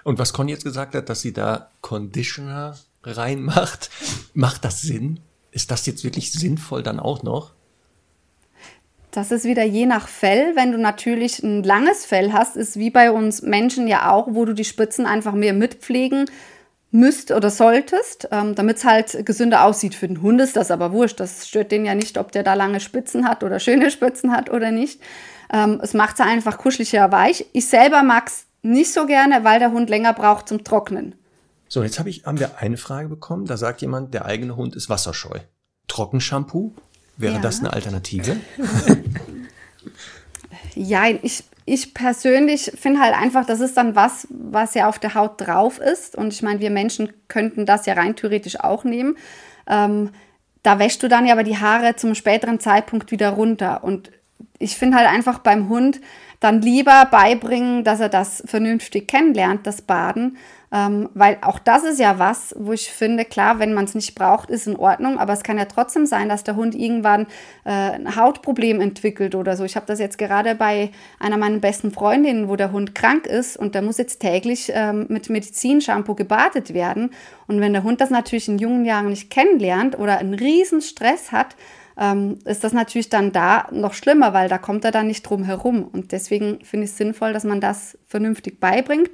[0.04, 3.90] Und was Conny jetzt gesagt hat, dass sie da Conditioner reinmacht,
[4.34, 5.18] macht das Sinn?
[5.50, 7.52] Ist das jetzt wirklich sinnvoll dann auch noch?
[9.10, 10.54] Das ist wieder je nach Fell.
[10.54, 14.44] Wenn du natürlich ein langes Fell hast, ist wie bei uns Menschen ja auch, wo
[14.44, 16.30] du die Spitzen einfach mehr mitpflegen
[16.90, 19.94] müsst oder solltest, ähm, damit es halt gesünder aussieht.
[19.94, 21.20] Für den Hund ist das aber wurscht.
[21.20, 24.50] Das stört den ja nicht, ob der da lange Spitzen hat oder schöne Spitzen hat
[24.50, 25.00] oder nicht.
[25.52, 27.46] Ähm, es macht es einfach kuscheliger weich.
[27.52, 31.14] Ich selber mag es nicht so gerne, weil der Hund länger braucht zum Trocknen.
[31.68, 33.46] So, jetzt hab ich, haben wir eine Frage bekommen.
[33.46, 35.38] Da sagt jemand, der eigene Hund ist wasserscheu.
[35.86, 36.72] Trockenshampoo
[37.18, 37.40] Wäre ja.
[37.40, 38.36] das eine Alternative?
[40.76, 45.14] ja, ich, ich persönlich finde halt einfach, das ist dann was, was ja auf der
[45.14, 46.16] Haut drauf ist.
[46.16, 49.16] Und ich meine, wir Menschen könnten das ja rein theoretisch auch nehmen.
[49.68, 50.10] Ähm,
[50.62, 53.84] da wäschst du dann ja aber die Haare zum späteren Zeitpunkt wieder runter.
[53.84, 54.10] Und
[54.58, 56.00] ich finde halt einfach beim Hund
[56.40, 60.36] dann lieber beibringen, dass er das vernünftig kennenlernt, das Baden,
[60.70, 64.14] ähm, weil auch das ist ja was, wo ich finde, klar, wenn man es nicht
[64.14, 67.26] braucht, ist in Ordnung, aber es kann ja trotzdem sein, dass der Hund irgendwann
[67.64, 69.64] äh, ein Hautproblem entwickelt oder so.
[69.64, 73.56] Ich habe das jetzt gerade bei einer meiner besten Freundinnen, wo der Hund krank ist
[73.56, 77.10] und der muss jetzt täglich ähm, mit Medizinshampoo gebadet werden.
[77.46, 81.32] Und wenn der Hund das natürlich in jungen Jahren nicht kennenlernt oder einen riesen Stress
[81.32, 81.56] hat,
[81.98, 85.44] ähm, ist das natürlich dann da noch schlimmer, weil da kommt er dann nicht drum
[85.44, 85.82] herum.
[85.84, 89.10] Und deswegen finde ich es sinnvoll, dass man das vernünftig beibringt.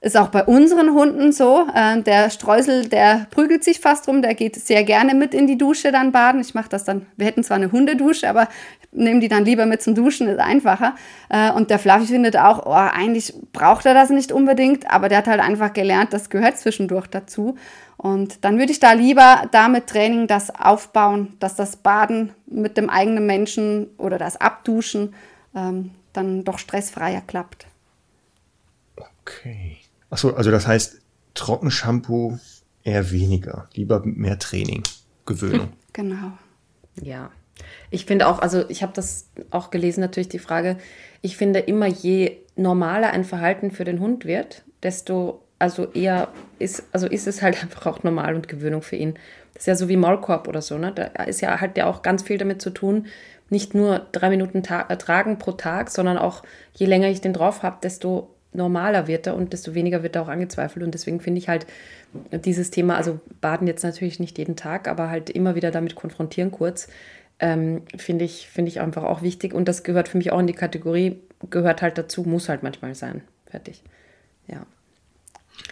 [0.00, 1.66] Ist auch bei unseren Hunden so.
[1.74, 5.58] Äh, der Streusel, der prügelt sich fast rum, der geht sehr gerne mit in die
[5.58, 6.40] Dusche dann baden.
[6.40, 8.48] Ich mache das dann, wir hätten zwar eine Hundedusche, aber
[8.92, 10.94] nehme die dann lieber mit zum Duschen, ist einfacher.
[11.28, 15.18] Äh, und der Fluffy findet auch, oh, eigentlich braucht er das nicht unbedingt, aber der
[15.18, 17.56] hat halt einfach gelernt, das gehört zwischendurch dazu.
[17.96, 22.90] Und dann würde ich da lieber damit Training das aufbauen, dass das Baden mit dem
[22.90, 25.14] eigenen Menschen oder das Abduschen
[25.54, 27.66] ähm, dann doch stressfreier klappt.
[28.96, 29.78] Okay.
[30.10, 31.00] Achso, also das heißt,
[31.34, 32.38] Trockenshampoo
[32.82, 33.68] eher weniger.
[33.74, 34.82] Lieber mehr Training,
[35.26, 35.72] Gewöhnung.
[35.92, 36.32] Genau.
[37.00, 37.30] Ja.
[37.88, 40.76] Ich finde auch, also ich habe das auch gelesen, natürlich die Frage,
[41.22, 46.28] ich finde immer, je normaler ein Verhalten für den Hund wird, desto, also eher
[46.58, 49.14] ist, also ist es halt einfach auch normal und Gewöhnung für ihn.
[49.54, 50.92] Das ist ja so wie Maulkorb oder so, ne?
[50.92, 53.06] Da ist ja halt ja auch ganz viel damit zu tun,
[53.48, 56.42] nicht nur drei Minuten tragen pro Tag, sondern auch
[56.74, 60.22] je länger ich den drauf habe, desto normaler wird er und desto weniger wird er
[60.22, 60.84] auch angezweifelt.
[60.84, 61.66] Und deswegen finde ich halt
[62.32, 66.50] dieses Thema, also baden jetzt natürlich nicht jeden Tag, aber halt immer wieder damit konfrontieren
[66.50, 66.88] kurz,
[67.38, 69.52] ähm, finde ich, find ich einfach auch wichtig.
[69.54, 71.20] Und das gehört für mich auch in die Kategorie,
[71.50, 73.22] gehört halt dazu, muss halt manchmal sein.
[73.46, 73.82] Fertig.
[74.48, 74.66] Ja.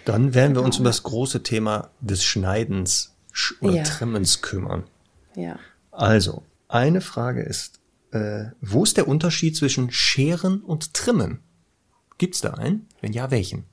[0.04, 3.14] Dann werden wir uns um das große Thema des Schneidens
[3.60, 3.82] oder ja.
[3.82, 4.84] Trimmens kümmern.
[5.34, 5.58] Ja.
[5.90, 7.80] Also, eine Frage ist,
[8.12, 11.40] äh, wo ist der Unterschied zwischen Scheren und Trimmen?
[12.18, 12.88] Gibt es da einen?
[13.00, 13.64] Wenn ja, welchen?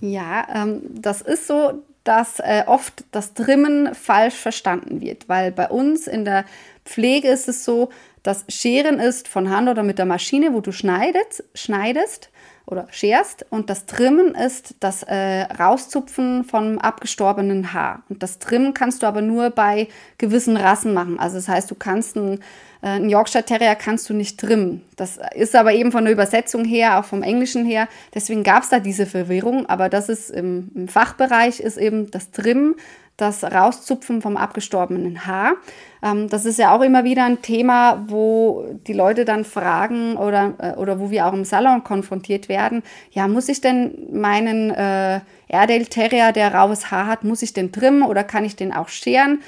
[0.00, 5.68] Ja, ähm, das ist so, dass äh, oft das Trimmen falsch verstanden wird, weil bei
[5.68, 6.44] uns in der
[6.84, 7.90] Pflege ist es so,
[8.22, 12.30] dass Scheren ist von Hand oder mit der Maschine, wo du schneidest, schneidest
[12.66, 18.02] oder scherst und das Trimmen ist das äh, Rauszupfen vom abgestorbenen Haar.
[18.08, 19.88] Und das Trimmen kannst du aber nur bei
[20.18, 21.18] gewissen Rassen machen.
[21.18, 22.40] Also das heißt, du kannst ein
[22.82, 24.82] äh, ein Yorkshire Terrier kannst du nicht trimmen.
[24.96, 27.88] Das ist aber eben von der Übersetzung her, auch vom Englischen her.
[28.14, 29.66] Deswegen gab es da diese Verwirrung.
[29.66, 32.76] Aber das ist im, im, Fachbereich ist eben das Trimmen.
[33.16, 35.54] Das Rauszupfen vom abgestorbenen Haar.
[36.02, 40.54] Ähm, das ist ja auch immer wieder ein Thema, wo die Leute dann fragen oder,
[40.58, 42.82] äh, oder wo wir auch im Salon konfrontiert werden.
[43.10, 47.72] Ja, muss ich denn meinen äh, Airedale Terrier, der raues Haar hat, muss ich den
[47.72, 49.42] trimmen oder kann ich den auch scheren?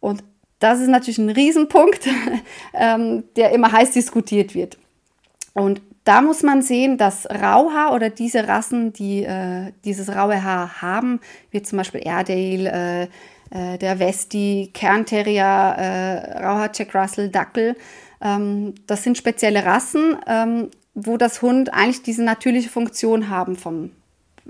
[0.00, 0.22] Und
[0.60, 2.06] das ist natürlich ein Riesenpunkt,
[2.74, 4.78] ähm, der immer heiß diskutiert wird.
[5.54, 10.80] Und da muss man sehen, dass Rauhaar oder diese Rassen, die äh, dieses raue Haar
[10.80, 11.20] haben,
[11.50, 13.08] wie zum Beispiel Airedale,
[13.52, 17.76] äh, äh, der Westi, Kernterrier, äh, Rauhaar Jack Russell, Dackel,
[18.22, 23.90] ähm, das sind spezielle Rassen, ähm, wo das Hund eigentlich diese natürliche Funktion haben vom,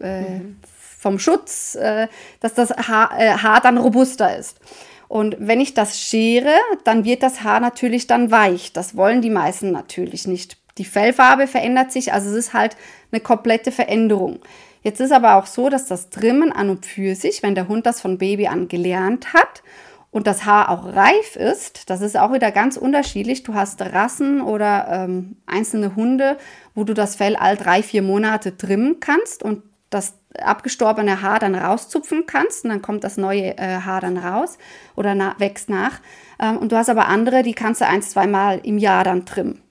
[0.01, 0.59] äh, mhm.
[1.01, 2.06] vom Schutz, äh,
[2.39, 3.10] dass das Haar,
[3.43, 4.60] Haar dann robuster ist.
[5.09, 6.55] Und wenn ich das schere,
[6.85, 8.72] dann wird das Haar natürlich dann weich.
[8.72, 12.77] Das wollen die meisten natürlich nicht die Fellfarbe verändert sich, also es ist halt
[13.13, 14.41] eine komplette Veränderung.
[14.83, 17.87] Jetzt ist aber auch so, dass das Trimmen an und für sich, wenn der Hund
[17.87, 19.63] das von Baby an gelernt hat
[20.11, 23.43] und das Haar auch reif ist, das ist auch wieder ganz unterschiedlich.
[23.43, 26.39] Du hast Rassen oder ähm, einzelne Hunde,
[26.75, 31.55] wo du das Fell all drei, vier Monate trimmen kannst und das abgestorbene Haar dann
[31.55, 34.59] rauszupfen kannst und dann kommt das neue äh, Haar dann raus
[34.95, 36.01] oder na wächst nach.
[36.41, 39.27] Ähm, und du hast aber andere, die kannst du ein, zwei Mal im Jahr dann
[39.27, 39.63] trimmen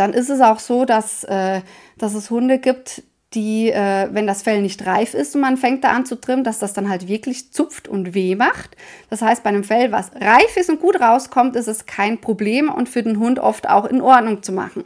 [0.00, 1.60] dann ist es auch so, dass, äh,
[1.98, 3.02] dass es Hunde gibt,
[3.34, 6.42] die, äh, wenn das Fell nicht reif ist und man fängt da an zu trimmen,
[6.42, 8.76] dass das dann halt wirklich zupft und weh macht.
[9.08, 12.70] Das heißt, bei einem Fell, was reif ist und gut rauskommt, ist es kein Problem
[12.70, 14.84] und für den Hund oft auch in Ordnung zu machen.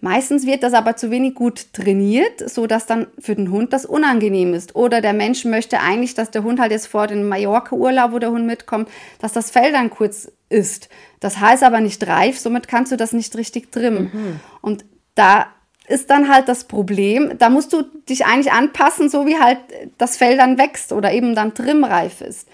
[0.00, 3.84] Meistens wird das aber zu wenig gut trainiert, so dass dann für den Hund das
[3.84, 4.76] unangenehm ist.
[4.76, 8.30] Oder der Mensch möchte eigentlich, dass der Hund halt jetzt vor dem Mallorca-Urlaub, wo der
[8.30, 8.88] Hund mitkommt,
[9.20, 10.88] dass das Fell dann kurz ist.
[11.18, 14.10] Das heißt aber nicht reif, somit kannst du das nicht richtig trimmen.
[14.12, 14.40] Mhm.
[14.60, 14.84] Und
[15.16, 15.46] da
[15.88, 19.58] ist dann halt das Problem, da musst du dich eigentlich anpassen, so wie halt
[19.96, 22.46] das Fell dann wächst oder eben dann trimmreif ist.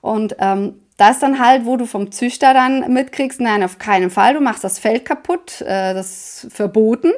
[0.00, 4.10] Und ähm, da ist dann halt, wo du vom Züchter dann mitkriegst, nein, auf keinen
[4.10, 7.12] Fall, du machst das Fell kaputt, äh, das ist verboten.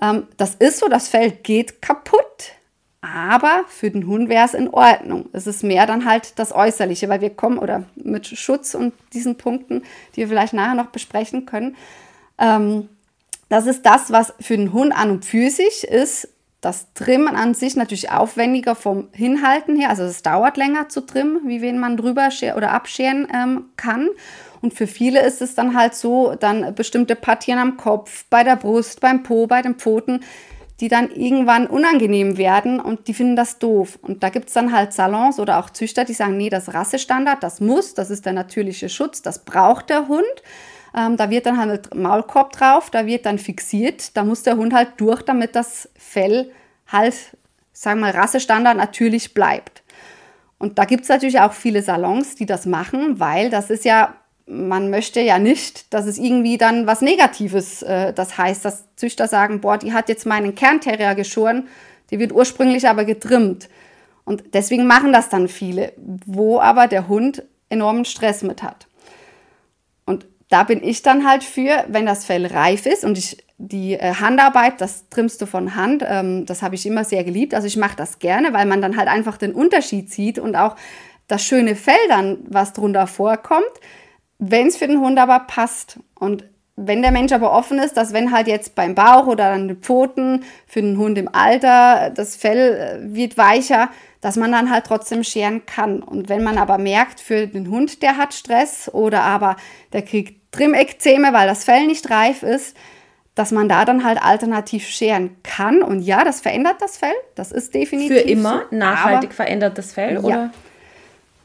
[0.00, 2.52] Ähm, das ist so, das Fell geht kaputt,
[3.02, 5.28] aber für den Hund wäre es in Ordnung.
[5.32, 9.36] Es ist mehr dann halt das Äußerliche, weil wir kommen, oder mit Schutz und diesen
[9.36, 9.82] Punkten,
[10.14, 11.76] die wir vielleicht nachher noch besprechen können.
[12.38, 12.88] Ähm,
[13.50, 16.28] das ist das, was für den Hund an und für sich ist,
[16.60, 19.88] das Trimmen an sich natürlich aufwendiger vom Hinhalten her.
[19.88, 24.08] Also es dauert länger zu trimmen, wie wenn man drüber oder abscheren ähm, kann.
[24.60, 28.56] Und für viele ist es dann halt so, dann bestimmte Partien am Kopf, bei der
[28.56, 30.20] Brust, beim Po, bei den Pfoten,
[30.80, 33.98] die dann irgendwann unangenehm werden und die finden das doof.
[34.02, 37.42] Und da gibt es dann halt Salons oder auch Züchter, die sagen, nee, das Rassestandard,
[37.42, 40.24] das muss, das ist der natürliche Schutz, das braucht der Hund.
[40.96, 44.74] Ähm, da wird dann halt Maulkorb drauf, da wird dann fixiert, da muss der Hund
[44.74, 46.50] halt durch, damit das Fell
[46.88, 47.14] halt,
[47.72, 49.82] sagen wir mal, Rassestandard natürlich bleibt.
[50.58, 54.14] Und da gibt es natürlich auch viele Salons, die das machen, weil das ist ja,
[54.46, 59.28] man möchte ja nicht, dass es irgendwie dann was Negatives, äh, das heißt, dass Züchter
[59.28, 61.68] sagen, boah, die hat jetzt meinen Kernterrier geschoren,
[62.10, 63.68] die wird ursprünglich aber getrimmt.
[64.24, 68.89] Und deswegen machen das dann viele, wo aber der Hund enormen Stress mit hat
[70.50, 74.14] da bin ich dann halt für, wenn das Fell reif ist und ich die äh,
[74.14, 77.54] Handarbeit, das trimmst du von Hand, ähm, das habe ich immer sehr geliebt.
[77.54, 80.76] Also ich mache das gerne, weil man dann halt einfach den Unterschied sieht und auch
[81.28, 83.70] das schöne Fell dann, was drunter vorkommt,
[84.38, 86.00] wenn es für den Hund aber passt.
[86.18, 86.44] Und
[86.86, 89.76] wenn der Mensch aber offen ist, dass wenn halt jetzt beim Bauch oder an den
[89.78, 93.90] Pfoten für den Hund im Alter das Fell äh, wird weicher,
[94.20, 96.02] dass man dann halt trotzdem scheren kann.
[96.02, 99.56] Und wenn man aber merkt, für den Hund, der hat Stress oder aber
[99.92, 102.76] der kriegt Trimmekzeme, weil das Fell nicht reif ist,
[103.34, 105.82] dass man da dann halt alternativ scheren kann.
[105.82, 107.14] Und ja, das verändert das Fell.
[107.34, 108.18] Das ist definitiv.
[108.18, 110.20] Für immer so, nachhaltig verändert das Fell, ja.
[110.20, 110.50] oder?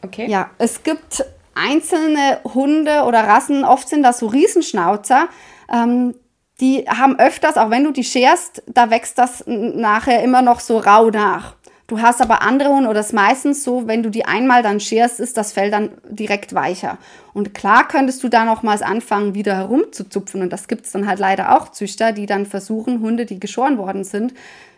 [0.02, 0.28] Okay.
[0.28, 1.24] Ja, es gibt
[1.56, 5.28] einzelne Hunde oder Rassen, oft sind das so Riesenschnauzer,
[5.72, 6.16] ähm,
[6.62, 10.78] die haben öfters, auch wenn du die scherst, da wächst das nachher immer noch so
[10.78, 11.56] rau nach.
[11.88, 14.80] Du hast aber andere Hunde oder es ist meistens so, wenn du die einmal dann
[14.80, 16.98] scherst, ist das Fell dann direkt weicher.
[17.34, 20.42] Und klar könntest du da nochmals anfangen, wieder herumzuzupfen.
[20.42, 23.78] Und das gibt es dann halt leider auch Züchter, die dann versuchen, Hunde, die geschoren
[23.78, 24.34] worden sind,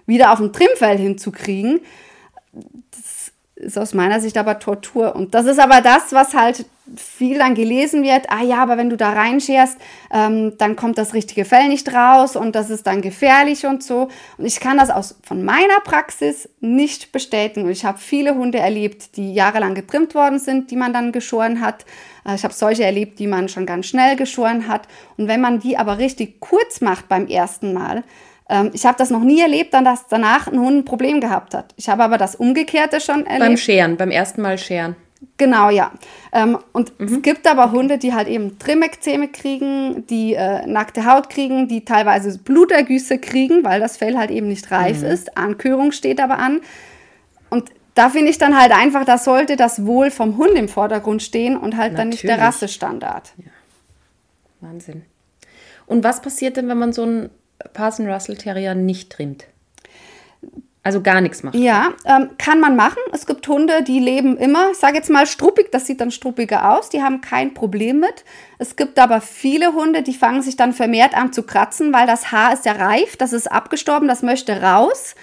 [0.05, 1.79] wieder auf ein Trimmfell hinzukriegen.
[2.51, 3.16] Das
[3.57, 5.15] ist aus meiner Sicht aber Tortur.
[5.15, 6.65] Und das ist aber das, was halt
[6.95, 9.77] viel dann gelesen wird, ah ja, aber wenn du da reinscherst,
[10.13, 14.09] ähm, dann kommt das richtige Fell nicht raus und das ist dann gefährlich und so.
[14.37, 17.69] Und ich kann das aus von meiner Praxis nicht bestätigen.
[17.69, 21.85] ich habe viele Hunde erlebt, die jahrelang getrimmt worden sind, die man dann geschoren hat.
[22.25, 24.87] Äh, ich habe solche erlebt, die man schon ganz schnell geschoren hat.
[25.17, 28.03] Und wenn man die aber richtig kurz macht beim ersten Mal,
[28.49, 31.53] ähm, ich habe das noch nie erlebt, dann dass danach ein Hund ein Problem gehabt
[31.53, 31.73] hat.
[31.77, 33.39] Ich habe aber das Umgekehrte schon erlebt.
[33.39, 34.95] Beim Scheren, beim ersten Mal Scheren.
[35.37, 35.91] Genau, ja.
[36.31, 37.07] Ähm, und mhm.
[37.07, 41.85] es gibt aber Hunde, die halt eben Trimmekzeme kriegen, die äh, nackte Haut kriegen, die
[41.85, 45.07] teilweise Blutergüsse kriegen, weil das Fell halt eben nicht reif mhm.
[45.07, 45.37] ist.
[45.37, 46.61] Ankörung steht aber an.
[47.49, 51.23] Und da finde ich dann halt einfach, da sollte das Wohl vom Hund im Vordergrund
[51.23, 51.97] stehen und halt Natürlich.
[51.97, 53.33] dann nicht der Rassestandard.
[53.37, 53.51] Ja.
[54.61, 55.03] Wahnsinn.
[55.87, 57.29] Und was passiert denn, wenn man so einen
[57.73, 59.45] Parson Russell Terrier nicht trimmt?
[60.87, 61.55] Also gar nichts macht.
[61.55, 63.01] Ja, ähm, kann man machen.
[63.11, 66.71] Es gibt Hunde, die leben immer, ich sage jetzt mal struppig, das sieht dann struppiger
[66.77, 68.23] aus, die haben kein Problem mit.
[68.57, 72.31] Es gibt aber viele Hunde, die fangen sich dann vermehrt an zu kratzen, weil das
[72.31, 75.15] Haar ist ja reif, das ist abgestorben, das möchte raus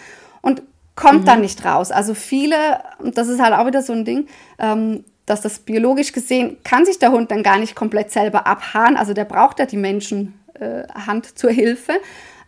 [0.43, 0.61] und
[0.97, 1.25] kommt mhm.
[1.25, 1.91] dann nicht raus.
[1.91, 4.27] Also viele, und das ist halt auch wieder so ein Ding,
[4.59, 8.99] ähm, dass das biologisch gesehen kann sich der Hund dann gar nicht komplett selber abhaaren.
[8.99, 10.85] Also der braucht ja die Menschenhand äh,
[11.35, 11.93] zur Hilfe.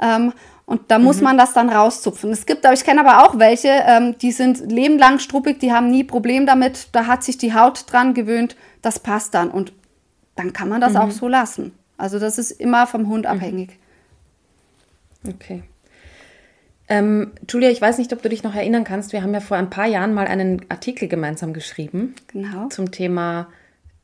[0.00, 0.32] Ähm,
[0.66, 1.24] und da muss mhm.
[1.24, 2.30] man das dann rauszupfen.
[2.32, 5.90] Es gibt, aber ich kenne aber auch welche, ähm, die sind lebenlang struppig, die haben
[5.90, 6.88] nie Problem damit.
[6.92, 9.50] Da hat sich die Haut dran gewöhnt, das passt dann.
[9.50, 9.72] Und
[10.34, 10.98] dann kann man das mhm.
[10.98, 11.72] auch so lassen.
[11.96, 13.30] Also das ist immer vom Hund mhm.
[13.30, 13.78] abhängig.
[15.26, 15.62] Okay.
[16.88, 19.12] Ähm, Julia, ich weiß nicht, ob du dich noch erinnern kannst.
[19.12, 22.14] Wir haben ja vor ein paar Jahren mal einen Artikel gemeinsam geschrieben.
[22.28, 22.68] Genau.
[22.68, 23.48] Zum Thema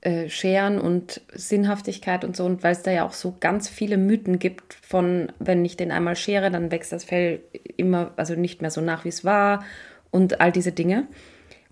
[0.02, 2.44] äh, Scheren und Sinnhaftigkeit und so.
[2.44, 5.92] Und weil es da ja auch so ganz viele Mythen gibt von, wenn ich den
[5.92, 7.40] einmal schere, dann wächst das Fell
[7.76, 9.64] immer, also nicht mehr so nach, wie es war
[10.10, 11.06] und all diese Dinge.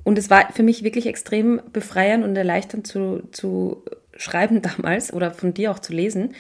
[0.05, 3.85] Und es war für mich wirklich extrem befreiend und erleichternd zu, zu
[4.17, 6.35] schreiben damals oder von dir auch zu lesen,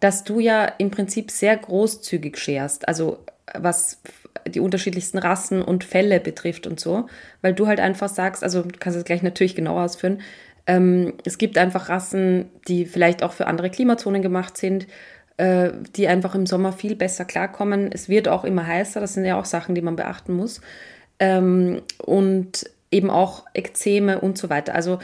[0.00, 2.88] dass du ja im Prinzip sehr großzügig scherst.
[2.88, 3.18] Also
[3.54, 4.00] was
[4.46, 7.06] die unterschiedlichsten Rassen und Fälle betrifft und so,
[7.42, 10.20] weil du halt einfach sagst, also du kannst es gleich natürlich genauer ausführen,
[10.66, 14.86] ähm, es gibt einfach Rassen, die vielleicht auch für andere Klimazonen gemacht sind,
[15.36, 17.90] äh, die einfach im Sommer viel besser klarkommen.
[17.92, 20.60] Es wird auch immer heißer, das sind ja auch Sachen, die man beachten muss.
[21.18, 24.74] Ähm, und eben auch Ekzeme und so weiter.
[24.74, 24.98] Also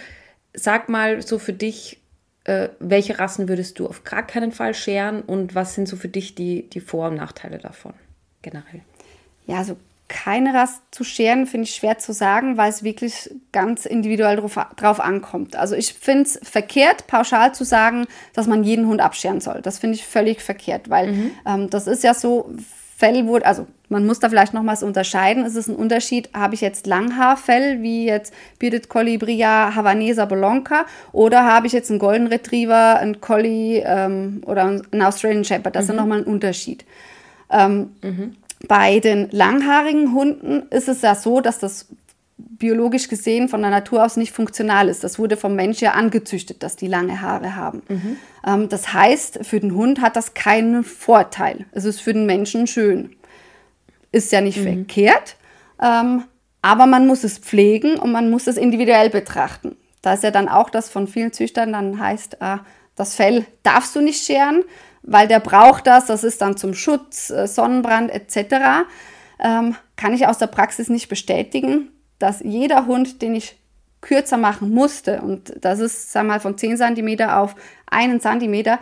[0.53, 2.01] sag mal so für dich,
[2.45, 6.09] äh, welche Rassen würdest du auf gar keinen Fall scheren und was sind so für
[6.09, 7.95] dich die, die Vor- und Nachteile davon
[8.43, 8.83] generell?
[9.47, 9.77] Ja, also
[10.09, 14.59] keine Rast zu scheren, finde ich schwer zu sagen, weil es wirklich ganz individuell drauf,
[14.77, 15.55] drauf ankommt.
[15.55, 19.61] Also ich finde es verkehrt, pauschal zu sagen, dass man jeden Hund abscheren soll.
[19.63, 21.31] Das finde ich völlig verkehrt, weil mhm.
[21.47, 22.51] ähm, das ist ja so,
[22.99, 25.45] Fell wurde, also man muss da vielleicht nochmals unterscheiden.
[25.45, 30.85] Es ist ein Unterschied, habe ich jetzt Langhaarfell, wie jetzt Bearded Collie Bria Havaneser Bolonka,
[31.13, 35.77] oder habe ich jetzt einen Golden Retriever, einen Collie ähm, oder einen Australian Shepherd.
[35.77, 35.91] Das mhm.
[35.91, 36.85] ist ja nochmal ein Unterschied.
[37.51, 38.37] Ähm, mhm.
[38.67, 41.87] Bei den langhaarigen Hunden ist es ja so, dass das
[42.37, 45.05] biologisch gesehen von der Natur aus nicht funktional ist.
[45.05, 47.83] Das wurde vom Mensch ja angezüchtet, dass die lange Haare haben.
[47.89, 48.17] Mhm.
[48.47, 51.67] Ähm, das heißt, für den Hund hat das keinen Vorteil.
[51.73, 53.17] Es ist für den Menschen schön.
[54.11, 54.63] Ist ja nicht mhm.
[54.65, 55.37] verkehrt,
[55.83, 56.25] ähm,
[56.63, 59.77] aber man muss es pflegen und man muss es individuell betrachten.
[60.03, 62.57] Da ist ja dann auch das von vielen Züchtern dann heißt, äh,
[62.97, 64.65] das Fell darfst du nicht scheren,
[65.03, 68.87] weil der braucht das, das ist dann zum Schutz, äh, Sonnenbrand etc.,
[69.41, 73.57] ähm, kann ich aus der Praxis nicht bestätigen, dass jeder Hund, den ich
[74.01, 77.55] kürzer machen musste, und das ist, sag mal, von 10 cm auf
[77.91, 78.79] 1 cm,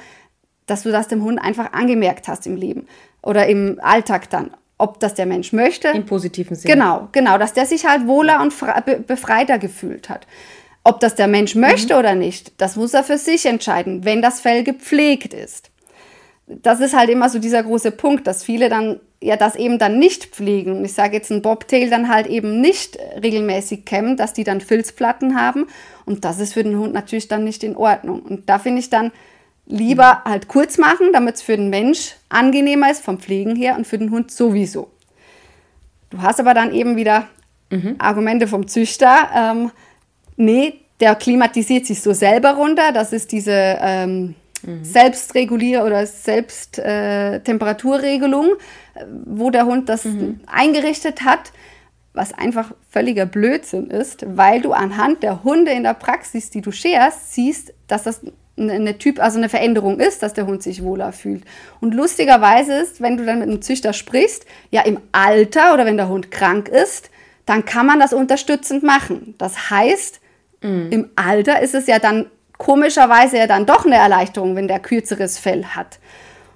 [0.67, 2.87] dass du das dem Hund einfach angemerkt hast im Leben
[3.23, 4.51] oder im Alltag dann.
[4.79, 5.89] Ob das der Mensch möchte.
[5.89, 6.75] Im positiven Sinne.
[6.75, 8.53] Genau, genau, dass der sich halt wohler und
[9.07, 10.27] befreiter gefühlt hat.
[10.85, 11.99] Ob das der Mensch möchte mhm.
[12.01, 15.71] oder nicht, das muss er für sich entscheiden, wenn das Fell gepflegt ist
[16.47, 19.99] das ist halt immer so dieser große Punkt, dass viele dann ja das eben dann
[19.99, 20.85] nicht pflegen.
[20.85, 25.41] Ich sage jetzt ein Bobtail dann halt eben nicht regelmäßig kämmen, dass die dann Filzplatten
[25.41, 25.67] haben.
[26.05, 28.21] Und das ist für den Hund natürlich dann nicht in Ordnung.
[28.23, 29.11] Und da finde ich dann
[29.67, 33.87] lieber halt kurz machen, damit es für den Mensch angenehmer ist vom Pflegen her und
[33.87, 34.91] für den Hund sowieso.
[36.11, 37.27] Du hast aber dann eben wieder
[37.71, 37.97] mhm.
[37.99, 39.29] Argumente vom Züchter.
[39.35, 39.71] Ähm,
[40.37, 42.93] nee, der klimatisiert sich so selber runter.
[42.93, 44.83] Das ist diese ähm, mhm.
[44.83, 48.53] Selbstregulier- oder Selbsttemperaturregelung,
[48.95, 50.41] äh, wo der Hund das mhm.
[50.47, 51.53] eingerichtet hat,
[52.13, 56.73] was einfach völliger Blödsinn ist, weil du anhand der Hunde in der Praxis, die du
[56.73, 58.23] scherst, siehst, dass das
[58.59, 61.45] eine Typ, also eine Veränderung ist, dass der Hund sich wohler fühlt.
[61.81, 65.99] Und lustigerweise ist, wenn du dann mit einem Züchter sprichst, ja im Alter oder wenn
[65.99, 67.11] der Hund krank ist,
[67.45, 69.35] dann kann man das unterstützend machen.
[69.39, 70.21] Das heißt,
[70.63, 70.89] mhm.
[70.91, 72.27] im Alter ist es ja dann
[72.59, 75.99] komischerweise ja dann doch eine Erleichterung, wenn der kürzeres Fell hat.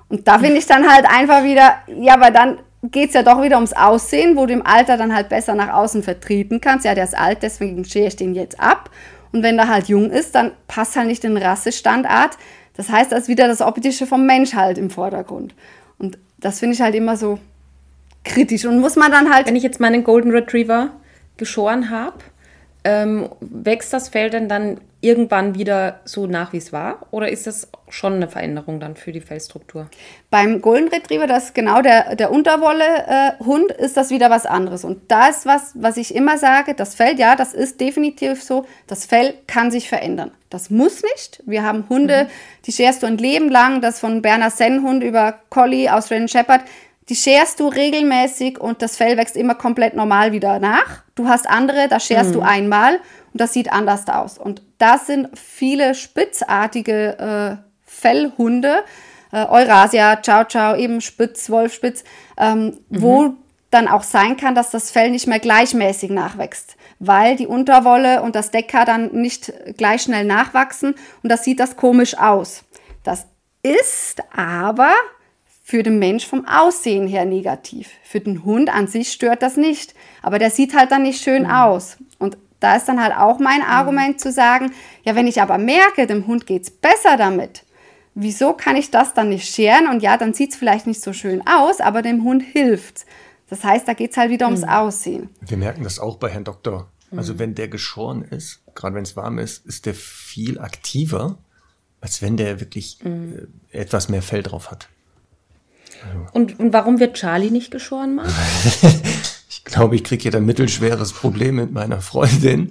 [0.08, 3.42] Und da finde ich dann halt einfach wieder, ja, aber dann geht es ja doch
[3.42, 6.84] wieder ums Aussehen, wo du im Alter dann halt besser nach außen vertreten kannst.
[6.84, 8.90] Ja, der ist alt, deswegen schere ich den jetzt ab.
[9.32, 12.36] Und wenn der halt jung ist, dann passt halt nicht den Rassestandard.
[12.76, 15.54] Das heißt, da ist wieder das Optische vom Mensch halt im Vordergrund.
[15.98, 17.38] Und das finde ich halt immer so
[18.24, 18.64] kritisch.
[18.64, 19.46] Und muss man dann halt.
[19.46, 20.90] Wenn ich jetzt meinen Golden Retriever
[21.36, 22.18] geschoren habe,
[22.84, 27.06] ähm, wächst das Fell denn dann irgendwann wieder so nach, wie es war?
[27.10, 29.88] Oder ist das schon eine Veränderung dann für die Fellstruktur?
[30.30, 34.84] Beim Golden Retriever, das ist genau der, der Unterwolle-Hund, äh, ist das wieder was anderes.
[34.84, 38.66] Und da ist was, was ich immer sage, das Fell, ja, das ist definitiv so,
[38.86, 40.32] das Fell kann sich verändern.
[40.50, 41.42] Das muss nicht.
[41.46, 42.28] Wir haben Hunde, mhm.
[42.66, 46.60] die scherst du ein Leben lang, das von Berner Sennhund über Collie, Australian Shepherd,
[47.08, 51.02] die scherst du regelmäßig und das Fell wächst immer komplett normal wieder nach.
[51.14, 52.34] Du hast andere, da scherst mhm.
[52.34, 52.96] du einmal
[53.32, 54.38] und das sieht anders aus.
[54.38, 58.82] Und das sind viele spitzartige äh, Fellhunde,
[59.30, 62.02] äh, Eurasia, Ciao Ciao, eben Spitz, Wolfspitz,
[62.38, 63.02] ähm, mhm.
[63.02, 63.34] wo
[63.70, 68.34] dann auch sein kann, dass das Fell nicht mehr gleichmäßig nachwächst, weil die Unterwolle und
[68.34, 72.64] das Deckhaar dann nicht gleich schnell nachwachsen und das sieht das komisch aus.
[73.04, 73.26] Das
[73.62, 74.92] ist aber
[75.62, 77.90] für den Mensch vom Aussehen her negativ.
[78.02, 81.44] Für den Hund an sich stört das nicht, aber der sieht halt dann nicht schön
[81.44, 81.50] mhm.
[81.50, 81.98] aus.
[82.60, 83.66] Da ist dann halt auch mein mhm.
[83.66, 84.18] Argument mhm.
[84.18, 84.72] zu sagen,
[85.02, 87.64] ja, wenn ich aber merke, dem Hund geht es besser damit,
[88.14, 89.88] wieso kann ich das dann nicht scheren?
[89.88, 93.06] Und ja, dann sieht es vielleicht nicht so schön aus, aber dem Hund hilft
[93.48, 94.68] Das heißt, da geht es halt wieder ums mhm.
[94.68, 95.30] Aussehen.
[95.40, 96.88] Wir merken das auch bei Herrn Doktor.
[97.16, 97.38] Also mhm.
[97.38, 101.38] wenn der geschoren ist, gerade wenn es warm ist, ist der viel aktiver,
[102.00, 103.48] als wenn der wirklich mhm.
[103.72, 104.88] äh, etwas mehr Fell drauf hat.
[106.32, 108.30] Und, und warum wird Charlie nicht geschoren, Marc?
[109.60, 112.70] ich glaube, ich kriege hier ein mittelschweres Problem mit meiner Freundin.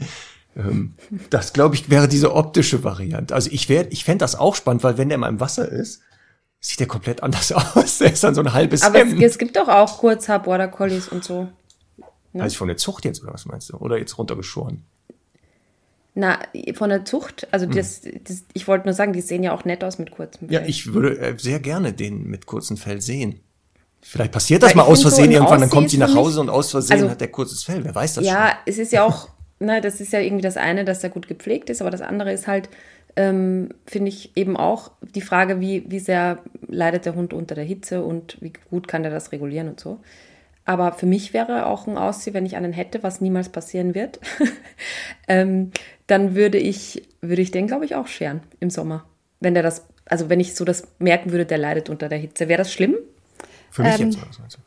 [0.55, 0.95] Ähm,
[1.29, 3.35] das, glaube ich, wäre diese optische Variante.
[3.35, 6.01] Also ich, wär, ich fände das auch spannend, weil wenn der mal im Wasser ist,
[6.59, 7.99] sieht der komplett anders aus.
[7.99, 9.21] Der ist dann so ein halbes Aber Hemd.
[9.21, 11.47] Es, es gibt doch auch Kurzhaar Border Collies und so.
[12.33, 12.43] Ne?
[12.43, 13.77] Also von der Zucht jetzt, oder was meinst du?
[13.77, 14.83] Oder jetzt runtergeschoren?
[16.15, 16.39] Na,
[16.73, 17.75] von der Zucht, also hm.
[17.75, 20.61] das, das, ich wollte nur sagen, die sehen ja auch nett aus mit kurzem Fell.
[20.61, 23.41] Ja, ich würde äh, sehr gerne den mit kurzem Fell sehen.
[24.01, 26.49] Vielleicht passiert das Weil mal aus Versehen so irgendwann, dann kommt sie nach Hause und
[26.49, 27.83] aus Versehen also, hat der kurzes Fell.
[27.83, 28.41] Wer weiß das ja, schon?
[28.41, 31.27] Ja, es ist ja auch, na, das ist ja irgendwie das eine, dass er gut
[31.27, 32.69] gepflegt ist, aber das andere ist halt,
[33.15, 37.63] ähm, finde ich eben auch die Frage, wie, wie sehr leidet der Hund unter der
[37.63, 39.99] Hitze und wie gut kann der das regulieren und so.
[40.65, 44.19] Aber für mich wäre auch ein Aussehen, wenn ich einen hätte, was niemals passieren wird,
[45.27, 45.71] ähm,
[46.05, 49.05] dann würde ich, würde ich den, glaube ich, auch scheren im Sommer.
[49.39, 52.47] Wenn der das, also wenn ich so das merken würde, der leidet unter der Hitze.
[52.47, 52.95] Wäre das schlimm?
[53.71, 54.59] Für mich ähm, jetzt, meinst du?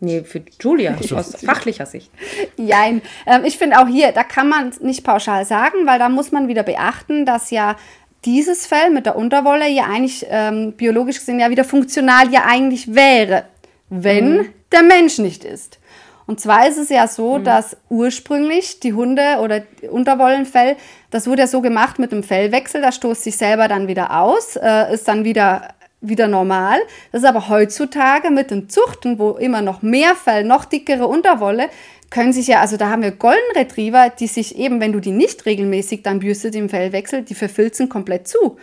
[0.00, 1.16] Nee, für Julia, so.
[1.16, 2.10] aus fachlicher Sicht.
[2.56, 6.32] Nein, ähm, ich finde auch hier, da kann man nicht pauschal sagen, weil da muss
[6.32, 7.76] man wieder beachten, dass ja
[8.24, 12.94] dieses Fell mit der Unterwolle ja eigentlich ähm, biologisch gesehen ja wieder funktional ja eigentlich
[12.94, 13.44] wäre,
[13.90, 15.78] wenn mhm der Mensch nicht ist.
[16.26, 17.44] Und zwar ist es ja so, mhm.
[17.44, 20.76] dass ursprünglich die Hunde oder Unterwollenfell,
[21.10, 24.56] das wurde ja so gemacht mit dem Fellwechsel, das stoßt sich selber dann wieder aus,
[24.56, 26.78] äh, ist dann wieder wieder normal.
[27.12, 31.68] Das ist aber heutzutage mit den Zuchten, wo immer noch mehr Fell, noch dickere Unterwolle,
[32.10, 35.12] können sich ja, also da haben wir Golden Retriever, die sich eben, wenn du die
[35.12, 38.58] nicht regelmäßig dann bürstet im Fellwechsel, die verfilzen komplett zu.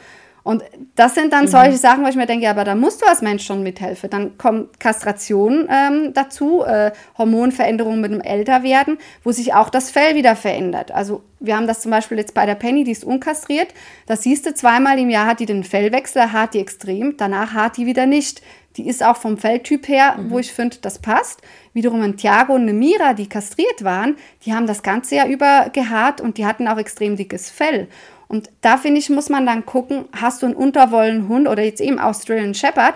[0.49, 0.63] Und
[0.95, 1.49] das sind dann mhm.
[1.49, 4.09] solche Sachen, wo ich mir denke, ja, aber da musst du als Mensch schon mithelfen.
[4.09, 10.15] Dann kommt Kastration ähm, dazu, äh, Hormonveränderungen mit dem Älterwerden, wo sich auch das Fell
[10.15, 10.91] wieder verändert.
[10.91, 13.67] Also wir haben das zum Beispiel jetzt bei der Penny, die ist unkastriert.
[14.07, 17.77] Da siehst du, zweimal im Jahr hat die den Fellwechsel, hat die extrem, danach hat
[17.77, 18.41] die wieder nicht.
[18.75, 20.31] Die ist auch vom Felltyp her, mhm.
[20.31, 21.43] wo ich finde, das passt.
[21.73, 24.15] Wiederum ein Thiago und eine Mira, die kastriert waren,
[24.47, 27.87] die haben das ganze Jahr über gehaart und die hatten auch extrem dickes Fell.
[28.29, 31.99] Und da finde ich, muss man dann gucken, hast du einen Unterwollenhund oder jetzt eben
[31.99, 32.93] Australian Shepherd,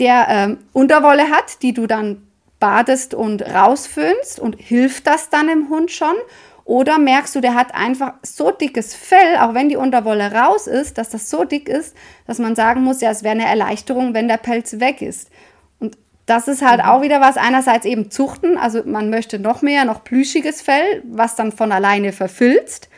[0.00, 2.26] der ähm, Unterwolle hat, die du dann
[2.58, 6.16] badest und rausföhnst und hilft das dann dem Hund schon?
[6.64, 10.98] Oder merkst du, der hat einfach so dickes Fell, auch wenn die Unterwolle raus ist,
[10.98, 11.94] dass das so dick ist,
[12.26, 15.30] dass man sagen muss, ja, es wäre eine Erleichterung, wenn der Pelz weg ist.
[15.78, 16.88] Und das ist halt mhm.
[16.88, 21.36] auch wieder was, einerseits eben zuchten, also man möchte noch mehr, noch plüschiges Fell, was
[21.36, 22.88] dann von alleine verfilzt.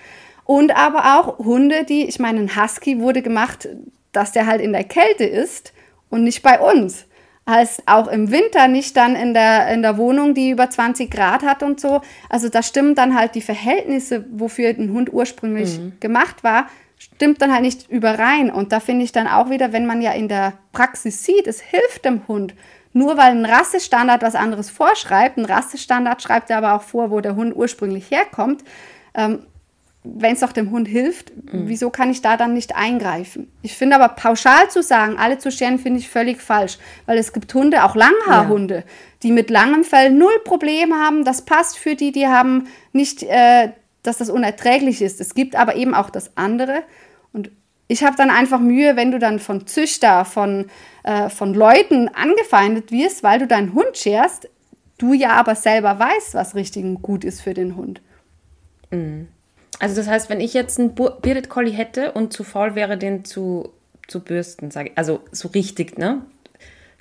[0.46, 3.68] Und aber auch Hunde, die, ich meine, ein Husky wurde gemacht,
[4.12, 5.72] dass der halt in der Kälte ist
[6.08, 7.04] und nicht bei uns.
[7.48, 11.42] Heißt auch im Winter nicht dann in der, in der Wohnung, die über 20 Grad
[11.42, 12.00] hat und so.
[12.28, 15.92] Also da stimmen dann halt die Verhältnisse, wofür ein Hund ursprünglich mhm.
[16.00, 16.68] gemacht war,
[16.98, 18.50] stimmt dann halt nicht überein.
[18.50, 21.60] Und da finde ich dann auch wieder, wenn man ja in der Praxis sieht, es
[21.60, 22.54] hilft dem Hund.
[22.92, 27.20] Nur weil ein Rassestandard was anderes vorschreibt, ein Rassestandard schreibt er aber auch vor, wo
[27.20, 28.64] der Hund ursprünglich herkommt,
[29.14, 29.40] ähm,
[30.14, 31.68] wenn es doch dem Hund hilft, mhm.
[31.68, 33.50] wieso kann ich da dann nicht eingreifen?
[33.62, 37.32] Ich finde aber pauschal zu sagen, alle zu scheren, finde ich völlig falsch, weil es
[37.32, 38.82] gibt Hunde, auch Langhaarhunde, ja.
[39.22, 41.24] die mit langem Fell null Probleme haben.
[41.24, 43.72] Das passt für die, die haben nicht, äh,
[44.02, 45.20] dass das unerträglich ist.
[45.20, 46.82] Es gibt aber eben auch das andere.
[47.32, 47.50] Und
[47.88, 50.66] ich habe dann einfach Mühe, wenn du dann von Züchter, von,
[51.02, 54.48] äh, von Leuten angefeindet wirst, weil du deinen Hund scherst,
[54.98, 58.00] du ja aber selber weißt, was richtig und gut ist für den Hund.
[58.90, 59.28] Mhm.
[59.78, 63.24] Also das heißt, wenn ich jetzt einen Bearded Collie hätte und zu faul wäre, den
[63.24, 63.72] zu,
[64.06, 66.22] zu bürsten, sage ich, also so richtig, ne?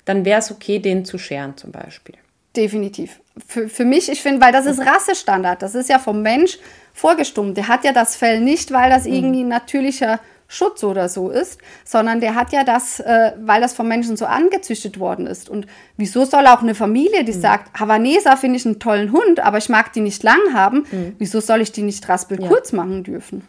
[0.04, 2.14] Dann wäre es okay, den zu scheren zum Beispiel.
[2.54, 3.20] Definitiv.
[3.46, 5.60] Für, für mich, ich finde, weil das ist Rassestandard.
[5.62, 6.58] Das ist ja vom Mensch
[6.94, 7.56] vorgestummt.
[7.56, 11.58] Der hat ja das Fell nicht, weil das irgendwie ein natürlicher Schutz oder so ist,
[11.84, 15.48] sondern der hat ja das, äh, weil das vom Menschen so angezüchtet worden ist.
[15.48, 15.66] Und
[15.96, 19.68] wieso soll auch eine Familie, die sagt, Havaneser finde ich einen tollen Hund, aber ich
[19.68, 20.86] mag die nicht lang haben,
[21.18, 23.42] wieso soll ich die nicht raspelkurz machen dürfen?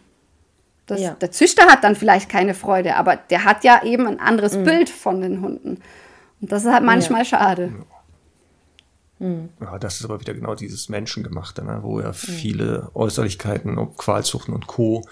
[0.88, 1.11] Das, Ja.
[1.11, 4.90] Der Züchter hat dann vielleicht keine Freude, aber der hat ja eben ein anderes Bild
[4.90, 5.82] von den Hunden.
[6.41, 7.74] Und das ist halt manchmal schade.
[9.61, 11.80] Ja, das ist aber wieder genau dieses Menschengemachte, ne?
[11.82, 15.03] wo ja viele Äußerlichkeiten, ob Qualzuchten und Co.,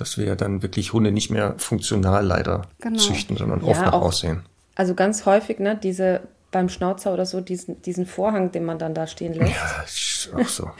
[0.00, 2.98] dass wir ja dann wirklich Hunde nicht mehr funktional leider Genau.
[2.98, 4.42] züchten, sondern Ja, oft nach Aussehen.
[4.74, 6.20] Also ganz häufig, ne, diese
[6.50, 10.30] beim Schnauzer oder so, diesen, diesen Vorhang, den man dann da stehen lässt.
[10.32, 10.70] Ja, auch so.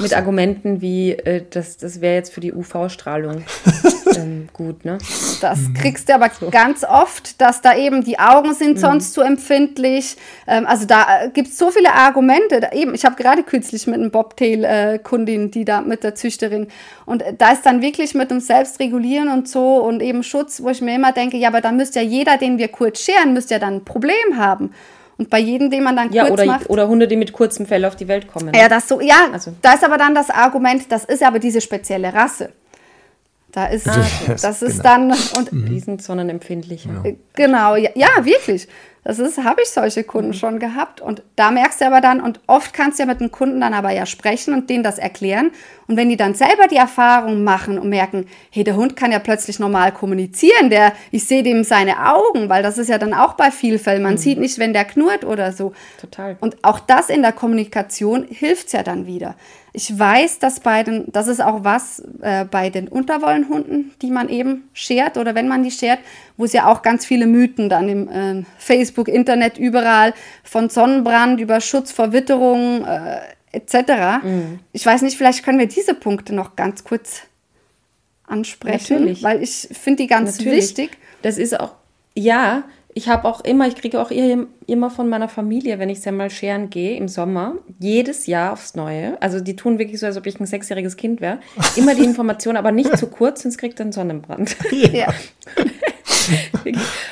[0.00, 3.44] Mit Argumenten wie, äh, das, das wäre jetzt für die UV-Strahlung
[4.16, 4.96] ähm, gut, ne?
[5.42, 8.80] Das kriegst du aber ganz oft, dass da eben die Augen sind Mhm.
[8.80, 10.16] sonst zu empfindlich.
[10.46, 12.60] Ähm, also da gibt es so viele Argumente.
[12.60, 16.68] Da eben, ich habe gerade kürzlich mit einem Bobtail-Kundin, die da mit der Züchterin.
[17.04, 20.70] Und äh, da ist dann wirklich mit dem Selbstregulieren und so und eben Schutz, wo
[20.70, 23.54] ich mir immer denke, ja, aber dann müsste ja jeder, den wir kurz scheren, müsste
[23.54, 24.72] ja dann ein Problem haben.
[25.20, 26.70] Und bei jedem, den man dann Ja, kurz oder, macht.
[26.70, 28.54] oder Hunde, die mit kurzem Fell auf die Welt kommen.
[28.54, 31.60] Ja, das so, ja, Also- da ist aber dann das Argument, das ist aber diese
[31.60, 32.52] spezielle Rasse.
[33.52, 33.86] Da ist,
[34.42, 37.04] das ist dann, und Die sind sonnenempfindlicher.
[37.04, 38.66] Äh, Genau, ja, ja wirklich.
[39.02, 41.00] Das ist, habe ich solche Kunden schon gehabt.
[41.00, 43.72] Und da merkst du aber dann, und oft kannst du ja mit den Kunden dann
[43.72, 45.52] aber ja sprechen und denen das erklären.
[45.86, 49.18] Und wenn die dann selber die Erfahrung machen und merken, hey, der Hund kann ja
[49.18, 53.34] plötzlich normal kommunizieren, der, ich sehe dem seine Augen, weil das ist ja dann auch
[53.34, 54.02] bei Vielfällen.
[54.02, 55.72] Man sieht nicht, wenn der knurrt oder so.
[56.00, 56.36] Total.
[56.40, 59.34] Und auch das in der Kommunikation hilft ja dann wieder.
[59.72, 64.28] Ich weiß, dass bei den, das ist auch was äh, bei den Unterwollenhunden, die man
[64.28, 66.00] eben schert oder wenn man die schert,
[66.36, 71.40] wo es ja auch ganz viele Mythen dann im äh, Facebook, Internet, überall von Sonnenbrand
[71.40, 73.20] über Schutz vor Witterung äh,
[73.52, 74.24] etc.
[74.72, 77.22] Ich weiß nicht, vielleicht können wir diese Punkte noch ganz kurz
[78.26, 79.22] ansprechen, Natürlich.
[79.22, 80.68] weil ich finde die ganz Natürlich.
[80.68, 80.98] wichtig.
[81.22, 81.74] Das ist auch,
[82.14, 82.64] ja,
[82.94, 86.70] ich habe auch immer, ich kriege auch immer von meiner Familie, wenn ich mal scheren
[86.70, 89.20] gehe im Sommer, jedes Jahr aufs Neue.
[89.22, 91.38] Also die tun wirklich so, als ob ich ein sechsjähriges Kind wäre.
[91.76, 94.56] Immer die Information, aber nicht zu kurz, sonst kriegt er einen Sonnenbrand.
[94.92, 95.12] Ja.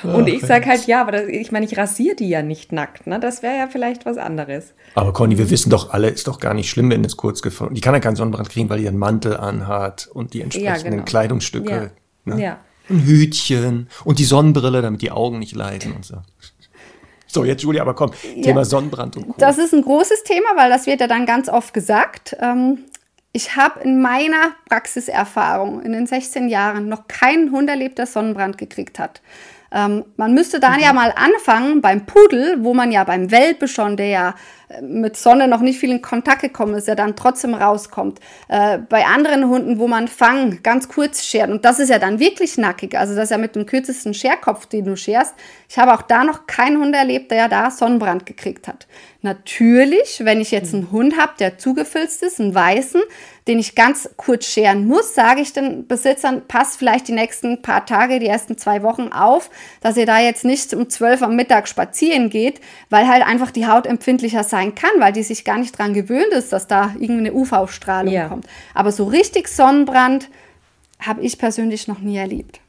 [0.03, 3.07] Und ich sage halt, ja, aber das, ich meine, ich rasiere die ja nicht nackt.
[3.07, 3.19] Ne?
[3.19, 4.75] Das wäre ja vielleicht was anderes.
[4.95, 7.75] Aber Conny, wir wissen doch alle, ist doch gar nicht schlimm, wenn es kurz gefunden
[7.75, 11.05] Die kann ja keinen Sonnenbrand kriegen, weil die einen Mantel anhat und die entsprechenden genau.
[11.05, 11.91] Kleidungsstücke.
[12.27, 12.35] Ja.
[12.35, 12.43] Ne?
[12.43, 12.59] Ja.
[12.89, 16.17] Ein Hütchen und die Sonnenbrille, damit die Augen nicht leiden und so.
[17.27, 18.13] So, jetzt Julia, aber komm,
[18.43, 19.35] Thema Sonnenbrand und Co.
[19.39, 22.35] Das ist ein großes Thema, weil das wird ja dann ganz oft gesagt.
[22.41, 22.79] Ähm,
[23.33, 28.57] ich habe in meiner Praxiserfahrung in den 16 Jahren noch keinen Hund erlebt, der Sonnenbrand
[28.57, 29.21] gekriegt hat.
[29.71, 33.97] Ähm, man müsste da ja mal anfangen beim Pudel, wo man ja beim Welpe schon,
[33.99, 34.35] der ja
[34.69, 38.19] äh, mit Sonne noch nicht viel in Kontakt gekommen ist, der dann trotzdem rauskommt.
[38.49, 42.19] Äh, bei anderen Hunden, wo man Fang ganz kurz schert, und das ist ja dann
[42.19, 45.35] wirklich nackig, also das ist ja mit dem kürzesten Scherkopf, den du scherst.
[45.69, 48.87] Ich habe auch da noch keinen Hund erlebt, der ja da Sonnenbrand gekriegt hat.
[49.21, 53.03] Natürlich, wenn ich jetzt einen Hund habe, der zugefilzt ist, einen weißen,
[53.49, 57.87] den ich ganz kurz scheren muss, sage ich den Besitzern, passt vielleicht die nächsten paar
[57.87, 59.51] Tage, die ersten zwei Wochen auf,
[59.81, 62.61] dass ihr da jetzt nicht um 12 am Mittag spazieren geht,
[62.91, 66.33] weil halt einfach die Haut empfindlicher sein kann, weil die sich gar nicht dran gewöhnt
[66.33, 68.29] ist, dass da irgendeine UV-Strahlung Ja.
[68.29, 68.47] kommt.
[68.75, 70.29] Aber so richtig Sonnenbrand
[71.01, 72.61] habe ich persönlich noch nie erlebt.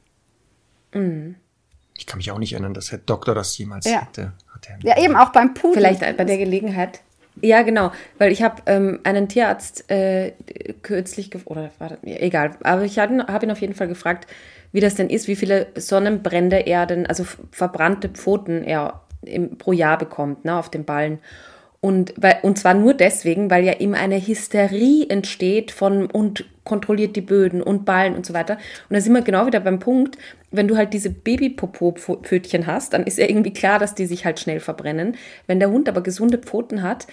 [0.92, 4.02] Ich kann mich auch nicht erinnern, dass Herr Doktor das jemals Ja.
[4.02, 4.32] hätte.
[4.54, 5.74] Hat er Ja, eben auch beim Pudel.
[5.74, 7.02] Vielleicht bei der Gelegenheit.
[7.42, 10.34] Ja, genau, weil ich habe ähm, einen Tierarzt äh,
[10.82, 14.28] kürzlich, oder war das, mir egal, aber ich habe ihn, auf jeden Fall gefragt,
[14.72, 19.72] wie das denn ist, wie viele Sonnenbrände er denn, also verbrannte Pfoten er im, pro
[19.72, 21.20] Jahr bekommt, ne, auf den Ballen.
[21.82, 27.22] Und, und zwar nur deswegen, weil ja ihm eine Hysterie entsteht von und kontrolliert die
[27.22, 28.56] Böden und Ballen und so weiter.
[28.90, 30.18] Und da sind wir genau wieder beim Punkt,
[30.52, 34.40] wenn du halt diese Babypopo-Pfötchen hast, dann ist ja irgendwie klar, dass die sich halt
[34.40, 35.16] schnell verbrennen.
[35.48, 37.08] Wenn der Hund aber gesunde Pfoten hat,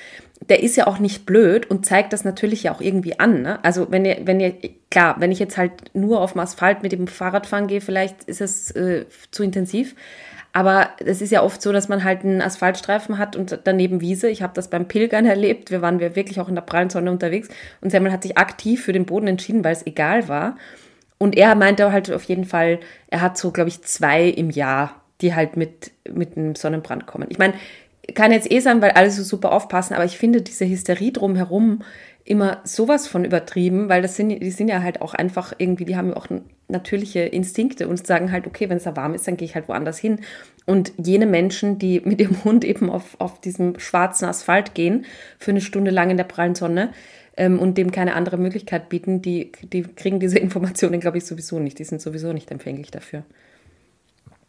[0.48, 3.42] der ist ja auch nicht blöd und zeigt das natürlich ja auch irgendwie an.
[3.42, 3.62] Ne?
[3.64, 4.54] Also wenn ihr, wenn ihr,
[4.90, 8.24] klar, wenn ich jetzt halt nur auf dem Asphalt mit dem Fahrrad fahren gehe, vielleicht
[8.24, 9.94] ist es äh, zu intensiv.
[10.56, 14.30] Aber es ist ja oft so, dass man halt einen Asphaltstreifen hat und daneben Wiese.
[14.30, 15.70] Ich habe das beim Pilgern erlebt.
[15.70, 17.50] Wir waren wir wirklich auch in der prallen Sonne unterwegs.
[17.82, 20.56] Und Semmel hat sich aktiv für den Boden entschieden, weil es egal war.
[21.18, 25.02] Und er meinte halt auf jeden Fall, er hat so, glaube ich, zwei im Jahr,
[25.20, 27.26] die halt mit, mit einem Sonnenbrand kommen.
[27.28, 27.52] Ich meine,
[28.14, 31.82] kann jetzt eh sein, weil alle so super aufpassen, aber ich finde diese Hysterie drumherum
[32.26, 35.96] immer sowas von übertrieben, weil das sind, die sind ja halt auch einfach irgendwie, die
[35.96, 36.26] haben ja auch
[36.68, 39.68] natürliche Instinkte und sagen halt, okay, wenn es da warm ist, dann gehe ich halt
[39.68, 40.20] woanders hin.
[40.66, 45.06] Und jene Menschen, die mit ihrem Hund eben auf, auf diesem schwarzen Asphalt gehen,
[45.38, 46.92] für eine Stunde lang in der prallen Sonne
[47.36, 51.60] ähm, und dem keine andere Möglichkeit bieten, die, die kriegen diese Informationen, glaube ich, sowieso
[51.60, 51.78] nicht.
[51.78, 53.22] Die sind sowieso nicht empfänglich dafür.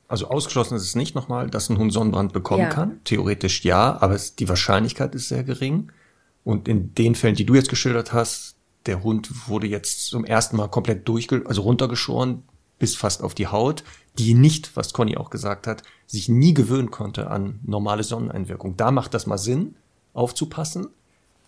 [0.08, 2.70] Also ausgeschlossen ist es nicht nochmal, dass ein Hund Sonnenbrand bekommen Ja.
[2.70, 3.02] kann.
[3.04, 5.91] Theoretisch ja, aber es, die Wahrscheinlichkeit ist sehr gering.
[6.48, 8.56] Und in den Fällen, die du jetzt geschildert hast,
[8.86, 12.44] der Hund wurde jetzt zum ersten Mal komplett durchge also runtergeschoren
[12.80, 13.84] bis fast auf die Haut,
[14.18, 18.78] die nicht, was Conny auch gesagt hat, sich nie gewöhnen konnte an normale Sonneneinwirkung.
[18.78, 19.76] Da macht das mal Sinn,
[20.14, 20.88] aufzupassen.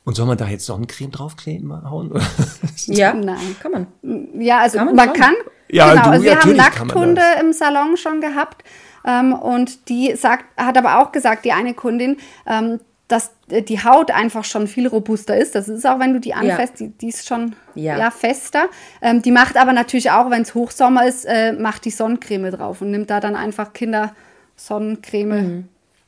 [0.03, 2.21] Und soll man da jetzt Sonnencreme draufkleben hauen?
[2.88, 3.55] Ja, Nein.
[3.61, 3.88] kann man.
[4.34, 5.35] Ja, also Kann man, man kann.
[5.69, 8.65] Ja, genau, du, also wir haben Nackthunde im Salon schon gehabt.
[9.05, 13.84] Ähm, und die sagt, hat aber auch gesagt, die eine Kundin, ähm, dass äh, die
[13.84, 15.56] Haut einfach schon viel robuster ist.
[15.56, 17.98] Das ist auch, wenn du die anfasst, die, die ist schon Ja.
[17.98, 18.11] ja.
[18.11, 18.69] fester.
[19.02, 22.81] Ähm, die macht aber natürlich auch, wenn es Hochsommer ist, äh, macht die Sonnencreme drauf
[22.81, 24.15] und nimmt da dann einfach Kinder
[24.56, 25.68] Sonnencreme.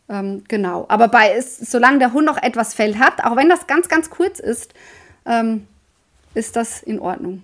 [0.10, 0.86] Ähm, genau.
[0.90, 4.10] Aber bei es, solange der Hund noch etwas Fell hat, auch wenn das ganz, ganz
[4.10, 4.74] kurz ist,
[5.26, 5.68] ähm,
[6.34, 7.42] ist das in Ordnung.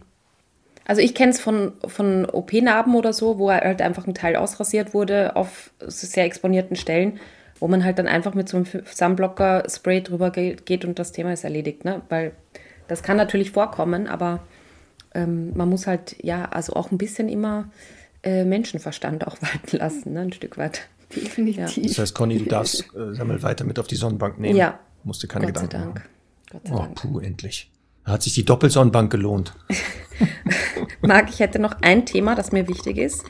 [0.86, 4.94] Also ich kenne es von, von OP-Narben oder so, wo halt einfach ein Teil ausrasiert
[4.94, 7.20] wurde auf sehr exponierten Stellen,
[7.60, 11.34] wo man halt dann einfach mit so einem Sunblocker-Spray drüber ge- geht und das Thema
[11.34, 11.86] ist erledigt.
[11.86, 12.02] Ne?
[12.10, 12.32] Weil
[12.88, 14.40] das kann natürlich vorkommen, aber
[15.14, 17.70] ähm, man muss halt ja also auch ein bisschen immer
[18.24, 20.22] äh, Menschenverstand auch walten lassen, ne?
[20.22, 20.88] ein Stück weit.
[21.16, 21.88] Definitiv.
[21.88, 24.58] Das heißt, Conny, du darfst äh, Sammel weiter mit auf die Sonnenbank nehmen.
[24.58, 24.80] Ja.
[25.04, 25.96] Musst dir keine Gott sei Gedanken Dank.
[25.96, 26.10] machen.
[26.52, 26.96] Gott sei Oh, Dank.
[26.96, 27.72] puh, endlich.
[28.06, 29.54] Da hat sich die Doppelsonnenbank gelohnt.
[31.02, 33.24] Marc, ich hätte noch ein Thema, das mir wichtig ist.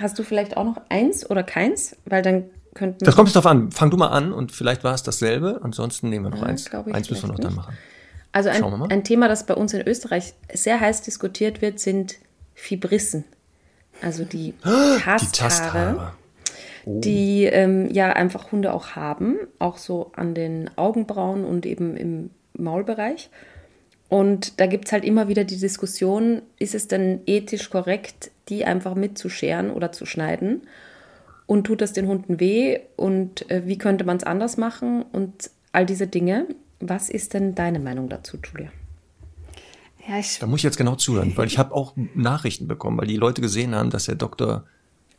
[0.00, 1.96] Hast du vielleicht auch noch eins oder keins?
[2.04, 2.44] Weil dann
[2.78, 3.70] könnten Das kommt jetzt drauf an.
[3.72, 5.60] Fang du mal an und vielleicht war es dasselbe.
[5.62, 6.72] Ansonsten nehmen wir noch Ja, eins.
[6.72, 7.56] Eins müssen wir noch vielleicht dann nicht.
[7.56, 7.76] machen.
[8.32, 12.16] Also ein, ein Thema, das bei uns in Österreich sehr heiß diskutiert wird, sind
[12.54, 13.24] Fibrissen.
[14.02, 16.12] Also die Tasthaare, Die Tasthaare.
[16.86, 22.30] die ähm, ja einfach Hunde auch haben, auch so an den Augenbrauen und eben im
[22.54, 23.30] Maulbereich.
[24.08, 28.64] Und da gibt es halt immer wieder die Diskussion, ist es denn ethisch korrekt, die
[28.64, 30.62] einfach mitzuscheren oder zu schneiden?
[31.48, 32.78] Und tut das den Hunden weh?
[32.96, 35.02] Und äh, wie könnte man es anders machen?
[35.10, 36.46] Und all diese Dinge.
[36.78, 38.70] Was ist denn deine Meinung dazu, Julia?
[40.06, 43.06] Ja, ich, Da muss ich jetzt genau zuhören, weil ich habe auch Nachrichten bekommen, weil
[43.08, 44.64] die Leute gesehen haben, dass der Doktor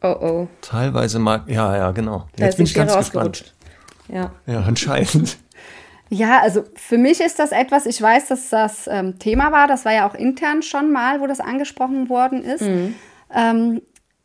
[0.02, 1.44] Oh oh, teilweise mal.
[1.48, 2.28] Ja, ja, genau.
[2.38, 3.28] da Jetzt bin ich ganz gespannt.
[3.28, 3.54] ausgerutscht.
[4.08, 4.32] Ja.
[4.46, 5.38] Ja, anscheinend.
[6.10, 9.84] ja, also für mich ist das etwas, ich weiß, dass das ähm, Thema war, das
[9.84, 12.64] war ja auch intern schon mal, wo das angesprochen worden ist.
[13.36, 13.82] Ähm,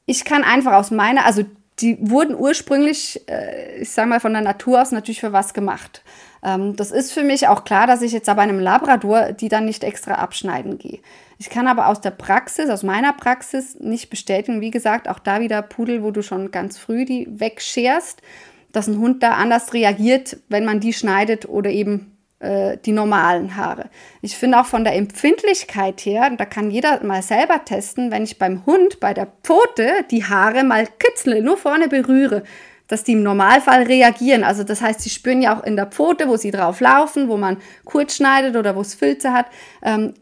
[0.07, 1.43] ich kann einfach aus meiner, also
[1.81, 6.03] die wurden ursprünglich, äh, ich sage mal von der Natur aus natürlich für was gemacht.
[6.43, 9.65] Ähm, das ist für mich auch klar, dass ich jetzt aber einem Labrador die dann
[9.65, 11.01] nicht extra abschneiden gehe.
[11.39, 15.41] Ich kann aber aus der Praxis, aus meiner Praxis nicht bestätigen, wie gesagt, auch da
[15.41, 18.23] wieder Pudel, wo du schon ganz früh die wegscherst,
[18.71, 23.57] dass ein Hund da anders reagiert, wenn man die schneidet oder eben äh, die normalen
[23.57, 23.91] Haare.
[24.23, 28.39] Ich finde auch von der Empfindlichkeit her, da kann jeder mal selber testen, wenn ich
[28.39, 32.43] beim Hund bei der Pfote die Haare mal kitzle, nur vorne berühre,
[32.87, 34.45] dass die im Normalfall reagieren.
[34.45, 37.37] Also das heißt, sie spüren ja auch in der Pfote, wo sie drauf laufen, wo
[37.37, 39.47] man kurz schneidet oder wo es Filze hat,
[39.83, 40.15] ähm,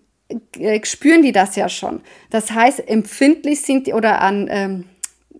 [0.59, 2.01] äh, spüren die das ja schon.
[2.31, 4.85] Das heißt, empfindlich sind die oder an, ähm,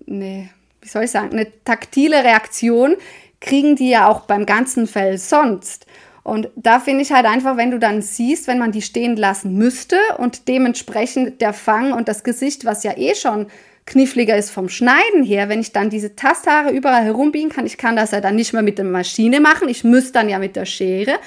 [0.07, 0.51] ne,
[0.81, 2.97] wie soll ich sagen, eine taktile Reaktion
[3.41, 5.87] kriegen die ja auch beim ganzen Fell sonst.
[6.25, 9.55] Und da finde ich halt einfach, wenn du dann siehst, wenn man die stehen lassen
[9.55, 13.47] müsste und dementsprechend der Fang und das Gesicht, was ja eh schon
[13.87, 17.97] kniffliger ist vom Schneiden her, wenn ich dann diese Tasthaare überall herumbiegen kann, ich kann
[17.97, 20.67] das ja dann nicht mehr mit der Maschine machen, ich müsste dann ja mit der
[20.67, 21.19] Schere,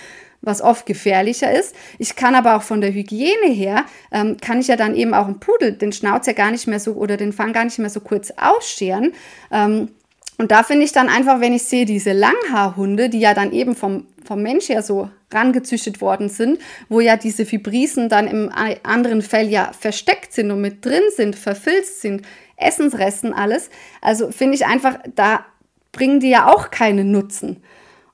[0.42, 1.76] was oft gefährlicher ist.
[1.98, 5.26] Ich kann aber auch von der Hygiene her, ähm, kann ich ja dann eben auch
[5.26, 7.90] einen Pudel, den Schnauz ja gar nicht mehr so oder den Fang gar nicht mehr
[7.90, 9.12] so kurz ausscheren.
[9.52, 9.90] Ähm,
[10.38, 13.76] und da finde ich dann einfach, wenn ich sehe, diese Langhaarhunde, die ja dann eben
[13.76, 18.52] vom, vom Mensch her so rangezüchtet worden sind, wo ja diese Fibrisen dann im
[18.84, 22.24] anderen Fell ja versteckt sind und mit drin sind, verfilzt sind,
[22.58, 23.70] Essensresten, alles.
[24.02, 25.46] Also finde ich einfach, da
[25.92, 27.64] bringen die ja auch keinen Nutzen.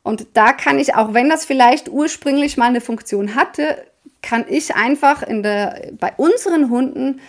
[0.04, 3.78] Und da kann ich, auch wenn das vielleicht ursprünglich mal eine Funktion hatte,
[4.22, 7.22] kann ich einfach in der, bei unseren Hunden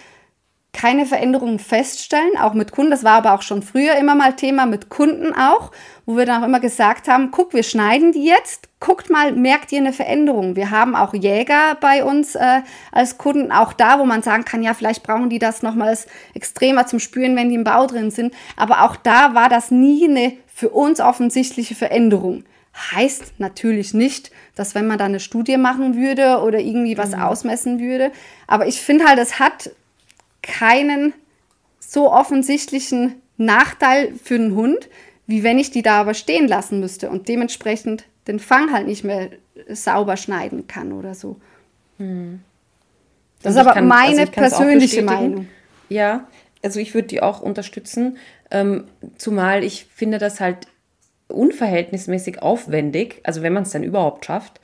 [0.73, 2.91] keine Veränderungen feststellen, auch mit Kunden.
[2.91, 5.71] Das war aber auch schon früher immer mal Thema mit Kunden auch,
[6.07, 9.71] wo wir dann auch immer gesagt haben, guck, wir schneiden die jetzt, guckt mal, merkt
[9.71, 10.57] ihr eine Veränderung.
[10.57, 14.63] Wir haben auch Jäger bei uns äh, als Kunden, auch da, wo man sagen kann,
[14.63, 18.35] ja, vielleicht brauchen die das nochmals extremer zum Spüren, wenn die im Bau drin sind.
[18.57, 22.45] Aber auch da war das nie eine für uns offensichtliche Veränderung.
[22.95, 27.21] Heißt natürlich nicht, dass wenn man da eine Studie machen würde oder irgendwie was mhm.
[27.21, 28.11] ausmessen würde.
[28.47, 29.71] Aber ich finde halt, es hat
[30.43, 31.15] keinen
[31.79, 34.89] so offensichtlichen Nachteil für einen Hund,
[35.27, 39.05] wie wenn ich die da aber stehen lassen müsste und dementsprechend den Fang halt nicht
[39.05, 39.31] mehr
[39.69, 41.37] sauber schneiden kann oder so.
[41.99, 42.41] Hm.
[43.43, 45.49] Das also ist aber kann, meine also persönliche Meinung.
[45.89, 46.29] Ja,
[46.63, 48.19] also ich würde die auch unterstützen,
[48.51, 48.85] ähm,
[49.17, 50.69] zumal ich finde das halt
[51.29, 54.61] unverhältnismäßig aufwendig, also wenn man es dann überhaupt schafft,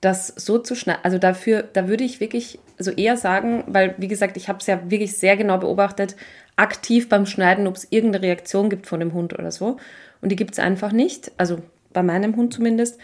[0.00, 1.00] das so zu schneiden.
[1.04, 4.66] Also dafür, da würde ich wirklich also eher sagen, weil wie gesagt, ich habe es
[4.66, 6.16] ja wirklich sehr genau beobachtet,
[6.56, 9.76] aktiv beim Schneiden, ob es irgendeine Reaktion gibt von dem Hund oder so.
[10.20, 11.60] Und die gibt es einfach nicht, also
[11.92, 12.98] bei meinem Hund zumindest.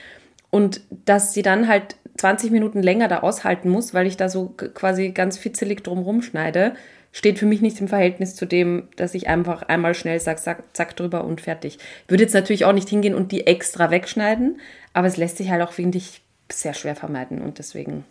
[0.51, 4.49] Und dass sie dann halt 20 Minuten länger da aushalten muss, weil ich da so
[4.49, 6.74] quasi ganz fitzelig drumrum schneide,
[7.12, 10.65] steht für mich nicht im Verhältnis zu dem, dass ich einfach einmal schnell sag, zack,
[10.74, 11.78] zack drüber und fertig.
[12.05, 14.61] Ich würde jetzt natürlich auch nicht hingehen und die extra wegschneiden,
[14.94, 18.05] aber es lässt sich halt auch, finde ich, sehr schwer vermeiden und deswegen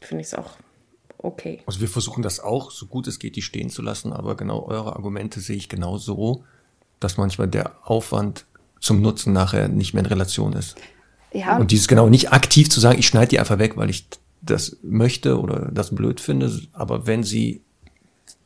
[0.00, 0.56] finde ich es auch
[1.18, 1.60] okay.
[1.66, 4.64] Also wir versuchen das auch, so gut es geht, die stehen zu lassen, aber genau
[4.66, 6.44] eure Argumente sehe ich genau so,
[7.00, 8.46] dass manchmal der Aufwand
[8.80, 10.76] zum Nutzen nachher nicht mehr in Relation ist.
[11.32, 11.58] Ja.
[11.58, 14.06] Und dieses genau nicht aktiv zu sagen, ich schneide die einfach weg, weil ich
[14.42, 17.62] das möchte oder das blöd finde, aber wenn sie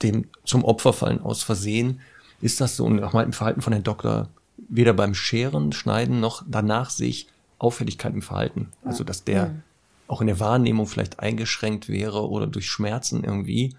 [0.02, 2.00] dem zum Opfer fallen aus Versehen,
[2.40, 6.20] ist das so und auch mal im Verhalten von Herrn Doktor weder beim Scheren, Schneiden
[6.20, 7.26] noch danach sehe ich
[7.58, 8.68] Auffälligkeit im Verhalten.
[8.84, 9.62] Also dass der mhm
[10.10, 13.76] auch in der Wahrnehmung vielleicht eingeschränkt wäre oder durch Schmerzen irgendwie.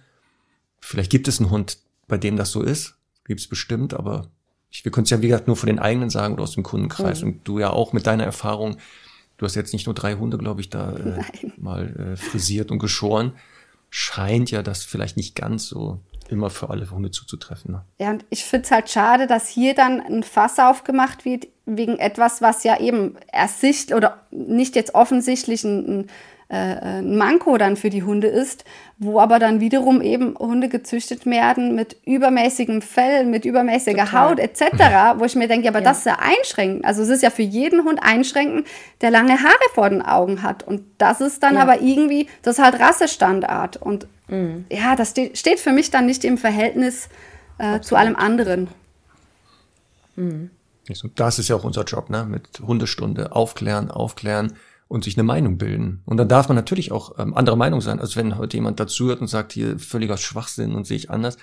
[0.79, 1.77] Vielleicht gibt es einen Hund,
[2.07, 2.95] bei dem das so ist.
[3.25, 4.27] Gibt es bestimmt, aber
[4.69, 6.63] ich, wir können es ja, wie gesagt, nur von den eigenen sagen oder aus dem
[6.63, 7.21] Kundenkreis.
[7.21, 7.27] Mhm.
[7.27, 8.77] Und du ja auch mit deiner Erfahrung,
[9.37, 11.23] du hast jetzt nicht nur drei Hunde, glaube ich, da äh,
[11.57, 13.33] mal äh, frisiert und geschoren.
[13.89, 15.99] Scheint ja das vielleicht nicht ganz so
[16.29, 17.73] immer für alle Hunde zuzutreffen.
[17.73, 17.85] Ne?
[17.99, 21.47] Ja, und ich finde es halt schade, dass hier dann ein Fass aufgemacht wird,
[21.77, 26.10] wegen etwas, was ja eben ersicht oder nicht jetzt offensichtlich ein, ein,
[26.49, 28.65] äh, ein Manko dann für die Hunde ist,
[28.98, 34.30] wo aber dann wiederum eben Hunde gezüchtet werden mit übermäßigem Fell, mit übermäßiger Total.
[34.30, 35.85] Haut etc., wo ich mir denke, aber ja.
[35.85, 36.85] das ist ja einschränkend.
[36.85, 38.68] Also es ist ja für jeden Hund einschränkend,
[39.02, 40.68] der lange Haare vor den Augen hat.
[40.68, 41.61] Und das ist dann ja.
[41.61, 43.77] aber irgendwie, das ist halt Rassestandard.
[43.77, 44.65] Und mhm.
[44.69, 47.10] ja, das steht, steht für mich dann nicht im Verhältnis
[47.57, 48.68] äh, zu allem anderen.
[50.15, 50.52] Mhm.
[51.03, 52.26] Und das ist ja auch unser Job, ne?
[52.26, 54.53] Mit Hundestunde aufklären, aufklären
[54.88, 56.01] und sich eine Meinung bilden.
[56.05, 58.01] Und dann darf man natürlich auch ähm, anderer Meinung sein.
[58.01, 61.38] Also wenn heute jemand dazuhört und sagt, hier völliger Schwachsinn und sehe ich anders.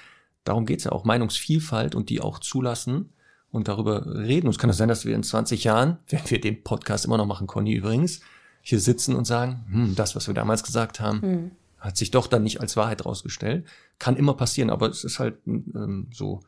[0.44, 1.04] Darum geht's ja auch.
[1.04, 3.10] Meinungsvielfalt und die auch zulassen
[3.50, 4.48] und darüber reden.
[4.48, 7.16] Und es kann ja sein, dass wir in 20 Jahren, wenn wir den Podcast immer
[7.16, 8.20] noch machen, Conny übrigens,
[8.60, 11.50] hier sitzen und sagen, hm, das, was wir damals gesagt haben, hm.
[11.78, 13.66] hat sich doch dann nicht als Wahrheit rausgestellt.
[13.98, 16.40] Kann immer passieren, aber es ist halt ähm, so.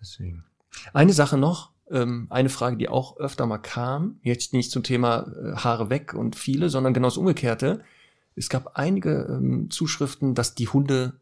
[0.00, 0.44] Deswegen.
[0.92, 5.26] Eine Sache noch, ähm, eine Frage, die auch öfter mal kam, jetzt nicht zum Thema
[5.26, 7.82] äh, Haare weg und viele, sondern genau das Umgekehrte.
[8.36, 11.14] Es gab einige ähm, Zuschriften, dass die Hunde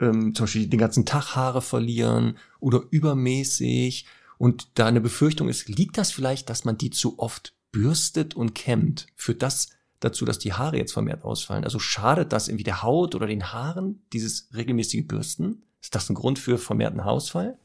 [0.00, 4.06] ähm, zum Beispiel den ganzen Tag Haare verlieren oder übermäßig
[4.38, 8.54] und da eine Befürchtung ist, liegt das vielleicht, dass man die zu oft bürstet und
[8.54, 9.06] kämmt?
[9.14, 9.70] Führt das
[10.00, 11.64] dazu, dass die Haare jetzt vermehrt ausfallen?
[11.64, 15.62] Also schadet das irgendwie der Haut oder den Haaren, dieses regelmäßige Bürsten?
[15.80, 17.56] Ist das ein Grund für vermehrten Haarausfall?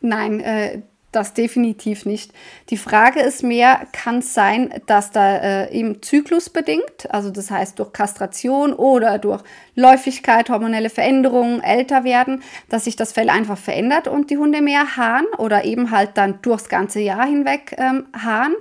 [0.00, 0.82] Nein, äh,
[1.16, 2.32] das definitiv nicht.
[2.70, 7.78] Die Frage ist mehr, kann es sein, dass da äh, eben zyklusbedingt, also das heißt
[7.78, 9.42] durch Kastration oder durch
[9.74, 14.96] Läufigkeit, hormonelle Veränderungen, älter werden, dass sich das Fell einfach verändert und die Hunde mehr
[14.96, 18.54] haaren oder eben halt dann durchs ganze Jahr hinweg ähm, haaren.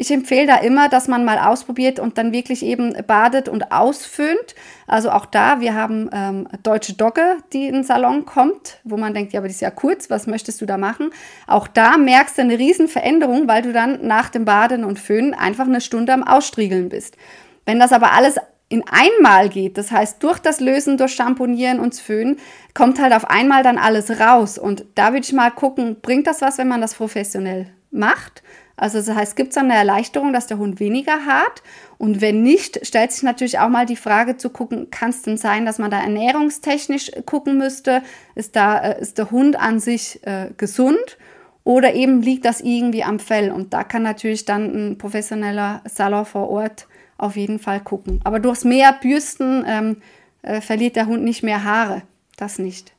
[0.00, 4.54] Ich empfehle da immer, dass man mal ausprobiert und dann wirklich eben badet und ausföhnt.
[4.86, 9.12] Also auch da, wir haben ähm, deutsche Dogge, die in den Salon kommt, wo man
[9.12, 11.10] denkt, ja, aber die ist ja kurz, was möchtest du da machen?
[11.46, 15.34] Auch da merkst du eine riesen Veränderung, weil du dann nach dem Baden und Föhnen
[15.34, 17.18] einfach eine Stunde am Ausstriegeln bist.
[17.66, 18.36] Wenn das aber alles
[18.70, 22.38] in einmal geht, das heißt durch das Lösen, durch Shampoonieren und Föhnen,
[22.72, 24.56] kommt halt auf einmal dann alles raus.
[24.56, 28.42] Und da würde ich mal gucken, bringt das was, wenn man das professionell macht?
[28.80, 31.62] Also das heißt, gibt es dann eine Erleichterung, dass der Hund weniger hart?
[31.98, 35.36] Und wenn nicht, stellt sich natürlich auch mal die Frage zu gucken, kann es denn
[35.36, 38.02] sein, dass man da ernährungstechnisch gucken müsste?
[38.34, 41.18] Ist, da, äh, ist der Hund an sich äh, gesund?
[41.62, 43.50] Oder eben liegt das irgendwie am Fell?
[43.50, 46.88] Und da kann natürlich dann ein professioneller Salon vor Ort
[47.18, 48.20] auf jeden Fall gucken.
[48.24, 49.96] Aber durchs mehr Bürsten ähm,
[50.40, 52.00] äh, verliert der Hund nicht mehr Haare.
[52.38, 52.94] Das nicht.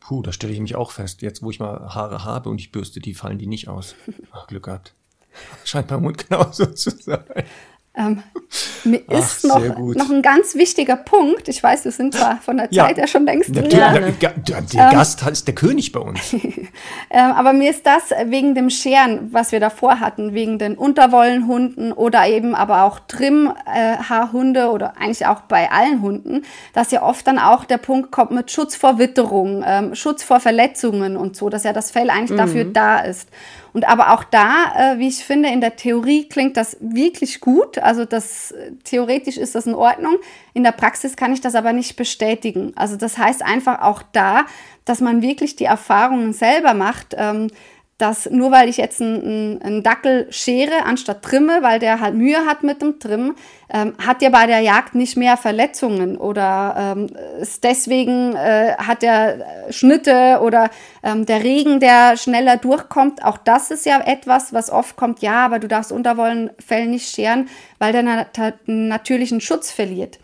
[0.00, 1.22] Puh, da stelle ich mich auch fest.
[1.22, 3.94] Jetzt, wo ich mal Haare habe und ich bürste, die fallen die nicht aus.
[4.32, 4.96] Ach, Glück gehabt.
[5.64, 7.24] Scheint beim Hund genauso zu sein.
[7.94, 8.22] Ähm,
[8.84, 11.48] mir Ach, ist noch, noch ein ganz wichtiger Punkt.
[11.48, 12.86] Ich weiß, wir sind zwar von der ja.
[12.86, 13.68] Zeit ja schon längst drin.
[13.68, 16.32] Der, der, der ähm, Gast ist der König bei uns.
[16.32, 16.42] ähm,
[17.10, 22.26] aber mir ist das wegen dem Scheren, was wir davor hatten, wegen den Unterwollenhunden oder
[22.26, 27.66] eben aber auch Trimhaarhunde oder eigentlich auch bei allen Hunden, dass ja oft dann auch
[27.66, 31.74] der Punkt kommt mit Schutz vor Witterung, ähm, Schutz vor Verletzungen und so, dass ja
[31.74, 32.36] das Fell eigentlich mhm.
[32.38, 33.28] dafür da ist.
[33.72, 37.78] Und aber auch da, äh, wie ich finde, in der Theorie klingt das wirklich gut.
[37.78, 38.54] Also das
[38.84, 40.16] theoretisch ist das in Ordnung.
[40.52, 42.72] In der Praxis kann ich das aber nicht bestätigen.
[42.76, 44.44] Also das heißt einfach auch da,
[44.84, 47.14] dass man wirklich die Erfahrungen selber macht.
[47.16, 47.48] Ähm,
[48.02, 52.46] dass nur weil ich jetzt einen, einen, Dackel schere anstatt trimme, weil der halt Mühe
[52.46, 53.36] hat mit dem Trimmen,
[53.72, 57.06] ähm, hat der bei der Jagd nicht mehr Verletzungen oder ähm,
[57.40, 60.70] ist deswegen äh, hat der Schnitte oder
[61.04, 63.24] ähm, der Regen, der schneller durchkommt.
[63.24, 67.48] Auch das ist ja etwas, was oft kommt, ja, aber du darfst Unterwollenfell nicht scheren,
[67.78, 70.18] weil der nat natürlichen Schutz verliert.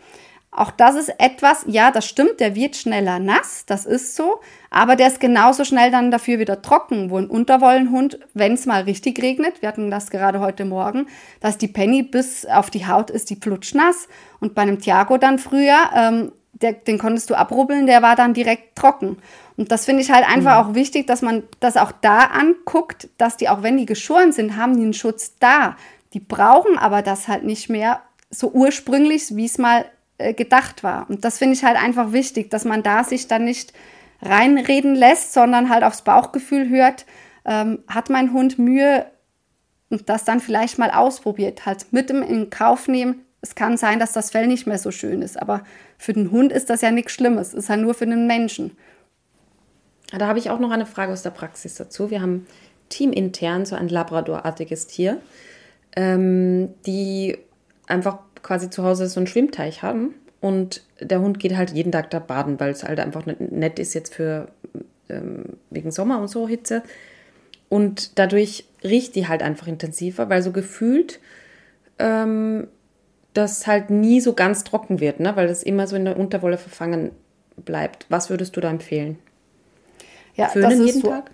[0.59, 4.97] Auch das ist etwas, ja, das stimmt, der wird schneller nass, das ist so, aber
[4.97, 9.21] der ist genauso schnell dann dafür wieder trocken, wo ein Unterwollenhund, wenn es mal richtig
[9.21, 11.07] regnet, wir hatten das gerade heute Morgen,
[11.39, 14.09] dass die Penny bis auf die Haut ist, die flutschnass
[14.41, 18.33] und bei einem Thiago dann früher, ähm, der, den konntest du abrubbeln, der war dann
[18.33, 19.15] direkt trocken.
[19.55, 20.71] Und das finde ich halt einfach mhm.
[20.71, 24.57] auch wichtig, dass man das auch da anguckt, dass die, auch wenn die geschoren sind,
[24.57, 25.77] haben die einen Schutz da.
[26.11, 29.85] Die brauchen aber das halt nicht mehr so ursprünglich, wie es mal
[30.19, 31.09] äh, gedacht war.
[31.09, 33.73] Und das finde ich halt einfach wichtig, dass man da sich dann nicht
[34.21, 37.05] reinreden lässt, sondern halt aufs Bauchgefühl hört,
[37.45, 39.05] ähm, hat mein Hund Mühe
[39.89, 43.25] und das dann vielleicht mal ausprobiert, halt mit dem in Kauf nehmen.
[43.41, 45.63] Es kann sein, dass das Fell nicht mehr so schön ist, aber
[45.97, 48.75] für den Hund ist das ja nichts Schlimmes, ist halt nur für den Menschen.
[50.11, 52.11] Da habe ich auch noch eine Frage aus der Praxis dazu.
[52.11, 52.45] Wir haben
[52.89, 55.21] teamintern so ein Labrador-artiges Tier,
[55.95, 57.37] ähm, die
[57.87, 62.09] einfach quasi zu Hause so einen Schwimmteich haben und der Hund geht halt jeden Tag
[62.11, 64.49] da baden, weil es halt einfach nett ist jetzt für
[65.09, 66.83] ähm, wegen Sommer und so Hitze.
[67.67, 71.19] Und dadurch riecht die halt einfach intensiver, weil so gefühlt
[71.99, 72.67] ähm,
[73.33, 75.35] das halt nie so ganz trocken wird, ne?
[75.35, 77.11] weil das immer so in der Unterwolle verfangen
[77.57, 78.05] bleibt.
[78.09, 79.19] Was würdest du da empfehlen?
[80.35, 81.31] Ja, Föhnen jeden so, Tag?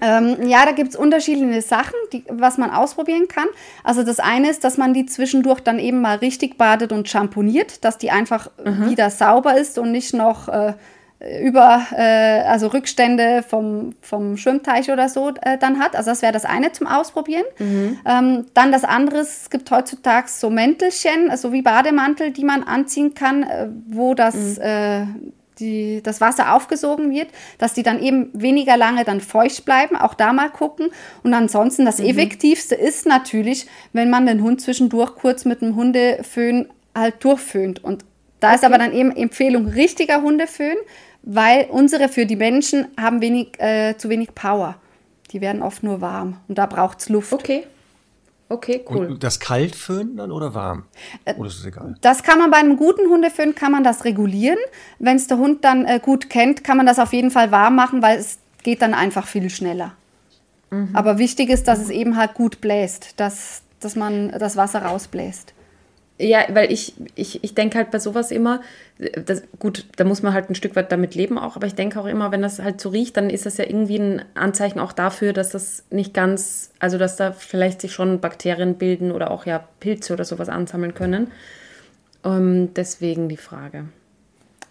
[0.00, 3.46] Ähm, ja, da gibt es unterschiedliche Sachen, die, was man ausprobieren kann.
[3.84, 7.84] Also das eine ist, dass man die zwischendurch dann eben mal richtig badet und schamponiert,
[7.84, 8.90] dass die einfach mhm.
[8.90, 10.74] wieder sauber ist und nicht noch äh,
[11.40, 15.94] über, äh, also Rückstände vom, vom Schwimmteich oder so äh, dann hat.
[15.94, 17.44] Also das wäre das eine zum Ausprobieren.
[17.58, 17.98] Mhm.
[18.04, 23.14] Ähm, dann das andere, es gibt heutzutage so Mäntelchen, also wie Bademantel, die man anziehen
[23.14, 25.06] kann, äh, wo das mhm äh,
[25.62, 27.28] die, das Wasser aufgesogen wird,
[27.58, 30.88] dass die dann eben weniger lange dann feucht bleiben, auch da mal gucken.
[31.22, 32.06] Und ansonsten das mhm.
[32.06, 37.82] Effektivste ist natürlich, wenn man den Hund zwischendurch kurz mit dem Hundeföhn halt durchföhnt.
[37.82, 38.04] Und
[38.40, 38.56] da okay.
[38.56, 40.76] ist aber dann eben Empfehlung richtiger Hundeföhn,
[41.22, 44.76] weil unsere für die Menschen haben wenig, äh, zu wenig Power.
[45.30, 47.32] Die werden oft nur warm und da braucht es Luft.
[47.32, 47.64] Okay.
[48.52, 49.06] Okay, cool.
[49.06, 50.84] Und das kalt föhnen dann oder warm?
[51.24, 51.94] Äh, oder ist es egal?
[52.02, 54.58] Das kann man bei einem guten Hundeföhn kann man das regulieren.
[54.98, 57.76] Wenn es der Hund dann äh, gut kennt, kann man das auf jeden Fall warm
[57.76, 59.94] machen, weil es geht dann einfach viel schneller.
[60.70, 60.90] Mhm.
[60.92, 65.54] Aber wichtig ist, dass es eben halt gut bläst, dass, dass man das Wasser rausbläst.
[66.22, 68.60] Ja, weil ich, ich, ich denke halt bei sowas immer,
[69.26, 71.98] das, gut, da muss man halt ein Stück weit damit leben auch, aber ich denke
[71.98, 74.92] auch immer, wenn das halt so riecht, dann ist das ja irgendwie ein Anzeichen auch
[74.92, 79.46] dafür, dass das nicht ganz, also dass da vielleicht sich schon Bakterien bilden oder auch
[79.46, 81.32] ja Pilze oder sowas ansammeln können.
[82.22, 83.86] Um, ähm, deswegen die Frage.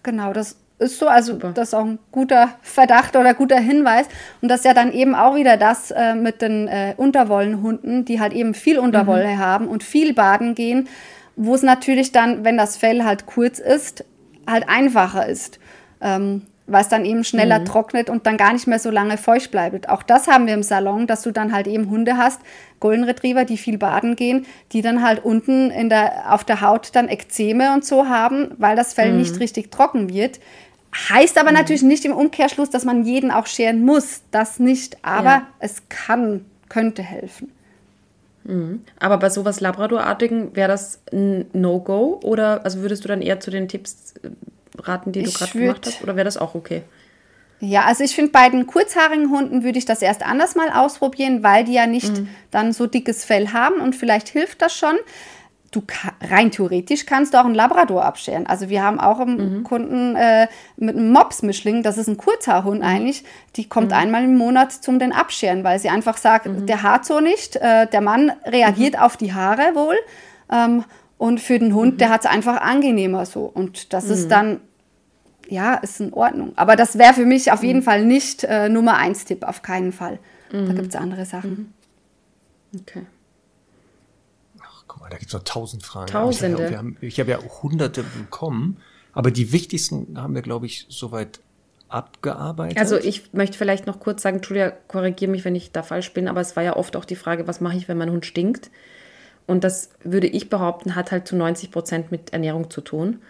[0.03, 1.51] Genau, das ist so, also Super.
[1.53, 4.05] das ist auch ein guter Verdacht oder guter Hinweis.
[4.41, 8.21] Und das ist ja dann eben auch wieder das äh, mit den äh, Unterwollenhunden, die
[8.21, 9.37] halt eben viel Unterwolle mhm.
[9.37, 10.87] haben und viel baden gehen
[11.45, 14.05] wo es natürlich dann, wenn das Fell halt kurz ist,
[14.47, 15.59] halt einfacher ist.
[16.01, 17.65] Ähm, weil es dann eben schneller mhm.
[17.65, 19.89] trocknet und dann gar nicht mehr so lange feucht bleibt.
[19.89, 22.39] Auch das haben wir im Salon, dass du dann halt eben Hunde hast,
[22.79, 26.91] Golden Retriever, die viel baden gehen, die dann halt unten in der, auf der Haut
[26.93, 29.19] dann Ekzeme und so haben, weil das Fell mhm.
[29.19, 30.39] nicht richtig trocken wird.
[31.09, 31.57] Heißt aber mhm.
[31.57, 34.21] natürlich nicht im Umkehrschluss, dass man jeden auch scheren muss.
[34.31, 35.47] Das nicht, aber ja.
[35.59, 37.51] es kann, könnte helfen.
[38.51, 38.81] Mhm.
[38.99, 43.49] Aber bei sowas Labradorartigen wäre das ein No-Go oder also würdest du dann eher zu
[43.49, 44.29] den Tipps äh,
[44.77, 46.81] raten, die du gerade gemacht hast, oder wäre das auch okay?
[47.61, 51.43] Ja, also ich finde, bei den kurzhaarigen Hunden würde ich das erst anders mal ausprobieren,
[51.43, 52.27] weil die ja nicht mhm.
[52.49, 54.95] dann so dickes Fell haben und vielleicht hilft das schon
[55.71, 55.81] du
[56.21, 58.45] rein theoretisch kannst du auch einen Labrador abscheren.
[58.45, 59.63] Also wir haben auch einen mhm.
[59.63, 62.85] Kunden äh, mit einem Mops-Mischling, das ist ein Kurzhaarhund mhm.
[62.85, 63.23] eigentlich,
[63.55, 63.97] die kommt mhm.
[63.97, 66.65] einmal im Monat zum den Abscheren, weil sie einfach sagt, mhm.
[66.65, 68.99] der haart so nicht, äh, der Mann reagiert mhm.
[68.99, 69.95] auf die Haare wohl,
[70.51, 70.83] Ähm,
[71.17, 71.97] und für den Hund, mhm.
[71.97, 73.45] der hat es einfach angenehmer so.
[73.45, 74.11] Und das mhm.
[74.11, 74.59] ist dann,
[75.47, 76.53] ja, ist in Ordnung.
[76.55, 77.83] Aber das wäre für mich auf jeden mhm.
[77.83, 80.19] Fall nicht äh, Nummer eins Tipp, auf keinen Fall.
[80.51, 80.75] Da mhm.
[80.75, 81.73] gibt es andere Sachen.
[82.71, 82.79] Mhm.
[82.81, 83.05] Okay.
[84.91, 86.11] Guck mal, da gibt es noch tausend Fragen.
[86.11, 86.65] Tausende.
[86.99, 88.75] Ich habe ja, hab ja hunderte bekommen.
[89.13, 91.39] Aber die wichtigsten haben wir, glaube ich, soweit
[91.87, 92.77] abgearbeitet.
[92.77, 96.27] Also ich möchte vielleicht noch kurz sagen, Julia, korrigiere mich, wenn ich da falsch bin,
[96.27, 98.69] aber es war ja oft auch die Frage, was mache ich, wenn mein Hund stinkt?
[99.47, 103.21] Und das würde ich behaupten, hat halt zu 90 Prozent mit Ernährung zu tun.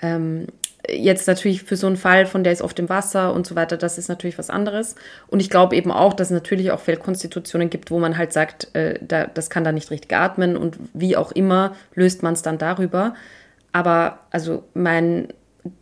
[0.00, 0.46] Ähm,
[0.88, 3.76] jetzt natürlich für so einen Fall, von der ist oft im Wasser und so weiter,
[3.76, 4.94] das ist natürlich was anderes.
[5.28, 8.74] Und ich glaube eben auch, dass es natürlich auch Fellkonstitutionen gibt, wo man halt sagt,
[8.74, 12.42] äh, da, das kann da nicht richtig atmen und wie auch immer löst man es
[12.42, 13.14] dann darüber.
[13.72, 15.28] Aber also mein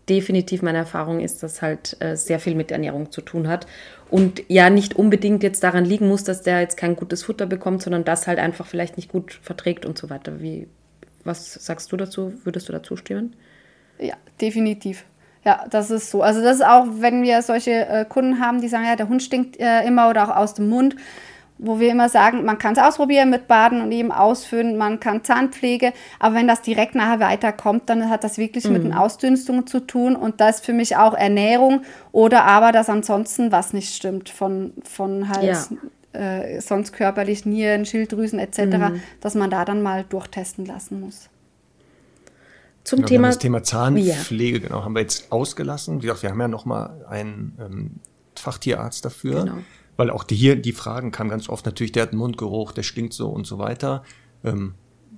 [0.09, 3.67] definitiv meine Erfahrung ist, dass halt äh, sehr viel mit Ernährung zu tun hat.
[4.11, 7.83] Und ja, nicht unbedingt jetzt daran liegen muss, dass der jetzt kein gutes Futter bekommt,
[7.83, 10.41] sondern das halt einfach vielleicht nicht gut verträgt und so weiter.
[10.41, 10.69] Wie,
[11.25, 12.33] was sagst du dazu?
[12.45, 13.35] Würdest du dazu stimmen?
[14.03, 15.05] Ja, definitiv.
[15.45, 16.23] Ja, das ist so.
[16.23, 19.23] Also das ist auch, wenn wir solche äh, Kunden haben, die sagen, ja, der Hund
[19.23, 20.97] stinkt äh, immer oder auch aus dem Mund
[21.63, 25.23] wo wir immer sagen, man kann es ausprobieren mit Baden und eben ausfüllen, man kann
[25.23, 28.73] Zahnpflege, aber wenn das direkt nachher weiterkommt, dann hat das wirklich mhm.
[28.73, 32.89] mit den Ausdünstungen zu tun und das ist für mich auch Ernährung oder aber, dass
[32.89, 35.57] ansonsten was nicht stimmt von, von halt
[36.13, 36.21] ja.
[36.21, 39.03] äh, sonst körperlich Nieren, Schilddrüsen etc., mhm.
[39.21, 41.29] dass man da dann mal durchtesten lassen muss.
[42.85, 44.69] Zum genau, Thema das Thema Zahnpflege, ja.
[44.69, 46.03] genau, haben wir jetzt ausgelassen.
[46.03, 47.91] Wie gesagt, wir haben ja noch mal einen ähm,
[48.35, 49.45] Fachtierarzt dafür.
[49.45, 49.59] Genau
[49.97, 52.83] weil auch die, hier die Fragen kamen ganz oft natürlich, der hat einen Mundgeruch, der
[52.83, 54.03] stinkt so und so weiter.
[54.45, 54.75] Ähm,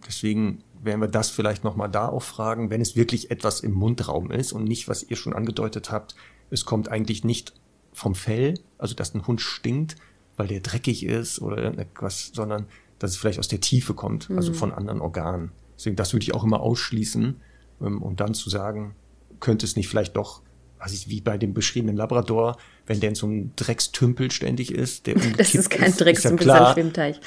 [0.07, 4.31] deswegen werden wir das vielleicht nochmal da auch fragen, wenn es wirklich etwas im Mundraum
[4.31, 6.15] ist und nicht, was ihr schon angedeutet habt,
[6.51, 7.55] es kommt eigentlich nicht
[7.93, 9.97] vom Fell, also dass ein Hund stinkt,
[10.37, 12.67] weil der dreckig ist oder irgendetwas, sondern
[12.99, 14.57] dass es vielleicht aus der Tiefe kommt, also mhm.
[14.57, 15.53] von anderen Organen.
[15.77, 17.41] Deswegen, das würde ich auch immer ausschließen
[17.79, 18.95] und dann zu sagen,
[19.41, 20.43] könnte es nicht vielleicht doch
[20.85, 25.07] was ich, wie bei dem beschriebenen Labrador, wenn der in so einem Dreckstümpel ständig ist.
[25.07, 27.21] Der das ist kein Dreckstümpel, das ist ein Schwimmteich.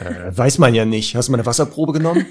[0.00, 1.16] Äh, weiß man ja nicht.
[1.16, 2.26] Hast du mal eine Wasserprobe genommen?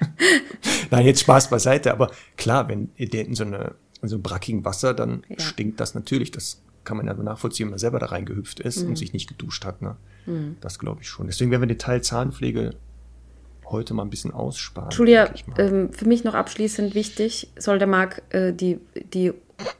[0.90, 1.92] Nein, jetzt Spaß beiseite.
[1.92, 5.40] Aber klar, wenn der in so, eine, in so einem brackigen Wasser, dann ja.
[5.40, 6.30] stinkt das natürlich.
[6.30, 8.90] Das kann man ja nachvollziehen, wenn man selber da reingehüpft ist mhm.
[8.90, 9.80] und sich nicht geduscht hat.
[9.80, 9.96] Ne?
[10.26, 10.56] Mhm.
[10.60, 11.26] Das glaube ich schon.
[11.26, 12.74] Deswegen werden wir den Teil Zahnpflege
[13.70, 14.90] heute mal ein bisschen aussparen.
[14.90, 18.80] Julia, ähm, für mich noch abschließend wichtig, soll der Marc äh, die,
[19.12, 19.32] die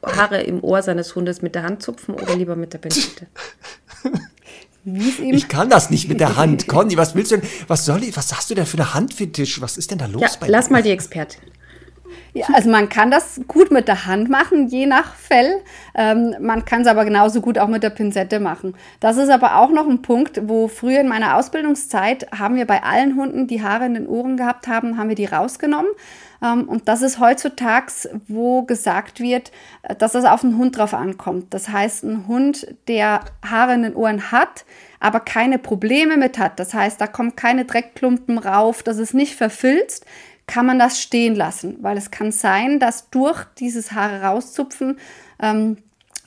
[0.03, 3.27] Haare im Ohr seines Hundes mit der Hand zupfen oder lieber mit der Pinzette?
[4.85, 6.67] Ich kann das nicht mit der Hand.
[6.69, 7.49] Conny, was willst du denn?
[7.67, 8.15] Was soll ich?
[8.15, 9.61] Was hast du denn für eine Handfetisch?
[9.61, 10.51] Was ist denn da los ja, bei dir?
[10.53, 11.41] Lass mal die Expertin.
[12.33, 15.61] Ja, also man kann das gut mit der Hand machen, je nach Fell.
[15.95, 18.75] Ähm, man kann es aber genauso gut auch mit der Pinzette machen.
[18.99, 22.83] Das ist aber auch noch ein Punkt, wo früher in meiner Ausbildungszeit haben wir bei
[22.83, 25.89] allen Hunden, die Haare in den Ohren gehabt haben, haben wir die rausgenommen.
[26.41, 27.91] Ähm, und das ist heutzutage,
[28.27, 29.51] wo gesagt wird,
[29.83, 31.53] äh, dass es auf den Hund drauf ankommt.
[31.53, 34.65] Das heißt, ein Hund, der Haare in den Ohren hat,
[34.99, 39.35] aber keine Probleme mit hat, das heißt, da kommen keine Dreckklumpen rauf, das ist nicht
[39.35, 40.05] verfilzt,
[40.49, 44.97] kann man das stehen lassen, weil es kann sein, dass durch dieses Haare rauszupfen,
[45.39, 45.77] ähm,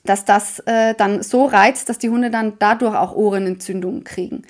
[0.05, 4.43] dass das äh, dann so reizt, dass die Hunde dann dadurch auch Ohrenentzündungen kriegen.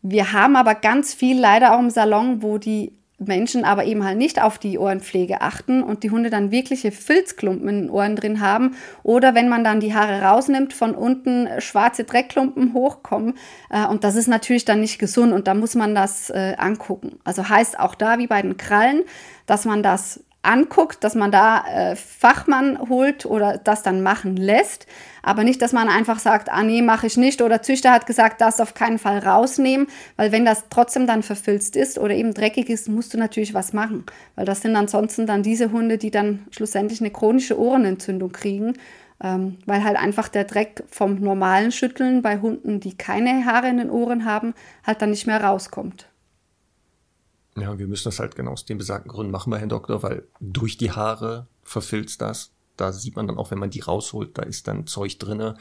[0.00, 4.16] Wir haben aber ganz viel leider auch im Salon, wo die Menschen aber eben halt
[4.16, 8.40] nicht auf die Ohrenpflege achten und die Hunde dann wirkliche Filzklumpen in den Ohren drin
[8.40, 13.34] haben oder wenn man dann die Haare rausnimmt, von unten schwarze Dreckklumpen hochkommen
[13.68, 17.18] äh, und das ist natürlich dann nicht gesund und da muss man das äh, angucken.
[17.24, 19.02] Also heißt auch da wie bei den Krallen,
[19.46, 24.86] dass man das anguckt, dass man da äh, Fachmann holt oder das dann machen lässt,
[25.22, 28.40] aber nicht, dass man einfach sagt, ah nee, mache ich nicht oder Züchter hat gesagt,
[28.40, 29.86] das auf keinen Fall rausnehmen,
[30.16, 33.72] weil wenn das trotzdem dann verfilzt ist oder eben dreckig ist, musst du natürlich was
[33.72, 34.04] machen,
[34.36, 38.74] weil das sind ansonsten dann diese Hunde, die dann schlussendlich eine chronische Ohrenentzündung kriegen,
[39.22, 43.78] ähm, weil halt einfach der Dreck vom normalen Schütteln bei Hunden, die keine Haare in
[43.78, 44.54] den Ohren haben,
[44.86, 46.06] halt dann nicht mehr rauskommt.
[47.56, 50.78] Ja, wir müssen das halt genau aus den besagten Gründen machen, Herr Doktor, weil durch
[50.78, 52.52] die Haare verfilzt das.
[52.80, 55.56] Da sieht man dann auch, wenn man die rausholt, da ist dann Zeug drinne.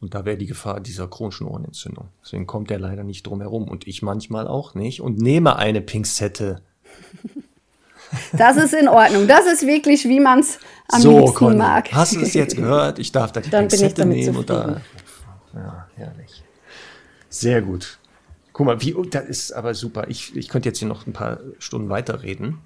[0.00, 2.08] Und da wäre die Gefahr dieser chronischen Ohrenentzündung.
[2.24, 3.68] Deswegen kommt der leider nicht drum herum.
[3.68, 5.00] Und ich manchmal auch nicht.
[5.00, 6.62] Und nehme eine Pinzette.
[8.32, 9.28] Das ist in Ordnung.
[9.28, 11.92] Das ist wirklich, wie man es am so, liebsten Conny, mag.
[11.92, 12.98] Hast du es jetzt gehört?
[12.98, 14.36] Ich darf da die Dann Pinzette nehmen.
[14.36, 14.80] Und da,
[15.54, 16.42] ja, herrlich.
[17.28, 17.98] Sehr gut.
[18.52, 20.08] Guck mal, wie, das ist aber super.
[20.08, 22.58] Ich, ich könnte jetzt hier noch ein paar Stunden weiterreden,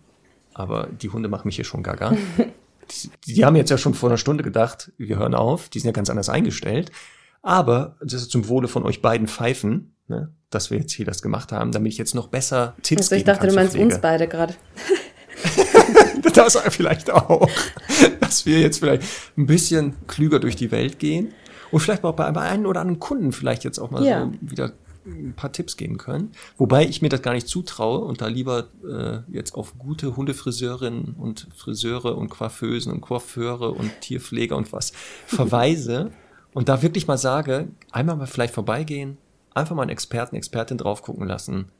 [0.54, 2.16] aber die Hunde machen mich hier schon gaga.
[2.90, 5.86] die, die haben jetzt ja schon vor einer Stunde gedacht, wir hören auf, die sind
[5.88, 6.90] ja ganz anders eingestellt.
[7.42, 11.20] Aber das ist zum Wohle von euch beiden Pfeifen, ne, dass wir jetzt hier das
[11.20, 13.86] gemacht haben, damit ich jetzt noch besser Tipps Also ich dachte, du meinst Pflege.
[13.86, 14.54] uns beide gerade.
[16.32, 17.48] Das vielleicht auch.
[18.20, 19.04] Dass wir jetzt vielleicht
[19.36, 21.32] ein bisschen klüger durch die Welt gehen
[21.70, 24.24] und vielleicht auch bei bei einem oder anderen Kunden vielleicht jetzt auch mal Ja.
[24.24, 24.72] so wieder
[25.06, 26.32] ein paar Tipps geben können.
[26.56, 31.14] Wobei ich mir das gar nicht zutraue und da lieber äh, jetzt auf gute Hundefriseurinnen
[31.18, 34.92] und Friseure und Coiffeusen und Coiffeure und Tierpfleger und was
[35.26, 36.12] verweise
[36.52, 39.18] und da wirklich mal sage, einmal mal vielleicht vorbeigehen,
[39.52, 41.70] einfach mal einen Experten, Expertin drauf gucken lassen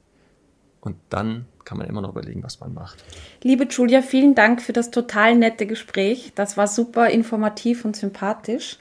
[0.81, 3.03] und dann kann man immer noch überlegen, was man macht.
[3.43, 6.33] Liebe Julia, vielen Dank für das total nette Gespräch.
[6.35, 8.79] Das war super informativ und sympathisch.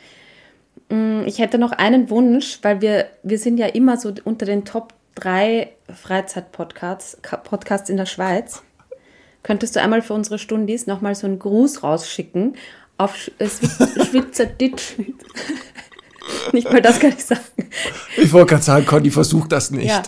[0.93, 4.65] Mm, Ich hätte noch einen Wunsch, weil wir, wir sind ja immer so unter den
[4.65, 8.63] Top 3 Freizeit-Podcasts Podcasts in der Schweiz.
[9.43, 12.55] Könntest du einmal für unsere Stundis nochmal so einen Gruß rausschicken
[12.97, 13.47] auf Sch- äh,
[14.05, 14.93] Schweizerdeutsch?
[16.53, 17.41] Nicht mal das kann ich sagen.
[18.17, 19.89] Ich wollte gerade sagen, Conny, versuch das nicht.
[19.89, 20.03] Ja.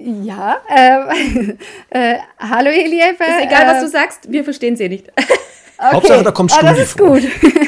[0.00, 1.54] Ja, äh,
[2.14, 3.16] äh, hallo ihr Lieben.
[3.18, 5.10] Ist egal, was äh, du sagst, wir verstehen sie nicht.
[5.78, 5.94] Okay.
[5.94, 7.08] Hauptsache, da kommt Ah, Stundi das ist vor.
[7.08, 7.22] gut.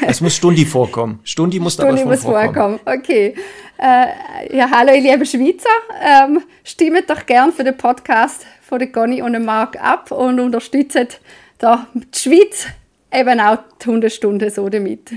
[0.07, 1.21] Es muss Stundi vorkommen.
[1.25, 2.79] Stundi muss da Stundi aber muss schon vorkommen.
[2.85, 3.01] vorkommen.
[3.03, 3.35] Okay.
[3.79, 5.69] Äh, ja, hallo ihr lieben Schweizer.
[6.03, 10.39] Ähm, stimmt doch gern für den Podcast von der Conny und dem Marc ab und
[10.41, 11.21] unterstützt
[11.59, 12.67] da die Schweiz
[13.13, 15.11] eben auch die Hundestunde so damit.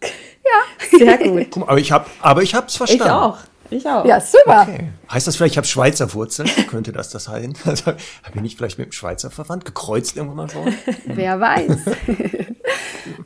[0.90, 1.46] Sehr gut.
[1.50, 3.08] Guck mal, aber ich habe aber ich hab's Ich verstanden.
[3.12, 3.38] auch.
[3.70, 4.04] Ich auch.
[4.04, 4.66] Ja, super.
[4.68, 4.88] Okay.
[5.10, 6.48] Heißt das vielleicht, ich habe Schweizer Wurzeln?
[6.70, 7.54] Könnte das das sein?
[7.64, 7.92] Also,
[8.32, 9.64] bin ich vielleicht mit dem Schweizer verwandt?
[9.64, 10.76] Gekreuzt irgendwann mal worden?
[11.06, 11.78] Wer weiß.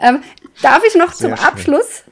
[0.00, 0.22] ähm,
[0.62, 1.46] darf ich noch Sehr zum schön.
[1.46, 2.02] Abschluss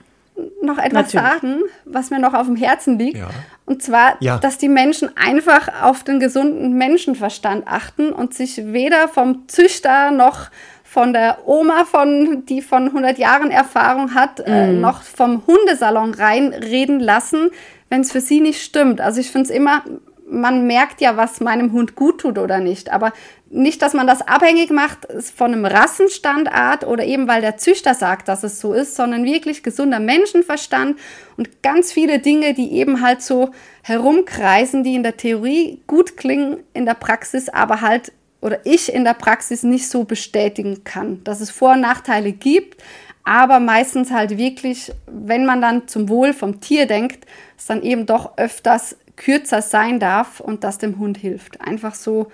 [0.62, 1.40] noch etwas Natürlich.
[1.40, 3.16] sagen, was mir noch auf dem Herzen liegt?
[3.16, 3.28] Ja.
[3.65, 4.36] Und zwar, Ja.
[4.39, 10.48] dass die Menschen einfach auf den gesunden Menschenverstand achten und sich weder vom Züchter noch
[10.85, 14.81] von der Oma, von, die von 100 Jahren Erfahrung hat, äh, Mhm.
[14.81, 17.51] noch vom Hundesalon reinreden lassen,
[17.89, 19.01] wenn es für sie nicht stimmt.
[19.01, 19.85] Also ich finde es immer,
[20.29, 22.93] man merkt ja, was meinem Hund gut tut oder nicht.
[22.93, 23.13] Aber
[23.49, 28.29] nicht, dass man das abhängig macht von einem Rassenstandart oder eben weil der Züchter sagt,
[28.29, 30.99] dass es so ist, sondern wirklich gesunder Menschenverstand
[31.37, 33.51] und ganz viele Dinge, die eben halt so
[33.83, 39.05] herumkreisen, die in der Theorie gut klingen, in der Praxis aber halt oder ich in
[39.05, 42.83] der Praxis nicht so bestätigen kann, dass es Vor- und Nachteile gibt,
[43.27, 47.27] aber meistens halt wirklich, wenn man dann zum Wohl vom Tier denkt,
[47.59, 51.61] es dann eben doch öfters kürzer sein darf und das dem Hund hilft.
[51.61, 52.31] Einfach so,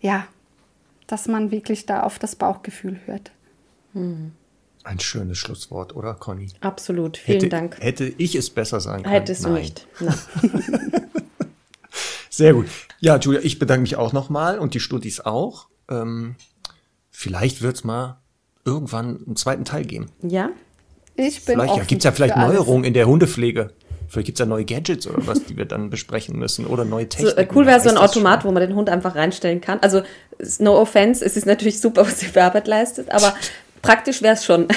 [0.00, 0.28] ja,
[1.08, 3.32] dass man wirklich da auf das Bauchgefühl hört.
[3.92, 6.48] Ein schönes Schlusswort, oder, Conny?
[6.60, 7.16] Absolut.
[7.16, 7.80] Vielen hätte, Dank.
[7.80, 9.14] Hätte ich es besser sagen können?
[9.14, 9.62] Hättest du Nein.
[9.62, 9.88] nicht.
[9.98, 10.14] Nein.
[12.30, 12.68] Sehr gut.
[13.00, 15.66] Ja, Julia, ich bedanke mich auch nochmal und die Studis auch.
[15.90, 16.36] Ähm,
[17.10, 18.20] vielleicht wird's mal
[18.66, 20.06] irgendwann einen zweiten Teil geben.
[20.22, 20.50] Ja?
[21.14, 22.36] Ich bin Vielleicht ja, offen gibt's ja vielleicht.
[22.36, 23.70] Neuerungen in der Hundepflege.
[24.08, 27.08] Vielleicht gibt's ja neue Gadgets oder was, die wir dann besprechen müssen oder neue So,
[27.08, 27.38] Techniken.
[27.38, 28.50] äh, cool wäre so ein Automat, schon.
[28.50, 29.78] wo man den Hund einfach reinstellen kann.
[29.80, 30.02] Also,
[30.58, 33.34] no offense, es ist natürlich super, was die für Arbeit leistet, aber
[33.82, 34.68] praktisch wäre es schon.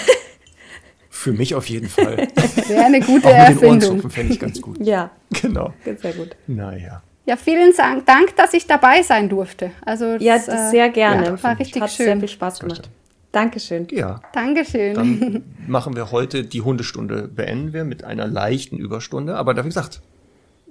[1.12, 2.16] Für mich auf jeden Fall.
[2.68, 3.70] Wäre eine gute Auch mit den Erfindung.
[3.72, 4.78] Ohrenzupfen fände ich ganz gut.
[4.80, 5.12] ja,
[5.42, 5.74] Genau.
[5.84, 6.30] sehr gut.
[6.48, 7.02] Naja.
[7.26, 9.72] Ja, vielen Dank, Dank, dass ich dabei sein durfte.
[9.86, 11.26] Also Ja, das, das äh, sehr gerne.
[11.26, 12.06] ja, war richtig Hat schön.
[12.06, 12.90] sehr viel Spaß gemacht.
[13.32, 13.88] Dankeschön.
[13.92, 14.96] Ja, Dankeschön.
[14.96, 19.36] dann machen wir heute die Hundestunde, beenden wir mit einer leichten Überstunde.
[19.36, 20.02] Aber wie gesagt,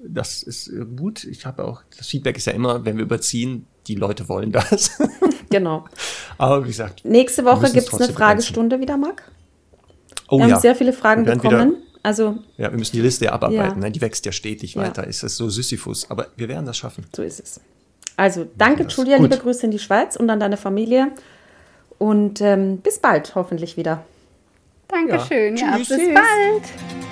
[0.04, 1.24] das ist äh, gut.
[1.24, 4.98] Ich habe auch, das Feedback ist ja immer, wenn wir überziehen, die Leute wollen das.
[5.50, 5.86] Genau.
[6.36, 9.22] Aber wie gesagt, Nächste Woche gibt es eine Fragestunde wieder, Marc.
[10.28, 10.60] oh Wir haben ja.
[10.60, 11.76] sehr viele Fragen bekommen.
[12.02, 13.82] Also, Ja, wir müssen die Liste ja abarbeiten.
[13.82, 13.88] Ja.
[13.88, 14.82] Die wächst ja stetig Ja.
[14.82, 15.06] weiter.
[15.06, 16.10] Ist es so Sisyphus.
[16.10, 17.06] Aber wir werden das schaffen.
[17.16, 17.60] so ist es.
[18.16, 18.94] Also, danke, das.
[18.96, 19.16] Julia.
[19.16, 19.30] Gut.
[19.30, 21.12] Liebe Grüße in die Schweiz und an deine Familie.
[21.98, 24.04] Und ähm, bis bald, hoffentlich wieder.
[24.88, 25.56] Dankeschön.
[25.56, 25.70] Ja.
[25.70, 25.88] Ja, Tschüss.
[25.88, 26.14] bis Tschüss.
[26.14, 27.07] bald.